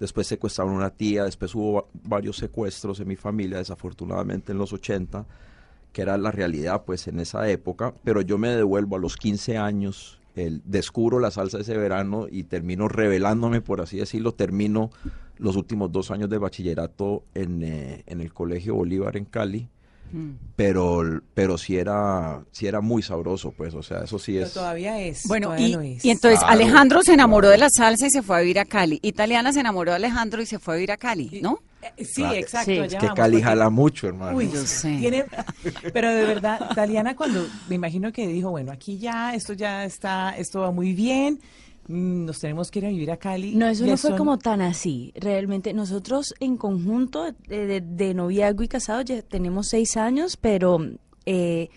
después 0.00 0.26
secuestraron 0.26 0.74
a 0.74 0.76
una 0.76 0.90
tía, 0.90 1.24
después 1.24 1.54
hubo 1.54 1.88
varios 2.02 2.36
secuestros 2.36 3.00
en 3.00 3.08
mi 3.08 3.16
familia, 3.16 3.58
desafortunadamente 3.58 4.52
en 4.52 4.58
los 4.58 4.72
80, 4.72 5.26
que 5.92 6.02
era 6.02 6.18
la 6.18 6.30
realidad 6.30 6.84
pues 6.84 7.08
en 7.08 7.20
esa 7.20 7.48
época, 7.48 7.94
pero 8.04 8.20
yo 8.20 8.38
me 8.38 8.48
devuelvo 8.48 8.96
a 8.96 8.98
los 8.98 9.16
15 9.16 9.56
años, 9.56 10.18
el, 10.34 10.60
descubro 10.64 11.18
la 11.18 11.30
salsa 11.30 11.58
ese 11.58 11.76
verano 11.76 12.26
y 12.30 12.44
termino 12.44 12.88
revelándome, 12.88 13.62
por 13.62 13.80
así 13.80 13.96
decirlo, 13.98 14.32
termino 14.32 14.90
los 15.38 15.56
últimos 15.56 15.92
dos 15.92 16.10
años 16.10 16.28
de 16.28 16.38
bachillerato 16.38 17.24
en, 17.34 17.62
eh, 17.62 18.02
en 18.06 18.20
el 18.20 18.32
Colegio 18.32 18.74
Bolívar 18.74 19.16
en 19.16 19.24
Cali, 19.24 19.68
pero 20.56 21.20
pero 21.34 21.58
sí 21.58 21.76
era 21.76 22.42
sí 22.50 22.66
era 22.66 22.80
muy 22.80 23.02
sabroso 23.02 23.52
pues 23.56 23.74
o 23.74 23.82
sea 23.82 24.04
eso 24.04 24.18
sí 24.18 24.38
es 24.38 24.52
todavía 24.52 25.00
es 25.00 25.24
bueno 25.26 25.58
y, 25.58 25.98
y, 26.02 26.10
entonces 26.10 26.40
Alejandro 26.46 27.02
se 27.02 27.12
enamoró 27.12 27.48
de 27.48 27.58
la 27.58 27.68
salsa 27.70 28.06
y 28.06 28.10
se 28.10 28.22
fue 28.22 28.36
a 28.36 28.40
vivir 28.40 28.58
a 28.58 28.64
Cali 28.64 28.98
Italiana 29.02 29.52
se 29.52 29.60
enamoró 29.60 29.92
de 29.92 29.96
Alejandro 29.96 30.40
y 30.40 30.46
se 30.46 30.58
fue 30.58 30.74
a 30.74 30.76
vivir 30.76 30.92
a 30.92 30.96
Cali 30.96 31.40
¿no? 31.42 31.60
Eh, 31.96 32.04
sí, 32.04 32.24
exacto. 32.24 32.72
es 32.72 32.94
que 32.94 33.08
Cali 33.14 33.40
jala 33.40 33.70
mucho, 33.70 34.08
hermano. 34.08 34.36
Uy, 34.36 34.50
yo 34.50 34.64
sé. 34.66 35.24
pero 35.92 36.12
de 36.12 36.24
verdad, 36.24 36.68
Italiana 36.72 37.14
cuando 37.14 37.46
me 37.68 37.76
imagino 37.76 38.10
que 38.12 38.26
dijo, 38.26 38.50
bueno, 38.50 38.72
aquí 38.72 38.98
ya, 38.98 39.34
esto 39.34 39.52
ya 39.52 39.84
está, 39.84 40.36
esto 40.36 40.60
va 40.60 40.72
muy 40.72 40.94
bien, 40.94 41.38
Mm, 41.38 41.65
nos 41.88 42.40
tenemos 42.40 42.70
que 42.70 42.80
ir 42.80 42.86
a 42.86 42.88
vivir 42.88 43.10
a 43.10 43.16
Cali. 43.16 43.54
No, 43.54 43.68
eso 43.68 43.86
no 43.86 43.96
fue 43.96 44.16
como 44.16 44.38
tan 44.38 44.60
así. 44.60 45.12
Realmente 45.14 45.72
nosotros 45.72 46.34
en 46.40 46.56
conjunto 46.56 47.32
de, 47.48 48.14
noviazgo 48.14 48.62
y 48.62 48.68
casado 48.68 49.02
ya 49.02 49.22
tenemos 49.22 49.68
seis 49.68 49.96
años, 49.96 50.36
pero 50.36 50.78
eh, 51.26 51.70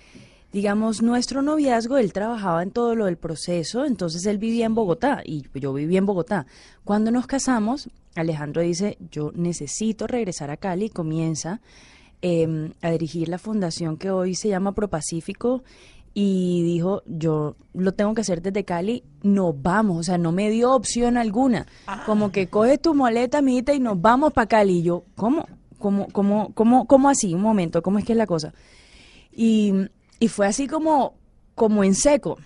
digamos 0.51 1.01
nuestro 1.01 1.41
noviazgo, 1.41 1.97
él 1.97 2.14
trabajaba 2.14 2.64
en 2.64 2.72
todo 2.72 2.95
lo 2.95 3.05
del 3.05 3.18
proceso, 3.18 3.86
entonces 3.86 4.26
él 4.26 4.38
vivía 4.38 4.66
en 4.66 4.76
Bogotá 4.76 5.22
y 5.24 5.43
yo 5.53 5.74
vivía 5.74 5.99
en 5.99 6.05
Bogotá. 6.05 6.45
Cuando 6.84 7.12
nos 7.12 7.28
casamos, 7.28 7.89
Alejandro 8.16 8.62
dice, 8.62 8.97
yo 9.12 9.32
necesito 9.36 10.07
regresar 10.07 10.49
a 10.49 10.57
Cali 10.57 10.86
y 10.86 10.89
comienza 10.89 11.62
em, 12.22 12.74
a 12.82 12.91
dirigir 12.91 13.30
la 13.30 13.38
fundación 13.38 13.97
que 13.97 14.10
hoy 14.10 14.36
se 14.36 14.49
llama 14.49 14.74
Propacífico 14.74 15.64
y 16.14 16.64
dijo, 16.64 17.03
yo 17.05 17.55
lo 17.74 17.93
tengo 17.93 18.14
que 18.14 18.22
hacer 18.22 18.41
desde 18.41 18.66
Cali, 18.66 19.03
nos 19.22 19.62
vamos, 19.62 19.97
o 19.97 20.03
sea, 20.03 20.18
no 20.18 20.32
me 20.32 20.49
dio 20.49 20.74
opción 20.74 21.18
alguna, 21.18 21.68
ah. 21.88 22.03
como 22.05 22.32
que 22.32 22.47
coge 22.47 22.78
tu 22.78 22.93
moleta, 22.93 23.39
amiguita, 23.39 23.74
y 23.74 23.80
nos 23.80 24.01
vamos 24.01 24.34
para 24.34 24.47
Cali. 24.47 24.80
Y 24.80 24.84
yo, 24.84 25.03
¿cómo? 25.16 25.45
¿Cómo, 25.78 26.07
cómo, 26.12 26.53
cómo, 26.53 26.88
cómo 26.88 27.10
así? 27.10 27.34
Un 27.34 27.41
momento, 27.41 27.82
¿cómo 27.82 27.99
es 27.99 28.05
que 28.05 28.12
es 28.12 28.18
la 28.18 28.28
cosa? 28.28 28.53
Y, 29.32 29.74
y 30.20 30.28
fue 30.28 30.45
así 30.45 30.68
como, 30.68 31.16
como 31.55 31.84
en 31.84 31.95
seco. 31.95 32.38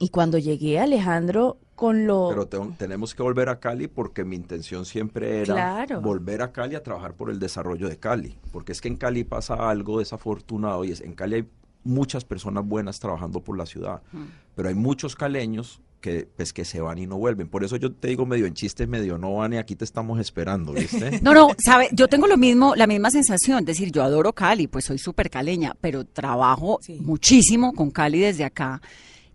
Y 0.00 0.08
cuando 0.08 0.36
llegué, 0.38 0.80
Alejandro, 0.80 1.58
con 1.76 2.06
lo... 2.06 2.28
Pero 2.30 2.48
tenemos 2.76 3.14
que 3.14 3.22
volver 3.22 3.48
a 3.48 3.60
Cali 3.60 3.86
porque 3.86 4.24
mi 4.24 4.34
intención 4.34 4.84
siempre 4.84 5.42
era 5.42 5.86
volver 6.02 6.42
a 6.42 6.50
Cali 6.50 6.74
a 6.74 6.82
trabajar 6.82 7.14
por 7.14 7.30
el 7.30 7.38
desarrollo 7.38 7.88
de 7.88 7.98
Cali. 7.98 8.36
Porque 8.50 8.72
es 8.72 8.80
que 8.80 8.88
en 8.88 8.96
Cali 8.96 9.22
pasa 9.24 9.70
algo 9.70 10.00
desafortunado 10.00 10.84
y 10.84 10.90
es 10.90 11.00
en 11.00 11.14
Cali 11.14 11.34
hay 11.36 11.48
muchas 11.86 12.24
personas 12.24 12.66
buenas 12.66 13.00
trabajando 13.00 13.40
por 13.40 13.56
la 13.56 13.66
ciudad, 13.66 14.02
mm. 14.12 14.24
pero 14.54 14.68
hay 14.68 14.74
muchos 14.74 15.16
caleños 15.16 15.80
que 16.00 16.28
pues 16.36 16.52
que 16.52 16.64
se 16.64 16.80
van 16.80 16.98
y 16.98 17.06
no 17.06 17.16
vuelven. 17.16 17.48
Por 17.48 17.64
eso 17.64 17.76
yo 17.76 17.92
te 17.92 18.08
digo 18.08 18.26
medio 18.26 18.46
en 18.46 18.54
chiste, 18.54 18.86
medio 18.86 19.18
no 19.18 19.34
van 19.34 19.54
y 19.54 19.56
aquí 19.56 19.74
te 19.74 19.84
estamos 19.84 20.20
esperando, 20.20 20.72
¿viste? 20.72 21.20
No, 21.22 21.34
no, 21.34 21.48
sabe, 21.58 21.88
yo 21.92 22.08
tengo 22.08 22.26
lo 22.26 22.36
mismo, 22.36 22.74
la 22.76 22.86
misma 22.86 23.10
sensación, 23.10 23.60
es 23.60 23.66
decir, 23.66 23.90
yo 23.90 24.02
adoro 24.02 24.32
Cali, 24.32 24.66
pues 24.66 24.84
soy 24.84 24.98
súper 24.98 25.30
caleña, 25.30 25.74
pero 25.80 26.04
trabajo 26.04 26.78
muchísimo 27.00 27.72
con 27.72 27.90
Cali 27.90 28.20
desde 28.20 28.44
acá 28.44 28.80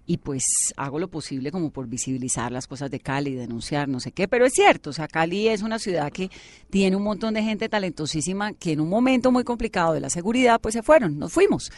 y 0.05 0.17
pues 0.17 0.43
hago 0.77 0.99
lo 0.99 1.09
posible 1.09 1.51
como 1.51 1.71
por 1.71 1.87
visibilizar 1.87 2.51
las 2.51 2.67
cosas 2.67 2.89
de 2.91 2.99
Cali, 2.99 3.33
denunciar, 3.33 3.87
no 3.87 3.99
sé 3.99 4.11
qué, 4.11 4.27
pero 4.27 4.45
es 4.45 4.53
cierto, 4.53 4.91
o 4.91 4.93
sea, 4.93 5.07
Cali 5.07 5.47
es 5.47 5.61
una 5.61 5.79
ciudad 5.79 6.11
que 6.11 6.29
tiene 6.69 6.95
un 6.95 7.03
montón 7.03 7.33
de 7.33 7.43
gente 7.43 7.69
talentosísima 7.69 8.53
que 8.53 8.73
en 8.73 8.81
un 8.81 8.89
momento 8.89 9.31
muy 9.31 9.43
complicado 9.43 9.93
de 9.93 9.99
la 9.99 10.09
seguridad 10.09 10.59
pues 10.61 10.73
se 10.73 10.83
fueron, 10.83 11.19
nos 11.19 11.33
fuimos 11.33 11.71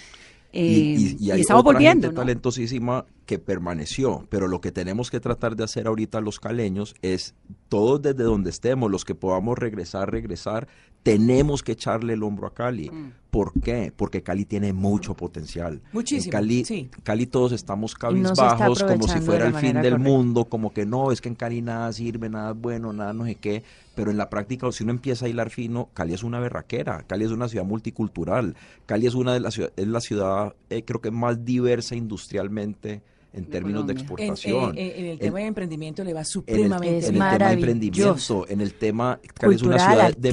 y, 0.53 1.17
y, 1.19 1.29
eh, 1.29 1.33
hay 1.33 1.41
estamos 1.41 1.61
otra 1.61 1.73
volviendo, 1.73 2.07
gente 2.07 2.15
talentosísima 2.15 3.05
que 3.25 3.39
permaneció, 3.39 4.27
pero 4.29 4.47
lo 4.47 4.61
que 4.61 4.71
tenemos 4.71 5.09
que 5.09 5.19
tratar 5.19 5.55
de 5.55 5.63
hacer 5.63 5.87
ahorita 5.87 6.21
los 6.21 6.39
caleños 6.39 6.95
es 7.01 7.33
todos 7.69 8.01
desde 8.01 8.23
donde 8.23 8.51
estemos, 8.51 8.91
los 8.91 9.03
que 9.03 9.15
podamos 9.15 9.57
regresar, 9.57 10.11
regresar, 10.11 10.67
tenemos 11.03 11.61
que 11.61 11.73
echarle 11.73 12.13
el 12.13 12.23
hombro 12.23 12.47
a 12.47 12.53
Cali. 12.53 12.89
Mm. 12.89 13.11
¿Por 13.29 13.59
qué? 13.61 13.91
Porque 13.95 14.21
Cali 14.21 14.45
tiene 14.45 14.73
mucho 14.73 15.15
potencial. 15.15 15.81
Muchísimo. 15.91 16.25
En 16.25 16.31
Cali, 16.31 16.89
Cali 17.01 17.25
todos 17.25 17.51
estamos 17.51 17.95
cabizbajos, 17.95 18.83
como 18.83 19.07
si 19.07 19.19
fuera 19.21 19.47
el 19.47 19.55
fin 19.55 19.81
del 19.81 19.97
mundo, 19.97 20.45
como 20.45 20.71
que 20.71 20.85
no, 20.85 21.11
es 21.11 21.19
que 21.19 21.29
en 21.29 21.35
Cali 21.35 21.61
nada 21.61 21.91
sirve, 21.91 22.29
nada 22.29 22.53
bueno, 22.53 22.93
nada 22.93 23.11
no 23.11 23.25
sé 23.25 23.35
qué. 23.35 23.63
Pero 23.95 24.11
en 24.11 24.17
la 24.17 24.29
práctica, 24.29 24.71
si 24.71 24.83
uno 24.83 24.91
empieza 24.91 25.25
a 25.25 25.29
hilar 25.29 25.49
fino, 25.49 25.89
Cali 25.95 26.13
es 26.13 26.23
una 26.23 26.39
berraquera, 26.39 27.03
Cali 27.07 27.25
es 27.25 27.31
una 27.31 27.47
ciudad 27.47 27.65
multicultural, 27.65 28.55
Cali 28.85 29.07
es 29.07 29.15
una 29.15 29.33
de 29.33 29.39
las 29.39 29.57
es 29.57 29.87
la 29.87 29.99
ciudad, 29.99 30.53
eh, 30.69 30.83
creo 30.85 31.01
que 31.01 31.09
más 31.09 31.43
diversa 31.43 31.95
industrialmente 31.95 33.01
en 33.33 33.45
términos 33.45 33.85
de 33.87 33.93
exportación. 33.93 34.77
En, 34.77 35.05
el 35.05 35.19
tema 35.19 35.39
de 35.39 35.45
emprendimiento 35.45 36.03
le 36.03 36.13
va 36.13 36.23
supremamente 36.23 37.07
en 37.07 37.15
el, 37.15 37.19
tema 37.19 37.37
de 37.37 37.53
emprendimiento, 37.53 38.45
en 38.47 38.61
el 38.61 38.73
tema 38.75 39.19
es 39.41 39.63
una 39.63 39.79
ciudad 39.79 40.15
de 40.15 40.29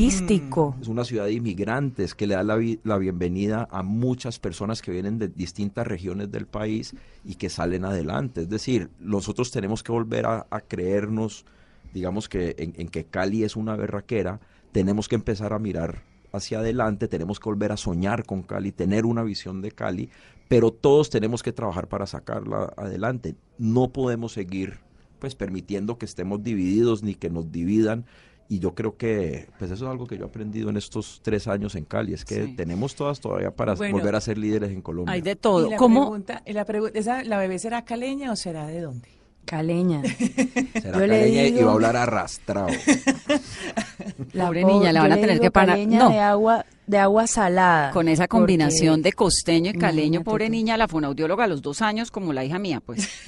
es 0.80 0.88
una 0.88 1.04
ciudad 1.04 1.24
de 1.24 1.32
inmigrantes 1.32 2.14
que 2.14 2.26
le 2.26 2.34
da 2.34 2.42
la, 2.42 2.58
la, 2.84 2.98
bienvenida 2.98 3.66
a 3.70 3.82
muchas 3.82 4.38
personas 4.38 4.82
que 4.82 4.90
vienen 4.90 5.18
de 5.18 5.28
distintas 5.28 5.86
regiones 5.86 6.30
del 6.30 6.46
país 6.46 6.94
y 7.24 7.36
que 7.36 7.48
salen 7.48 7.84
adelante. 7.84 8.42
Es 8.42 8.48
decir, 8.50 8.90
nosotros 9.00 9.50
tenemos 9.50 9.82
que 9.82 9.92
volver 9.92 10.26
a, 10.26 10.44
creernos, 10.68 11.46
digamos 11.94 12.28
que 12.28 12.54
en, 12.58 12.74
en 12.76 12.88
que 12.88 13.04
Cali 13.04 13.44
es 13.44 13.56
una 13.56 13.76
berraquera, 13.76 14.40
tenemos 14.72 15.08
que 15.08 15.14
empezar 15.14 15.52
a 15.54 15.58
mirar 15.58 16.02
hacia 16.32 16.58
adelante, 16.58 17.08
tenemos 17.08 17.40
que 17.40 17.48
volver 17.48 17.72
a 17.72 17.76
soñar 17.76 18.24
con 18.24 18.42
Cali, 18.42 18.72
tener 18.72 19.06
una 19.06 19.22
visión 19.22 19.62
de 19.62 19.72
Cali, 19.72 20.10
pero 20.50 20.72
todos 20.72 21.10
tenemos 21.10 21.44
que 21.44 21.52
trabajar 21.52 21.86
para 21.86 22.06
sacarla 22.06 22.72
adelante. 22.76 23.36
No 23.56 23.92
podemos 23.92 24.32
seguir 24.32 24.80
pues 25.20 25.36
permitiendo 25.36 25.96
que 25.96 26.06
estemos 26.06 26.42
divididos 26.42 27.04
ni 27.04 27.14
que 27.14 27.30
nos 27.30 27.52
dividan. 27.52 28.04
Y 28.48 28.58
yo 28.58 28.74
creo 28.74 28.96
que, 28.96 29.46
pues 29.60 29.70
eso 29.70 29.84
es 29.84 29.90
algo 29.92 30.08
que 30.08 30.18
yo 30.18 30.24
he 30.24 30.26
aprendido 30.26 30.68
en 30.68 30.76
estos 30.76 31.20
tres 31.22 31.46
años 31.46 31.76
en 31.76 31.84
Cali, 31.84 32.14
es 32.14 32.24
que 32.24 32.48
tenemos 32.48 32.96
todas 32.96 33.20
todavía 33.20 33.52
para 33.52 33.74
volver 33.74 34.16
a 34.16 34.20
ser 34.20 34.38
líderes 34.38 34.72
en 34.72 34.82
Colombia. 34.82 35.12
Hay 35.12 35.20
de 35.20 35.36
todo. 35.36 35.70
la 35.70 35.76
¿Cómo? 35.76 36.00
Pregunta, 36.00 36.42
la, 36.44 36.64
pregunta, 36.64 37.22
¿La 37.22 37.38
bebé 37.38 37.60
será 37.60 37.84
caleña 37.84 38.32
o 38.32 38.34
será 38.34 38.66
de 38.66 38.80
dónde? 38.80 39.08
Caleña. 39.44 40.02
Será 40.82 40.98
caleña 40.98 41.46
y 41.46 41.62
va 41.62 41.70
a 41.70 41.74
hablar 41.74 41.96
arrastrado. 41.96 42.68
La 44.32 44.46
pobre 44.46 44.64
niña, 44.64 44.92
le 44.92 44.98
van 44.98 45.12
a 45.12 45.16
tener 45.16 45.40
que 45.40 45.50
parar. 45.50 45.78
No. 45.86 46.10
De 46.10 46.18
agua, 46.18 46.64
de 46.90 46.98
agua 46.98 47.26
salada. 47.26 47.92
Con 47.92 48.08
esa 48.08 48.26
combinación 48.28 49.00
de 49.02 49.12
costeño 49.12 49.70
y 49.70 49.74
caleño, 49.74 50.22
pobre 50.24 50.50
niña, 50.50 50.76
la 50.76 50.88
fonoaudióloga 50.88 51.44
a 51.44 51.46
los 51.46 51.62
dos 51.62 51.82
años, 51.82 52.10
como 52.10 52.32
la 52.32 52.44
hija 52.44 52.58
mía, 52.58 52.80
pues. 52.84 53.08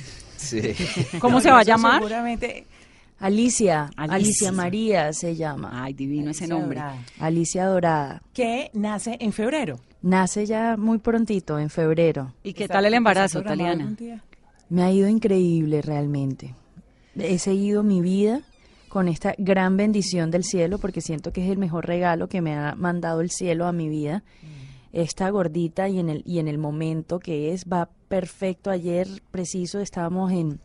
Sí. 0.42 0.60
¿Cómo 1.20 1.40
se 1.40 1.52
va 1.52 1.60
a 1.60 1.62
llamar? 1.62 2.00
Seguramente. 2.00 2.66
Alicia, 3.20 3.90
Alicia. 3.96 4.14
Alicia, 4.16 4.52
María 4.52 5.12
se 5.12 5.36
llama. 5.36 5.70
Ay, 5.84 5.92
divino 5.92 6.32
ese 6.32 6.44
Alicia 6.46 6.58
nombre. 6.58 6.78
Dorada, 6.80 6.98
Alicia 7.20 7.66
Dorada. 7.66 8.22
Que 8.34 8.70
nace 8.74 9.16
en 9.20 9.32
febrero. 9.32 9.78
Nace 10.02 10.44
ya 10.44 10.76
muy 10.76 10.98
prontito, 10.98 11.60
en 11.60 11.70
febrero. 11.70 12.34
¿Y 12.42 12.54
qué 12.54 12.64
¿Está- 12.64 12.74
tal 12.74 12.86
el 12.86 12.94
embarazo, 12.94 13.40
Taliana? 13.42 13.94
Me 14.68 14.82
ha 14.82 14.90
ido 14.90 15.06
increíble 15.08 15.80
realmente. 15.80 16.56
He 17.16 17.38
seguido 17.38 17.84
mi 17.84 18.00
vida 18.00 18.40
con 18.92 19.08
esta 19.08 19.34
gran 19.38 19.78
bendición 19.78 20.30
del 20.30 20.44
cielo 20.44 20.76
porque 20.76 21.00
siento 21.00 21.32
que 21.32 21.42
es 21.42 21.50
el 21.50 21.56
mejor 21.56 21.86
regalo 21.86 22.28
que 22.28 22.42
me 22.42 22.54
ha 22.54 22.74
mandado 22.74 23.22
el 23.22 23.30
cielo 23.30 23.66
a 23.66 23.72
mi 23.72 23.88
vida. 23.88 24.22
Esta 24.92 25.30
gordita 25.30 25.88
y 25.88 25.98
en 25.98 26.10
el 26.10 26.22
y 26.26 26.40
en 26.40 26.46
el 26.46 26.58
momento 26.58 27.18
que 27.18 27.54
es 27.54 27.64
va 27.64 27.88
perfecto. 28.08 28.68
Ayer 28.68 29.08
preciso 29.30 29.80
estábamos 29.80 30.30
en 30.32 30.60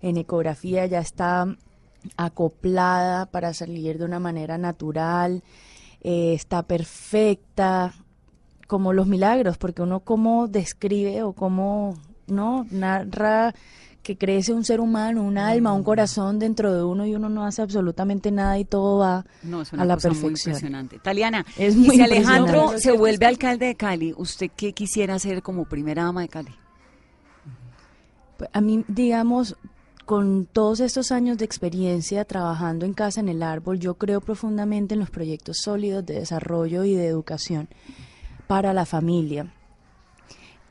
en 0.00 0.16
ecografía 0.16 0.86
ya 0.86 0.98
está 0.98 1.56
acoplada 2.16 3.26
para 3.26 3.54
salir 3.54 3.96
de 3.96 4.06
una 4.06 4.18
manera 4.18 4.58
natural. 4.58 5.44
eh, 6.00 6.34
está 6.34 6.64
perfecta 6.64 7.94
como 8.66 8.92
los 8.92 9.06
milagros, 9.06 9.56
porque 9.56 9.82
uno 9.82 10.00
cómo 10.00 10.48
describe 10.48 11.22
o 11.22 11.32
cómo 11.32 11.94
no 12.26 12.66
narra 12.72 13.54
que 14.02 14.16
crece 14.18 14.52
un 14.52 14.64
ser 14.64 14.80
humano, 14.80 15.22
un 15.22 15.38
alma, 15.38 15.72
un 15.72 15.84
corazón 15.84 16.38
dentro 16.38 16.74
de 16.74 16.82
uno 16.82 17.06
y 17.06 17.14
uno 17.14 17.28
no 17.28 17.44
hace 17.46 17.62
absolutamente 17.62 18.30
nada 18.32 18.58
y 18.58 18.64
todo 18.64 18.98
va 18.98 19.24
No, 19.44 19.62
es 19.62 19.72
una 19.72 19.82
a 19.82 19.86
la 19.86 19.94
cosa 19.94 20.08
muy 20.08 20.16
perfección. 20.18 20.52
impresionante. 20.54 20.98
Taliana, 20.98 21.46
Es 21.56 21.76
muy 21.76 21.96
si 21.96 22.02
Alejandro 22.02 22.78
se 22.78 22.92
vuelve 22.92 23.26
alcalde 23.26 23.66
de 23.66 23.74
Cali, 23.76 24.12
¿usted 24.16 24.50
qué 24.56 24.72
quisiera 24.72 25.14
hacer 25.14 25.42
como 25.42 25.64
primera 25.66 26.04
dama 26.04 26.22
de 26.22 26.28
Cali? 26.28 26.50
Pues, 28.38 28.50
A 28.52 28.60
mí, 28.60 28.84
digamos, 28.88 29.56
con 30.04 30.46
todos 30.46 30.80
estos 30.80 31.12
años 31.12 31.38
de 31.38 31.44
experiencia 31.44 32.24
trabajando 32.24 32.84
en 32.84 32.92
Casa 32.94 33.20
en 33.20 33.28
el 33.28 33.42
Árbol, 33.42 33.78
yo 33.78 33.94
creo 33.94 34.20
profundamente 34.20 34.94
en 34.94 35.00
los 35.00 35.10
proyectos 35.10 35.58
sólidos 35.62 36.04
de 36.04 36.14
desarrollo 36.14 36.82
y 36.84 36.94
de 36.94 37.06
educación 37.06 37.68
para 38.48 38.72
la 38.74 38.84
familia. 38.84 39.54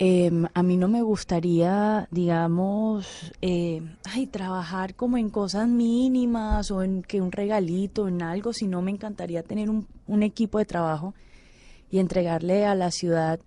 Em, 0.03 0.47
a 0.55 0.63
mí 0.63 0.77
no 0.77 0.87
me 0.87 1.03
gustaría, 1.03 2.07
digamos, 2.09 3.31
eh, 3.39 3.83
ay, 4.03 4.25
trabajar 4.25 4.95
como 4.95 5.17
en 5.19 5.29
cosas 5.29 5.67
mínimas 5.67 6.71
o 6.71 6.81
en 6.81 7.03
que 7.03 7.21
un 7.21 7.31
regalito, 7.31 8.07
en 8.07 8.23
algo, 8.23 8.51
sino 8.51 8.81
me 8.81 8.89
encantaría 8.89 9.43
tener 9.43 9.69
un, 9.69 9.85
un 10.07 10.23
equipo 10.23 10.57
de 10.57 10.65
trabajo 10.65 11.13
y 11.91 11.99
entregarle 11.99 12.65
a 12.65 12.73
la 12.73 12.89
ciudad 12.89 13.39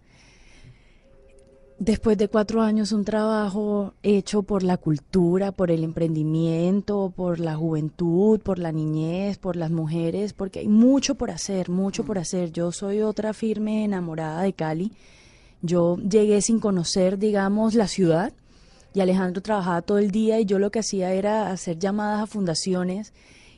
después 1.81 2.17
de 2.17 2.29
cuatro 2.29 2.63
años 2.63 2.93
un 2.93 3.05
trabajo 3.05 3.95
hecho 4.05 4.45
por 4.45 4.63
la 4.63 4.77
cultura, 4.77 5.51
por 5.51 5.73
el 5.73 5.83
emprendimiento, 5.83 7.13
por 7.17 7.41
la 7.41 7.57
juventud, 7.57 8.39
por 8.39 8.61
la 8.61 8.71
niñez, 8.71 9.39
por 9.39 9.57
las 9.57 9.73
mujeres, 9.73 10.33
porque 10.33 10.61
hay 10.61 10.69
mucho 10.69 11.17
por 11.17 11.33
hacer, 11.33 11.69
mucho 11.69 12.05
por 12.05 12.17
hacer. 12.17 12.53
Yo 12.53 12.71
soy 12.71 13.03
otra 13.03 13.33
firme 13.33 13.83
enamorada 13.83 14.43
de 14.43 14.53
Cali. 14.53 14.93
Yo 15.67 15.97
llegué 15.97 16.43
sin 16.43 16.61
conocer, 16.61 17.19
digamos, 17.19 17.73
la 17.75 17.89
ciudad 17.89 18.35
y 18.93 19.01
Alejandro 19.01 19.41
trabajaba 19.41 19.81
todo 19.81 19.97
el 19.97 20.11
día 20.11 20.39
y 20.39 20.45
yo 20.45 20.59
lo 20.59 20.71
que 20.71 20.81
hacía 20.81 21.15
era 21.15 21.51
hacer 21.51 21.79
llamadas 21.79 22.23
a 22.23 22.27
fundaciones 22.27 23.15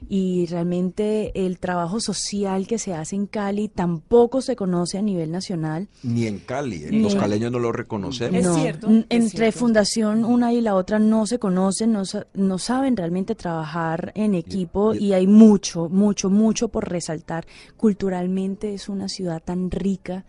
y 0.08 0.46
realmente 0.46 1.32
el 1.46 1.58
trabajo 1.58 2.00
social 2.00 2.66
que 2.66 2.78
se 2.78 2.94
hace 2.94 3.16
en 3.16 3.26
Cali 3.26 3.68
tampoco 3.68 4.40
se 4.42 4.56
conoce 4.56 4.98
a 4.98 5.02
nivel 5.02 5.30
nacional. 5.30 5.88
Ni 6.02 6.26
en 6.26 6.38
Cali, 6.38 6.84
Ni 6.90 7.00
los 7.02 7.14
caleños 7.14 7.50
no 7.52 7.58
lo 7.58 7.72
reconocemos. 7.72 8.38
Es 8.40 8.44
No, 8.46 8.54
cierto, 8.54 8.88
es 8.90 9.04
entre 9.10 9.30
cierto. 9.50 9.58
fundación 9.58 10.24
una 10.24 10.52
y 10.52 10.60
la 10.60 10.74
otra 10.74 10.98
no 10.98 11.26
se 11.26 11.38
conocen, 11.38 11.92
no, 11.92 12.02
no 12.34 12.58
saben 12.58 12.96
realmente 12.96 13.34
trabajar 13.34 14.12
en 14.14 14.34
equipo 14.34 14.94
y- 14.94 15.06
y 15.06 15.12
hay 15.12 15.26
mucho, 15.26 15.88
mucho, 15.88 16.30
mucho 16.30 16.68
por 16.68 16.88
resaltar. 16.88 17.46
Culturalmente 17.76 18.74
es 18.74 18.88
una 18.88 19.08
ciudad 19.08 19.42
tan 19.44 19.70
rica. 19.70 20.24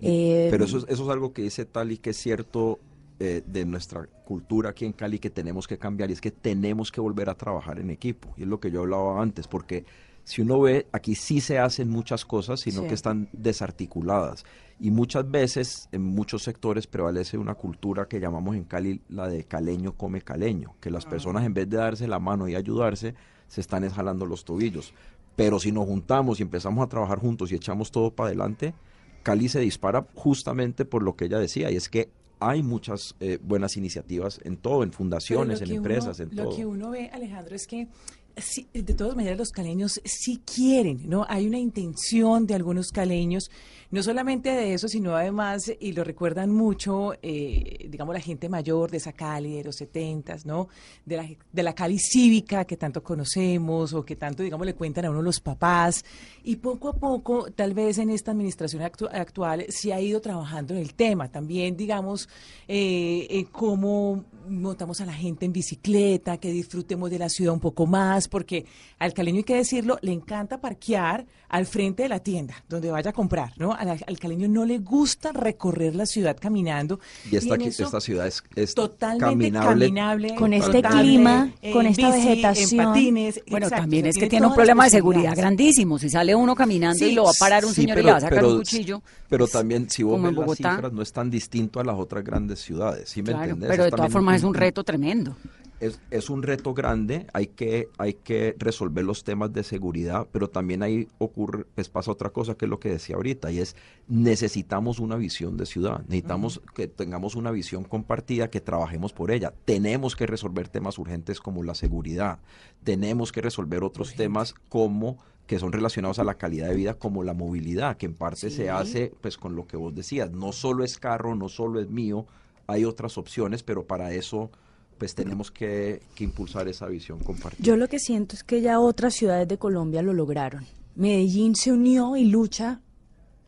eh, 0.00 0.48
Pero 0.50 0.64
eso, 0.64 0.78
es- 0.78 0.84
eso 0.88 1.04
es 1.04 1.08
algo 1.10 1.32
que 1.32 1.42
dice 1.42 1.64
Tali 1.64 1.98
que 1.98 2.10
es 2.10 2.16
cierto 2.16 2.78
eh, 3.18 3.42
de 3.46 3.64
nuestra 3.64 4.06
cultura 4.24 4.70
aquí 4.70 4.84
en 4.84 4.92
Cali 4.92 5.18
que 5.18 5.30
tenemos 5.30 5.66
que 5.66 5.78
cambiar 5.78 6.10
y 6.10 6.12
es 6.12 6.20
que 6.20 6.30
tenemos 6.30 6.92
que 6.92 7.00
volver 7.00 7.30
a 7.30 7.34
trabajar 7.34 7.78
en 7.78 7.90
equipo. 7.90 8.34
Y 8.36 8.42
es 8.42 8.48
lo 8.48 8.60
que 8.60 8.70
yo 8.70 8.80
hablaba 8.82 9.22
antes, 9.22 9.48
porque 9.48 9.84
si 10.24 10.42
uno 10.42 10.60
ve, 10.60 10.86
aquí 10.92 11.14
sí 11.14 11.40
se 11.40 11.58
hacen 11.58 11.88
muchas 11.88 12.24
cosas, 12.24 12.60
sino 12.60 12.82
Sí. 12.82 12.88
que 12.88 12.94
están 12.94 13.28
desarticuladas. 13.32 14.44
Y 14.78 14.90
muchas 14.90 15.30
veces 15.30 15.88
en 15.92 16.02
muchos 16.02 16.42
sectores 16.42 16.86
prevalece 16.86 17.38
una 17.38 17.54
cultura 17.54 18.06
que 18.06 18.20
llamamos 18.20 18.56
en 18.56 18.64
Cali 18.64 19.00
la 19.08 19.28
de 19.28 19.44
caleño 19.44 19.92
come 19.96 20.20
caleño, 20.20 20.74
que 20.80 20.90
las 20.90 21.06
personas 21.06 21.44
en 21.44 21.54
vez 21.54 21.70
de 21.70 21.78
darse 21.78 22.06
la 22.08 22.18
mano 22.18 22.48
y 22.48 22.54
ayudarse, 22.54 23.14
se 23.48 23.60
están 23.60 23.84
esjalando 23.84 24.26
los 24.26 24.44
tobillos. 24.44 24.92
Pero 25.36 25.58
si 25.60 25.70
nos 25.72 25.86
juntamos 25.86 26.40
y 26.40 26.42
empezamos 26.42 26.84
a 26.84 26.88
trabajar 26.88 27.18
juntos 27.18 27.52
y 27.52 27.54
echamos 27.54 27.90
todo 27.90 28.10
para 28.10 28.28
adelante, 28.28 28.74
Cali 29.22 29.48
se 29.48 29.60
dispara 29.60 30.06
justamente 30.14 30.84
por 30.84 31.02
lo 31.02 31.16
que 31.16 31.24
ella 31.26 31.38
decía, 31.38 31.70
y 31.70 31.76
es 31.76 31.88
que 31.88 32.10
hay 32.40 32.62
muchas 32.62 33.14
eh, 33.20 33.38
buenas 33.42 33.76
iniciativas 33.76 34.40
en 34.44 34.56
todo, 34.56 34.82
en 34.82 34.92
fundaciones, 34.92 35.60
lo 35.60 35.66
en 35.66 35.76
empresas, 35.76 36.20
en 36.20 36.34
lo 36.34 36.44
todo. 36.44 36.56
que 36.56 36.66
uno 36.66 36.90
ve, 36.90 37.10
Alejandro, 37.12 37.54
es 37.54 37.66
que 37.66 37.88
sí, 38.36 38.68
de 38.72 38.94
todas 38.94 39.16
maneras 39.16 39.38
los 39.38 39.50
caleños 39.50 40.00
sí 40.04 40.40
quieren, 40.44 41.08
¿no? 41.08 41.24
Hay 41.28 41.46
una 41.46 41.58
intención 41.58 42.46
de 42.46 42.54
algunos 42.54 42.90
caleños, 42.90 43.50
no 43.90 44.02
solamente 44.02 44.50
de 44.50 44.74
eso, 44.74 44.88
sino 44.88 45.14
además, 45.14 45.72
y 45.80 45.92
lo 45.92 46.04
recuerdan 46.04 46.50
mucho, 46.50 47.14
eh, 47.22 47.86
digamos, 47.88 48.14
la 48.14 48.20
gente 48.20 48.48
mayor 48.48 48.90
de 48.90 48.96
esa 48.98 49.12
Cali 49.12 49.56
de 49.56 49.64
los 49.64 49.76
setentas, 49.76 50.44
¿no? 50.44 50.68
De 51.04 51.16
la, 51.16 51.28
de 51.52 51.62
la 51.62 51.74
Cali 51.74 51.98
cívica 51.98 52.64
que 52.64 52.76
tanto 52.76 53.02
conocemos 53.02 53.94
o 53.94 54.04
que 54.04 54.16
tanto, 54.16 54.42
digamos, 54.42 54.66
le 54.66 54.74
cuentan 54.74 55.06
a 55.06 55.10
uno 55.10 55.22
los 55.22 55.40
papás. 55.40 56.04
Y 56.44 56.56
poco 56.56 56.88
a 56.88 56.94
poco, 56.94 57.50
tal 57.52 57.74
vez 57.74 57.98
en 57.98 58.10
esta 58.10 58.32
administración 58.32 58.82
actu- 58.82 59.08
actual, 59.10 59.64
se 59.68 59.92
ha 59.92 60.00
ido 60.00 60.20
trabajando 60.20 60.74
en 60.74 60.80
el 60.80 60.94
tema. 60.94 61.30
También, 61.30 61.76
digamos, 61.76 62.28
eh, 62.68 63.46
cómo 63.52 64.24
montamos 64.48 65.00
a 65.00 65.06
la 65.06 65.12
gente 65.12 65.46
en 65.46 65.52
bicicleta, 65.52 66.38
que 66.38 66.50
disfrutemos 66.50 67.10
de 67.10 67.18
la 67.18 67.28
ciudad 67.28 67.52
un 67.52 67.60
poco 67.60 67.86
más, 67.86 68.28
porque 68.28 68.66
al 68.98 69.12
caleño 69.12 69.38
hay 69.38 69.44
que 69.44 69.56
decirlo, 69.56 69.98
le 70.02 70.12
encanta 70.12 70.60
parquear 70.60 71.26
al 71.48 71.66
frente 71.66 72.02
de 72.04 72.08
la 72.08 72.20
tienda, 72.20 72.54
donde 72.68 72.90
vaya 72.90 73.10
a 73.10 73.12
comprar, 73.12 73.52
¿no? 73.56 73.72
Al, 73.72 73.88
al 74.06 74.18
caleño 74.18 74.48
no 74.48 74.64
le 74.64 74.78
gusta 74.78 75.32
recorrer 75.32 75.94
la 75.94 76.06
ciudad 76.06 76.36
caminando. 76.40 76.98
Y 77.30 77.36
esta, 77.36 77.54
eso, 77.56 77.84
esta 77.84 78.00
ciudad 78.00 78.26
es, 78.26 78.42
es 78.54 78.74
totalmente 78.74 79.52
caminable. 79.52 79.86
caminable, 79.86 80.34
Con 80.34 80.52
este 80.52 80.82
clima, 80.82 81.50
con 81.72 81.86
esta 81.86 82.10
bici, 82.14 82.26
vegetación. 82.28 82.80
en 82.80 82.86
patines. 82.86 83.40
Bueno, 83.50 83.66
exacto, 83.66 83.82
también 83.82 84.06
es 84.06 84.16
que 84.18 84.26
tiene 84.28 84.46
un 84.46 84.54
problema 84.54 84.84
de 84.84 84.90
seguridad 84.90 85.36
grandísimo. 85.36 85.98
Si 85.98 86.10
sale 86.10 86.34
uno 86.34 86.54
caminando 86.54 87.04
y 87.06 87.12
lo 87.12 87.24
va 87.24 87.30
a 87.30 87.34
parar 87.38 87.64
un 87.64 87.70
Sí, 87.74 87.82
señor 87.82 87.98
y 87.98 88.02
le 88.02 88.10
va 88.10 88.16
a 88.18 88.20
sacar 88.20 88.38
pero- 88.38 88.50
un 88.52 88.58
cuchillo. 88.58 89.02
Pero 89.28 89.48
también, 89.48 89.90
si 89.90 90.02
vos 90.04 90.22
ves 90.22 90.32
las 90.32 90.34
Bogotá. 90.36 90.74
cifras, 90.74 90.92
no 90.92 91.02
es 91.02 91.12
tan 91.12 91.30
distinto 91.30 91.80
a 91.80 91.84
las 91.84 91.96
otras 91.96 92.22
grandes 92.24 92.60
ciudades, 92.60 93.08
¿sí 93.08 93.22
me 93.22 93.30
Claro, 93.30 93.44
entendés? 93.44 93.70
pero 93.70 93.84
de 93.84 93.90
todas 93.90 94.12
formas 94.12 94.36
es 94.36 94.44
un 94.44 94.54
reto 94.54 94.84
tremendo. 94.84 95.36
Es, 95.80 96.00
es 96.10 96.30
un 96.30 96.42
reto 96.42 96.74
grande, 96.74 97.26
hay 97.32 97.48
que, 97.48 97.88
hay 97.98 98.14
que 98.14 98.54
resolver 98.58 99.04
los 99.04 99.24
temas 99.24 99.52
de 99.52 99.62
seguridad, 99.62 100.26
pero 100.32 100.48
también 100.48 100.82
ahí 100.82 101.08
ocurre, 101.18 101.64
pues 101.74 101.88
pasa 101.88 102.10
otra 102.10 102.30
cosa 102.30 102.54
que 102.54 102.64
es 102.64 102.70
lo 102.70 102.80
que 102.80 102.88
decía 102.88 103.16
ahorita, 103.16 103.50
y 103.50 103.58
es 103.58 103.76
necesitamos 104.08 104.98
una 104.98 105.16
visión 105.16 105.56
de 105.56 105.66
ciudad, 105.66 106.00
necesitamos 106.08 106.60
que 106.74 106.88
tengamos 106.88 107.36
una 107.36 107.50
visión 107.50 107.84
compartida, 107.84 108.48
que 108.48 108.60
trabajemos 108.60 109.12
por 109.12 109.30
ella, 109.30 109.52
tenemos 109.64 110.16
que 110.16 110.26
resolver 110.26 110.68
temas 110.68 110.98
urgentes 110.98 111.40
como 111.40 111.62
la 111.62 111.74
seguridad, 111.74 112.38
tenemos 112.84 113.32
que 113.32 113.42
resolver 113.42 113.84
otros 113.84 114.14
temas 114.14 114.54
como 114.68 115.18
que 115.46 115.58
son 115.58 115.72
relacionados 115.72 116.18
a 116.18 116.24
la 116.24 116.34
calidad 116.34 116.68
de 116.68 116.74
vida 116.74 116.94
como 116.94 117.22
la 117.22 117.34
movilidad, 117.34 117.96
que 117.96 118.06
en 118.06 118.14
parte 118.14 118.50
se 118.50 118.70
hace 118.70 119.12
pues 119.20 119.36
con 119.36 119.54
lo 119.54 119.66
que 119.66 119.76
vos 119.76 119.94
decías, 119.94 120.30
no 120.32 120.52
solo 120.52 120.84
es 120.84 120.98
carro, 120.98 121.34
no 121.34 121.48
solo 121.48 121.80
es 121.80 121.88
mío, 121.88 122.26
hay 122.66 122.84
otras 122.84 123.16
opciones, 123.16 123.62
pero 123.62 123.86
para 123.86 124.12
eso 124.12 124.50
pues 124.98 125.14
tenemos 125.14 125.50
que, 125.50 126.02
impulsar 126.18 126.68
esa 126.68 126.86
visión 126.86 127.18
compartida. 127.20 127.64
Yo 127.64 127.76
lo 127.76 127.88
que 127.88 127.98
siento 127.98 128.34
es 128.34 128.42
que 128.42 128.60
ya 128.60 128.80
otras 128.80 129.14
ciudades 129.14 129.48
de 129.48 129.58
Colombia 129.58 130.02
lo 130.02 130.12
lograron. 130.12 130.64
Medellín 130.94 131.54
se 131.54 131.72
unió 131.72 132.16
y 132.16 132.24
lucha 132.24 132.80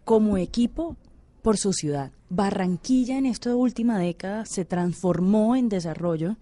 como 0.05 0.37
equipo 0.37 0.97
por 1.43 1.57
su 1.57 1.73
ciudad. 1.73 2.13
Barranquilla 2.29 3.17
en 3.17 3.27
esta 3.27 3.55
última 3.57 3.99
década 3.99 4.45
se 4.45 4.65
transformó 4.65 5.57
en 5.57 5.69
desarrollo 5.69 6.37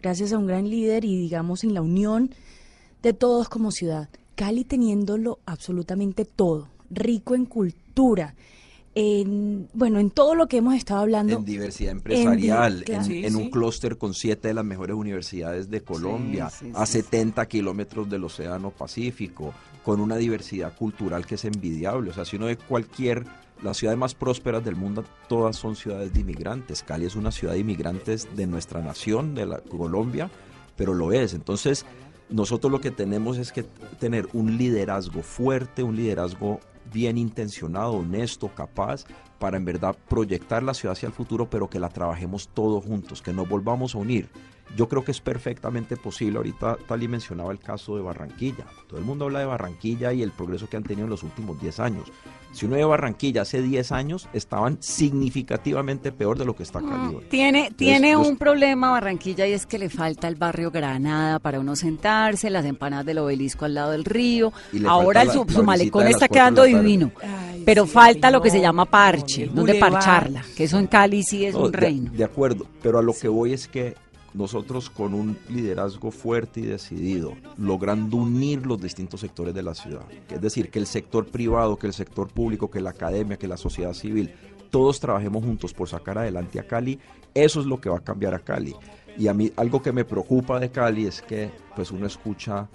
gracias 0.00 0.32
a 0.32 0.38
un 0.38 0.46
gran 0.46 0.68
líder 0.68 1.04
y 1.04 1.16
digamos 1.16 1.64
en 1.64 1.74
la 1.74 1.82
unión 1.82 2.30
de 3.02 3.12
todos 3.12 3.48
como 3.48 3.72
ciudad. 3.72 4.08
Cali 4.36 4.64
teniéndolo 4.64 5.38
absolutamente 5.46 6.24
todo, 6.24 6.68
rico 6.90 7.34
en 7.34 7.46
cultura, 7.46 8.34
en 8.94 9.68
bueno, 9.72 9.98
en 9.98 10.10
todo 10.10 10.34
lo 10.34 10.46
que 10.46 10.58
hemos 10.58 10.74
estado 10.74 11.00
hablando. 11.00 11.36
en 11.36 11.44
diversidad 11.44 11.92
empresarial, 11.92 12.78
en, 12.78 12.84
claro. 12.84 13.04
Sí, 13.04 13.24
en 13.24 13.32
sí. 13.32 13.36
un 13.36 13.50
clúster 13.50 13.98
con 13.98 14.14
siete 14.14 14.48
de 14.48 14.54
las 14.54 14.64
mejores 14.64 14.94
universidades 14.96 15.68
de 15.68 15.82
Colombia, 15.82 16.50
sí, 16.50 16.70
a 16.74 16.86
sí. 16.86 17.02
70 17.02 17.46
kilómetros 17.46 18.08
del 18.08 18.24
Océano 18.24 18.70
Pacífico, 18.70 19.52
con 19.84 20.00
una 20.00 20.16
diversidad 20.16 20.76
cultural 20.76 21.26
que 21.26 21.34
es 21.34 21.44
envidiable. 21.44 22.10
O 22.10 22.14
sea, 22.14 22.24
si 22.24 22.36
uno 22.36 22.46
ve 22.46 22.56
cualquier, 22.56 23.24
las 23.62 23.76
ciudades 23.76 23.98
más 23.98 24.14
prósperas 24.14 24.64
del 24.64 24.76
mundo, 24.76 25.04
todas 25.28 25.56
son 25.56 25.74
ciudades 25.74 26.12
de 26.12 26.20
inmigrantes. 26.20 26.82
Cali 26.82 27.06
es 27.06 27.16
una 27.16 27.32
ciudad 27.32 27.54
de 27.54 27.60
inmigrantes 27.60 28.28
de 28.36 28.46
nuestra 28.46 28.80
nación, 28.80 29.34
de 29.34 29.46
la 29.46 29.58
Colombia, 29.58 30.30
pero 30.76 30.94
lo 30.94 31.12
es. 31.12 31.34
Entonces, 31.34 31.84
nosotros 32.30 32.70
lo 32.70 32.80
que 32.80 32.90
tenemos 32.90 33.38
es 33.38 33.52
que 33.52 33.64
tener 33.98 34.28
un 34.32 34.56
liderazgo 34.56 35.22
fuerte, 35.22 35.82
un 35.82 35.96
liderazgo 35.96 36.60
bien 36.92 37.18
intencionado, 37.18 37.92
honesto, 37.92 38.48
capaz, 38.54 39.04
para 39.38 39.56
en 39.56 39.64
verdad 39.64 39.96
proyectar 40.08 40.62
la 40.62 40.74
ciudad 40.74 40.92
hacia 40.92 41.06
el 41.06 41.12
futuro, 41.12 41.48
pero 41.50 41.68
que 41.68 41.78
la 41.78 41.88
trabajemos 41.88 42.48
todos 42.48 42.84
juntos, 42.84 43.22
que 43.22 43.32
nos 43.32 43.48
volvamos 43.48 43.94
a 43.94 43.98
unir. 43.98 44.28
Yo 44.76 44.88
creo 44.88 45.04
que 45.04 45.12
es 45.12 45.20
perfectamente 45.20 45.96
posible. 45.96 46.38
Ahorita 46.38 46.76
Tali 46.88 47.06
mencionaba 47.06 47.52
el 47.52 47.60
caso 47.60 47.96
de 47.96 48.02
Barranquilla. 48.02 48.66
Todo 48.88 48.98
el 48.98 49.04
mundo 49.04 49.26
habla 49.26 49.38
de 49.38 49.46
Barranquilla 49.46 50.12
y 50.12 50.22
el 50.22 50.32
progreso 50.32 50.68
que 50.68 50.76
han 50.76 50.82
tenido 50.82 51.04
en 51.04 51.10
los 51.10 51.22
últimos 51.22 51.60
10 51.60 51.80
años. 51.80 52.12
Si 52.52 52.66
uno 52.66 52.76
ve 52.76 52.84
Barranquilla 52.84 53.42
hace 53.42 53.62
10 53.62 53.92
años, 53.92 54.28
estaban 54.32 54.78
significativamente 54.80 56.12
peor 56.12 56.38
de 56.38 56.44
lo 56.44 56.54
que 56.54 56.62
está 56.62 56.80
Cali 56.80 57.16
hoy. 57.16 57.24
Tiene, 57.28 57.72
tiene 57.74 58.16
un 58.16 58.36
problema 58.36 58.90
Barranquilla 58.90 59.46
y 59.46 59.52
es 59.52 59.66
que 59.66 59.78
le 59.78 59.90
falta 59.90 60.28
el 60.28 60.36
barrio 60.36 60.70
Granada 60.70 61.38
para 61.40 61.58
uno 61.60 61.74
sentarse, 61.74 62.50
las 62.50 62.64
empanadas 62.64 63.06
del 63.06 63.18
obelisco 63.18 63.64
al 63.64 63.74
lado 63.74 63.90
del 63.92 64.04
río. 64.04 64.52
Ahora 64.86 65.24
su, 65.26 65.44
malecón 65.64 66.06
está 66.06 66.28
quedando 66.28 66.64
divino. 66.64 67.10
pero 67.64 67.86
falta 67.86 68.30
lo 68.30 68.40
que 68.40 68.50
se 68.50 68.60
llama 68.60 68.84
parche, 68.84 69.46
donde 69.46 69.74
parcharla, 69.74 70.44
que 70.56 70.64
eso 70.64 70.78
en 70.78 70.86
Cali 70.86 71.22
sí 71.22 71.44
es 71.44 71.54
un 71.54 71.72
reino. 71.72 72.10
De 72.12 72.24
acuerdo, 72.24 72.66
pero 72.82 72.98
a 72.98 73.02
lo 73.02 73.14
que 73.14 73.28
voy 73.28 73.52
es 73.52 73.66
que 73.66 73.96
nosotros 74.34 74.90
con 74.90 75.14
un 75.14 75.38
liderazgo 75.48 76.10
fuerte 76.10 76.60
y 76.60 76.64
decidido, 76.64 77.34
logrando 77.56 78.18
unir 78.18 78.66
los 78.66 78.80
distintos 78.80 79.20
sectores 79.20 79.54
de 79.54 79.62
la 79.62 79.74
ciudad, 79.74 80.02
es 80.28 80.40
decir, 80.40 80.70
que 80.70 80.80
el 80.80 80.86
sector 80.86 81.26
privado, 81.26 81.76
que 81.76 81.86
el 81.86 81.92
sector 81.92 82.28
público, 82.28 82.70
que 82.70 82.80
la 82.80 82.90
academia, 82.90 83.38
que 83.38 83.48
la 83.48 83.56
sociedad 83.56 83.94
civil, 83.94 84.34
todos 84.70 84.98
trabajemos 84.98 85.44
juntos 85.44 85.72
por 85.72 85.88
sacar 85.88 86.18
adelante 86.18 86.58
a 86.58 86.66
Cali, 86.66 86.98
eso 87.32 87.60
es 87.60 87.66
lo 87.66 87.80
que 87.80 87.88
va 87.88 87.98
a 87.98 88.04
cambiar 88.04 88.34
a 88.34 88.40
Cali. 88.40 88.74
Y 89.16 89.28
a 89.28 89.34
mí 89.34 89.52
algo 89.56 89.80
que 89.80 89.92
me 89.92 90.04
preocupa 90.04 90.58
de 90.58 90.70
Cali 90.70 91.06
es 91.06 91.22
que 91.22 91.50
pues 91.76 91.92
uno 91.92 92.06
escucha 92.06 92.68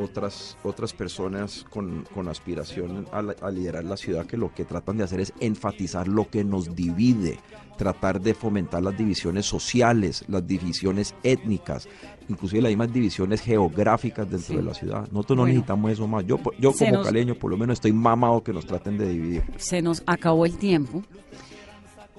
otras, 0.00 0.56
otras 0.62 0.92
personas 0.92 1.64
con, 1.70 2.06
aspiración 2.28 3.06
a, 3.12 3.50
liderar 3.50 3.84
la 3.84 3.96
ciudad 3.96 4.26
que 4.26 4.36
lo 4.36 4.52
que 4.52 4.64
tratan 4.64 4.98
de 4.98 5.04
hacer 5.04 5.20
es 5.20 5.32
enfatizar 5.40 6.08
lo 6.08 6.28
que 6.28 6.44
nos 6.44 6.74
divide, 6.74 7.38
tratar 7.76 8.20
de 8.20 8.34
fomentar 8.34 8.82
las 8.82 8.96
divisiones 8.96 9.46
sociales, 9.46 10.24
las 10.28 10.46
divisiones 10.46 11.14
étnicas, 11.22 11.88
inclusive 12.28 12.62
las 12.62 12.70
mismas 12.70 12.92
divisiones 12.92 13.40
geográficas 13.40 14.28
dentro 14.30 14.56
de 14.56 14.62
la 14.62 14.74
ciudad. 14.74 15.08
Nosotros 15.10 15.36
no 15.38 15.46
necesitamos 15.46 15.92
eso 15.92 16.06
más. 16.06 16.26
Yo, 16.26 16.38
yo 16.58 16.72
como 16.72 17.02
caleño 17.02 17.34
por 17.34 17.50
lo 17.50 17.56
menos 17.56 17.74
estoy 17.74 17.92
mamado 17.92 18.42
que 18.42 18.52
nos 18.52 18.66
traten 18.66 18.98
de 18.98 19.08
dividir. 19.08 19.44
Se 19.56 19.82
nos 19.82 20.02
acabó 20.06 20.46
el 20.46 20.56
tiempo. 20.56 21.02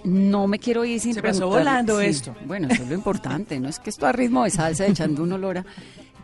No 0.03 0.47
me 0.47 0.59
quiero 0.59 0.85
ir 0.85 0.99
sin 0.99 1.13
Se 1.13 1.21
pasó 1.21 1.49
volando 1.49 1.99
esto. 1.99 2.35
Bueno, 2.45 2.67
eso 2.69 2.83
es 2.83 2.89
lo 2.89 2.95
importante, 2.95 3.59
no 3.59 3.67
es 3.67 3.79
que 3.79 3.89
esto 3.89 4.05
a 4.05 4.11
ritmo 4.11 4.43
de 4.43 4.51
salsa 4.51 4.85
echando 4.85 5.23
un 5.23 5.33
olor 5.33 5.59
a... 5.59 5.65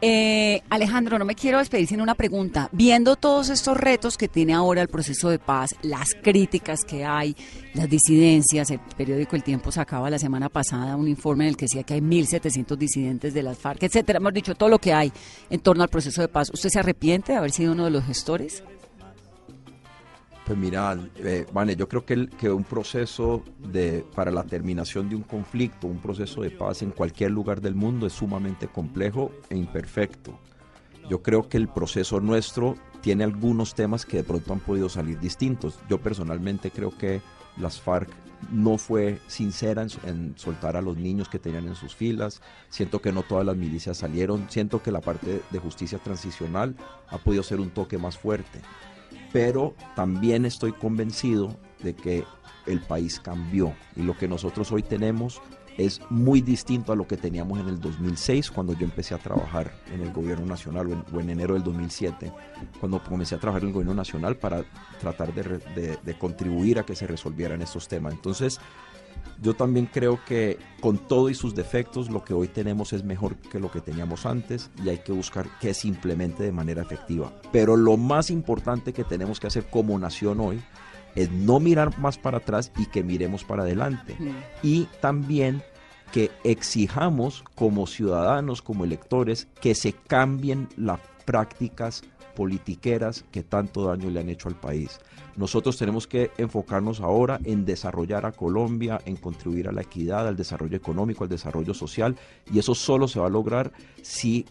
Eh, 0.05 0.61
Alejandro, 0.69 1.17
no 1.17 1.23
me 1.23 1.33
quiero 1.33 1.59
despedir 1.59 1.87
sin 1.87 2.01
una 2.01 2.13
pregunta. 2.13 2.67
Viendo 2.73 3.15
todos 3.15 3.47
estos 3.47 3.77
retos 3.77 4.17
que 4.17 4.27
tiene 4.27 4.53
ahora 4.53 4.81
el 4.81 4.89
proceso 4.89 5.29
de 5.29 5.39
paz, 5.39 5.75
las 5.81 6.13
críticas 6.21 6.81
que 6.83 7.05
hay, 7.05 7.37
las 7.73 7.89
disidencias, 7.89 8.69
el 8.69 8.81
periódico 8.97 9.37
El 9.37 9.43
Tiempo 9.43 9.71
sacaba 9.71 10.09
la 10.09 10.19
semana 10.19 10.49
pasada 10.49 10.97
un 10.97 11.07
informe 11.07 11.45
en 11.45 11.51
el 11.51 11.55
que 11.55 11.67
decía 11.67 11.83
que 11.83 11.93
hay 11.93 12.01
1.700 12.01 12.75
disidentes 12.75 13.33
de 13.33 13.43
las 13.43 13.57
FARC, 13.57 13.81
etcétera. 13.83 14.17
Hemos 14.17 14.33
dicho 14.33 14.55
todo 14.55 14.67
lo 14.67 14.77
que 14.77 14.91
hay 14.91 15.13
en 15.49 15.61
torno 15.61 15.83
al 15.83 15.89
proceso 15.89 16.21
de 16.21 16.27
paz. 16.27 16.49
¿Usted 16.53 16.67
se 16.67 16.79
arrepiente 16.79 17.31
de 17.31 17.37
haber 17.37 17.51
sido 17.51 17.71
uno 17.71 17.85
de 17.85 17.91
los 17.91 18.03
gestores? 18.03 18.61
Pues 20.45 20.57
mira, 20.57 20.97
eh, 21.15 21.45
Vane, 21.53 21.77
yo 21.77 21.87
creo 21.87 22.05
que, 22.05 22.13
el, 22.13 22.29
que 22.29 22.49
un 22.49 22.65
proceso 22.65 23.43
de, 23.59 24.05
para 24.13 24.29
la 24.29 24.43
terminación 24.43 25.07
de 25.07 25.15
un 25.15 25.23
conflicto, 25.23 25.87
un 25.87 25.99
proceso 25.99 26.41
de 26.41 26.51
paz 26.51 26.81
en 26.81 26.91
cualquier 26.91 27.31
lugar 27.31 27.61
del 27.61 27.75
mundo 27.75 28.05
es 28.07 28.13
sumamente 28.13 28.67
complejo 28.67 29.31
e 29.49 29.55
imperfecto. 29.55 30.37
Yo 31.09 31.21
creo 31.21 31.47
que 31.47 31.57
el 31.57 31.69
proceso 31.69 32.19
nuestro 32.19 32.75
tiene 33.01 33.23
algunos 33.23 33.73
temas 33.73 34.05
que 34.05 34.17
de 34.17 34.23
pronto 34.23 34.51
han 34.51 34.59
podido 34.59 34.89
salir 34.89 35.17
distintos. 35.19 35.79
Yo 35.89 35.99
personalmente 35.99 36.71
creo 36.71 36.97
que 36.97 37.21
las 37.57 37.79
FARC 37.79 38.09
no 38.51 38.77
fue 38.77 39.19
sincera 39.27 39.85
en, 40.05 40.33
soltar 40.37 40.75
a 40.75 40.81
los 40.81 40.97
niños 40.97 41.29
que 41.29 41.39
tenían 41.39 41.67
en 41.67 41.75
sus 41.75 41.95
filas. 41.95 42.41
Siento 42.69 43.01
que 43.01 43.13
no 43.13 43.23
todas 43.23 43.45
las 43.45 43.55
milicias 43.55 43.97
salieron. 43.97 44.49
Siento 44.49 44.83
que 44.83 44.91
la 44.91 44.99
parte 44.99 45.41
de 45.49 45.59
justicia 45.59 45.99
transicional 45.99 46.75
ha 47.09 47.17
podido 47.17 47.43
ser 47.43 47.61
un 47.61 47.69
toque 47.69 47.97
más 47.97 48.17
fuerte 48.17 48.59
pero 49.33 49.73
también 49.95 50.45
estoy 50.45 50.71
convencido 50.71 51.57
de 51.81 51.93
que 51.95 52.23
el 52.65 52.79
país 52.79 53.19
cambió 53.19 53.73
y 53.97 54.03
lo 54.03 54.15
que 54.15 54.29
nosotros 54.29 54.71
hoy 54.71 54.83
tenemos 54.83 55.41
es 55.75 55.99
muy 56.11 56.39
distinto 56.41 56.93
a 56.93 56.95
lo 56.95 57.07
que 57.07 57.17
teníamos 57.17 57.59
en 57.59 57.67
el 57.67 57.79
2006 57.79 58.51
cuando 58.51 58.73
yo 58.73 58.85
empecé 58.85 59.15
a 59.15 59.17
trabajar 59.17 59.73
en 59.91 60.01
el 60.01 60.13
gobierno 60.13 60.45
nacional 60.45 61.03
o 61.11 61.19
en, 61.19 61.29
enero 61.31 61.55
del 61.55 61.63
2007 61.63 62.31
cuando 62.79 63.03
comencé 63.03 63.33
a 63.33 63.39
trabajar 63.39 63.63
en 63.63 63.69
el 63.69 63.73
gobierno 63.73 63.95
nacional 63.95 64.37
para 64.37 64.63
tratar 65.01 65.33
de, 65.33 65.97
de 65.97 66.17
contribuir 66.19 66.77
a 66.77 66.85
que 66.85 66.95
se 66.95 67.07
resolvieran 67.07 67.63
estos 67.63 67.87
temas. 67.87 68.13
Entonces 68.13 68.59
yo 69.41 69.53
también 69.53 69.87
creo 69.87 70.19
que 70.25 70.57
con 70.79 70.97
todo 70.97 71.29
y 71.29 71.35
sus 71.35 71.55
defectos, 71.55 72.09
lo 72.09 72.23
que 72.23 72.33
hoy 72.33 72.47
tenemos 72.47 72.93
es 72.93 73.03
mejor 73.03 73.35
que 73.35 73.59
lo 73.59 73.71
que 73.71 73.81
teníamos 73.81 74.25
antes 74.25 74.69
y 74.83 74.89
hay 74.89 74.99
que 74.99 75.11
buscar 75.11 75.47
que 75.59 75.73
se 75.73 75.87
implemente 75.87 76.43
de 76.43 76.51
manera 76.51 76.81
efectiva. 76.81 77.33
Pero 77.51 77.75
lo 77.75 77.97
más 77.97 78.29
importante 78.29 78.93
que 78.93 79.03
tenemos 79.03 79.39
que 79.39 79.47
hacer 79.47 79.65
como 79.69 79.97
nación 79.99 80.39
hoy 80.39 80.61
es 81.15 81.31
no 81.31 81.59
mirar 81.59 81.97
más 81.99 82.17
para 82.17 82.37
atrás 82.37 82.71
y 82.77 82.85
que 82.87 83.03
miremos 83.03 83.43
para 83.43 83.63
adelante. 83.63 84.17
Y 84.61 84.85
también 85.01 85.61
que 86.11 86.31
exijamos 86.43 87.43
como 87.55 87.87
ciudadanos, 87.87 88.61
como 88.61 88.83
electores, 88.83 89.47
que 89.61 89.75
se 89.75 89.93
cambien 89.93 90.69
las 90.77 90.99
prácticas 91.25 92.03
politiqueras 92.35 93.25
que 93.31 93.43
tanto 93.43 93.85
daño 93.85 94.09
le 94.09 94.19
han 94.19 94.29
hecho 94.29 94.47
al 94.47 94.55
país. 94.55 94.99
Nosotros 95.35 95.77
tenemos 95.77 96.07
que 96.07 96.31
enfocarnos 96.37 97.01
ahora 97.01 97.39
en 97.43 97.65
desarrollar 97.65 98.25
a 98.25 98.31
Colombia, 98.31 99.01
en 99.05 99.15
contribuir 99.15 99.67
a 99.67 99.71
la 99.71 99.81
equidad, 99.81 100.27
al 100.27 100.35
desarrollo 100.35 100.77
económico, 100.77 101.23
al 101.23 101.29
desarrollo 101.29 101.73
social, 101.73 102.15
y 102.51 102.59
eso 102.59 102.75
solo 102.75 103.07
se 103.07 103.19
va 103.19 103.27
a 103.27 103.31
lograr 103.31 103.71
si 104.01 104.45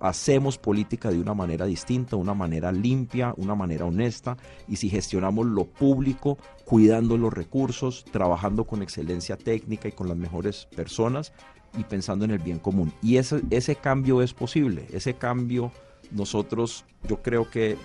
hacemos 0.00 0.58
política 0.58 1.10
de 1.10 1.18
una 1.18 1.34
manera 1.34 1.66
distinta, 1.66 2.16
una 2.16 2.34
manera 2.34 2.72
limpia, 2.72 3.34
una 3.36 3.54
manera 3.54 3.84
honesta, 3.84 4.36
y 4.68 4.76
si 4.76 4.88
gestionamos 4.88 5.46
lo 5.46 5.64
público, 5.64 6.38
cuidando 6.64 7.16
los 7.16 7.32
recursos, 7.32 8.04
trabajando 8.10 8.64
con 8.64 8.82
excelencia 8.82 9.36
técnica 9.36 9.88
y 9.88 9.92
con 9.92 10.08
las 10.08 10.16
mejores 10.16 10.68
personas 10.76 11.32
y 11.76 11.84
pensando 11.84 12.24
en 12.24 12.32
el 12.32 12.38
bien 12.38 12.58
común. 12.58 12.92
Y 13.02 13.16
ese, 13.16 13.42
ese 13.50 13.76
cambio 13.76 14.22
es 14.22 14.34
posible, 14.34 14.86
ese 14.92 15.14
cambio 15.14 15.72
nosotros 16.10 16.84
yo 17.08 17.22
creo 17.22 17.50
que, 17.50 17.76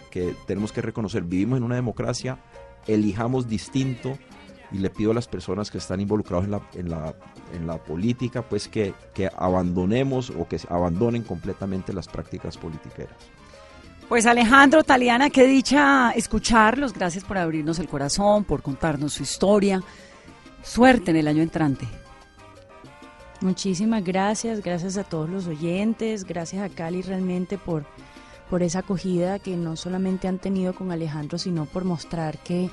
tenemos 0.47 0.71
que 0.71 0.82
reconocer, 0.82 1.24
vivimos 1.24 1.57
en 1.57 1.63
una 1.63 1.76
democracia, 1.76 2.39
elijamos 2.88 3.47
distinto 3.47 4.17
y 4.71 4.80
le 4.80 4.89
pido 4.89 5.11
a 5.11 5.13
las 5.13 5.28
personas 5.28 5.69
que 5.69 5.78
están 5.78 5.99
involucrados 5.99 6.45
en 6.45 6.51
la, 6.51 6.61
en 6.74 6.89
la, 6.89 7.15
en 7.53 7.67
la 7.67 7.78
política, 7.78 8.41
pues 8.41 8.67
que, 8.67 8.93
que 9.13 9.30
abandonemos 9.36 10.32
o 10.32 10.47
que 10.47 10.59
abandonen 10.69 11.24
completamente 11.24 11.93
las 11.93 12.07
prácticas 12.07 12.57
politiqueras. 12.57 13.15
Pues 14.09 14.26
Alejandro, 14.26 14.84
Taliana, 14.84 15.30
qué 15.30 15.45
dicha 15.47 16.11
escucharlos. 16.11 16.93
Gracias 16.93 17.24
por 17.24 17.38
abrirnos 17.38 17.80
el 17.80 17.88
corazón, 17.88 18.43
por 18.43 18.61
contarnos 18.61 19.13
su 19.13 19.24
historia. 19.24 19.82
Suerte 20.61 21.11
en 21.11 21.17
el 21.17 21.28
año 21.28 21.41
entrante. 21.41 21.88
Muchísimas 23.41 24.03
gracias, 24.03 24.61
gracias 24.61 24.97
a 24.97 25.03
todos 25.03 25.30
los 25.30 25.47
oyentes, 25.47 26.24
gracias 26.24 26.63
a 26.63 26.74
Cali 26.74 27.01
realmente 27.01 27.57
por 27.57 27.86
por 28.54 28.62
esa 28.62 28.80
acogida 28.82 29.39
que 29.39 29.58
no 29.58 29.76
solamente 29.76 30.28
han 30.28 30.38
tenido 30.38 30.76
con 30.76 30.91
Alejandro, 30.91 31.39
sino 31.39 31.66
por 31.66 31.86
mostrar 31.86 32.38
que, 32.38 32.70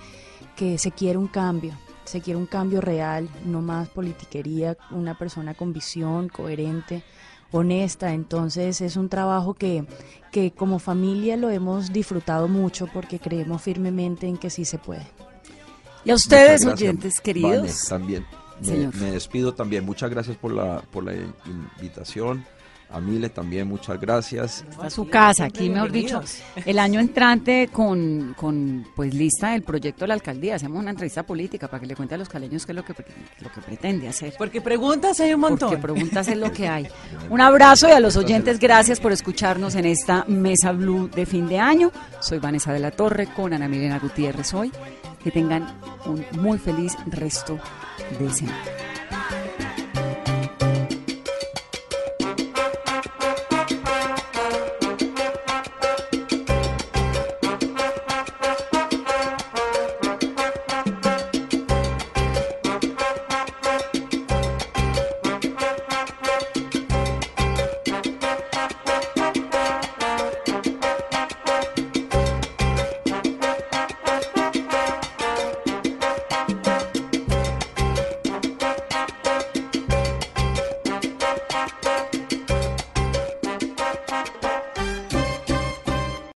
que 0.55 0.77
se 0.77 0.91
quiere 0.91 1.17
un 1.17 1.27
cambio, 1.27 1.73
se 2.05 2.21
quiere 2.21 2.37
un 2.37 2.45
cambio 2.45 2.83
real, 2.83 3.31
no 3.47 3.63
más 3.63 3.89
politiquería, 3.89 4.77
una 4.91 5.17
persona 5.17 5.55
con 5.55 5.73
visión, 5.73 6.29
coherente, 6.29 7.03
honesta. 7.51 8.13
Entonces 8.13 8.83
es 8.83 8.97
un 8.97 9.09
trabajo 9.09 9.55
que, 9.55 9.87
que 10.31 10.51
como 10.51 10.81
familia 10.81 11.39
lo 11.39 11.49
hemos 11.49 11.91
disfrutado 11.95 12.47
mucho 12.47 12.87
porque 12.87 13.19
creemos 13.19 13.63
firmemente 13.63 14.27
en 14.27 14.37
que 14.37 14.51
sí 14.51 14.67
se 14.67 14.77
puede. 14.77 15.07
Y 16.05 16.11
a 16.11 16.15
ustedes, 16.15 16.67
oyentes 16.67 17.23
queridos. 17.23 17.87
también. 17.89 18.27
Me, 18.61 18.89
me, 18.89 19.13
despido 19.13 19.55
también. 19.55 19.87
Muchas 19.87 20.11
gracias 20.11 20.37
por 20.37 20.53
la, 20.53 20.83
por 20.93 21.05
la 21.05 21.15
invitación. 21.47 22.45
A 22.93 23.01
Mile 23.01 23.29
también 23.29 23.69
muchas 23.69 24.01
gracias. 24.01 24.65
A 24.81 24.91
su 24.91 25.09
casa, 25.09 25.45
aquí 25.45 25.69
mejor 25.71 25.93
dicho, 25.93 26.21
el 26.65 26.79
año 26.79 26.99
entrante 26.99 27.69
con, 27.73 28.35
con 28.37 28.87
pues 28.97 29.15
lista 29.15 29.53
del 29.53 29.63
proyecto 29.63 30.01
de 30.01 30.09
la 30.09 30.15
alcaldía. 30.15 30.57
Hacemos 30.57 30.81
una 30.81 30.91
entrevista 30.91 31.23
política 31.23 31.69
para 31.69 31.81
que 31.81 31.87
le 31.87 31.95
cuente 31.95 32.17
a 32.17 32.19
los 32.19 32.29
caleños 32.29 32.67
qué 32.67 32.73
es 32.73 32.77
lo 32.77 32.85
que, 32.85 32.95
lo 33.41 33.53
que 33.53 33.61
pretende 33.61 34.09
hacer. 34.09 34.35
Porque 34.37 34.61
preguntas 34.61 35.21
hay 35.21 35.35
un 35.35 35.41
montón. 35.41 35.71
Porque 35.71 35.83
preguntas 35.83 36.27
es 36.29 36.37
lo 36.37 36.51
que 36.53 36.69
hay. 36.69 36.89
Un 37.31 37.41
abrazo 37.41 37.89
y 37.89 37.93
a 37.93 38.01
los 38.01 38.17
oyentes, 38.17 38.59
gracias 38.59 38.99
por 38.99 39.13
escucharnos 39.13 39.77
en 39.77 39.85
esta 39.85 40.25
Mesa 40.27 40.73
Blue 40.73 41.09
de 41.09 41.27
fin 41.27 41.49
de 41.49 41.59
año. 41.59 41.93
Soy 42.21 42.39
Vanessa 42.39 42.73
de 42.73 42.81
la 42.81 42.91
Torre 42.91 43.27
con 43.27 43.53
Ana 43.53 43.69
Milena 43.69 43.99
Gutiérrez 43.99 44.53
hoy. 44.55 44.73
Que 45.23 45.31
tengan 45.31 45.67
un 46.07 46.25
muy 46.41 46.59
feliz 46.59 46.97
resto 47.07 47.59
de 48.19 48.33
semana. 48.33 48.90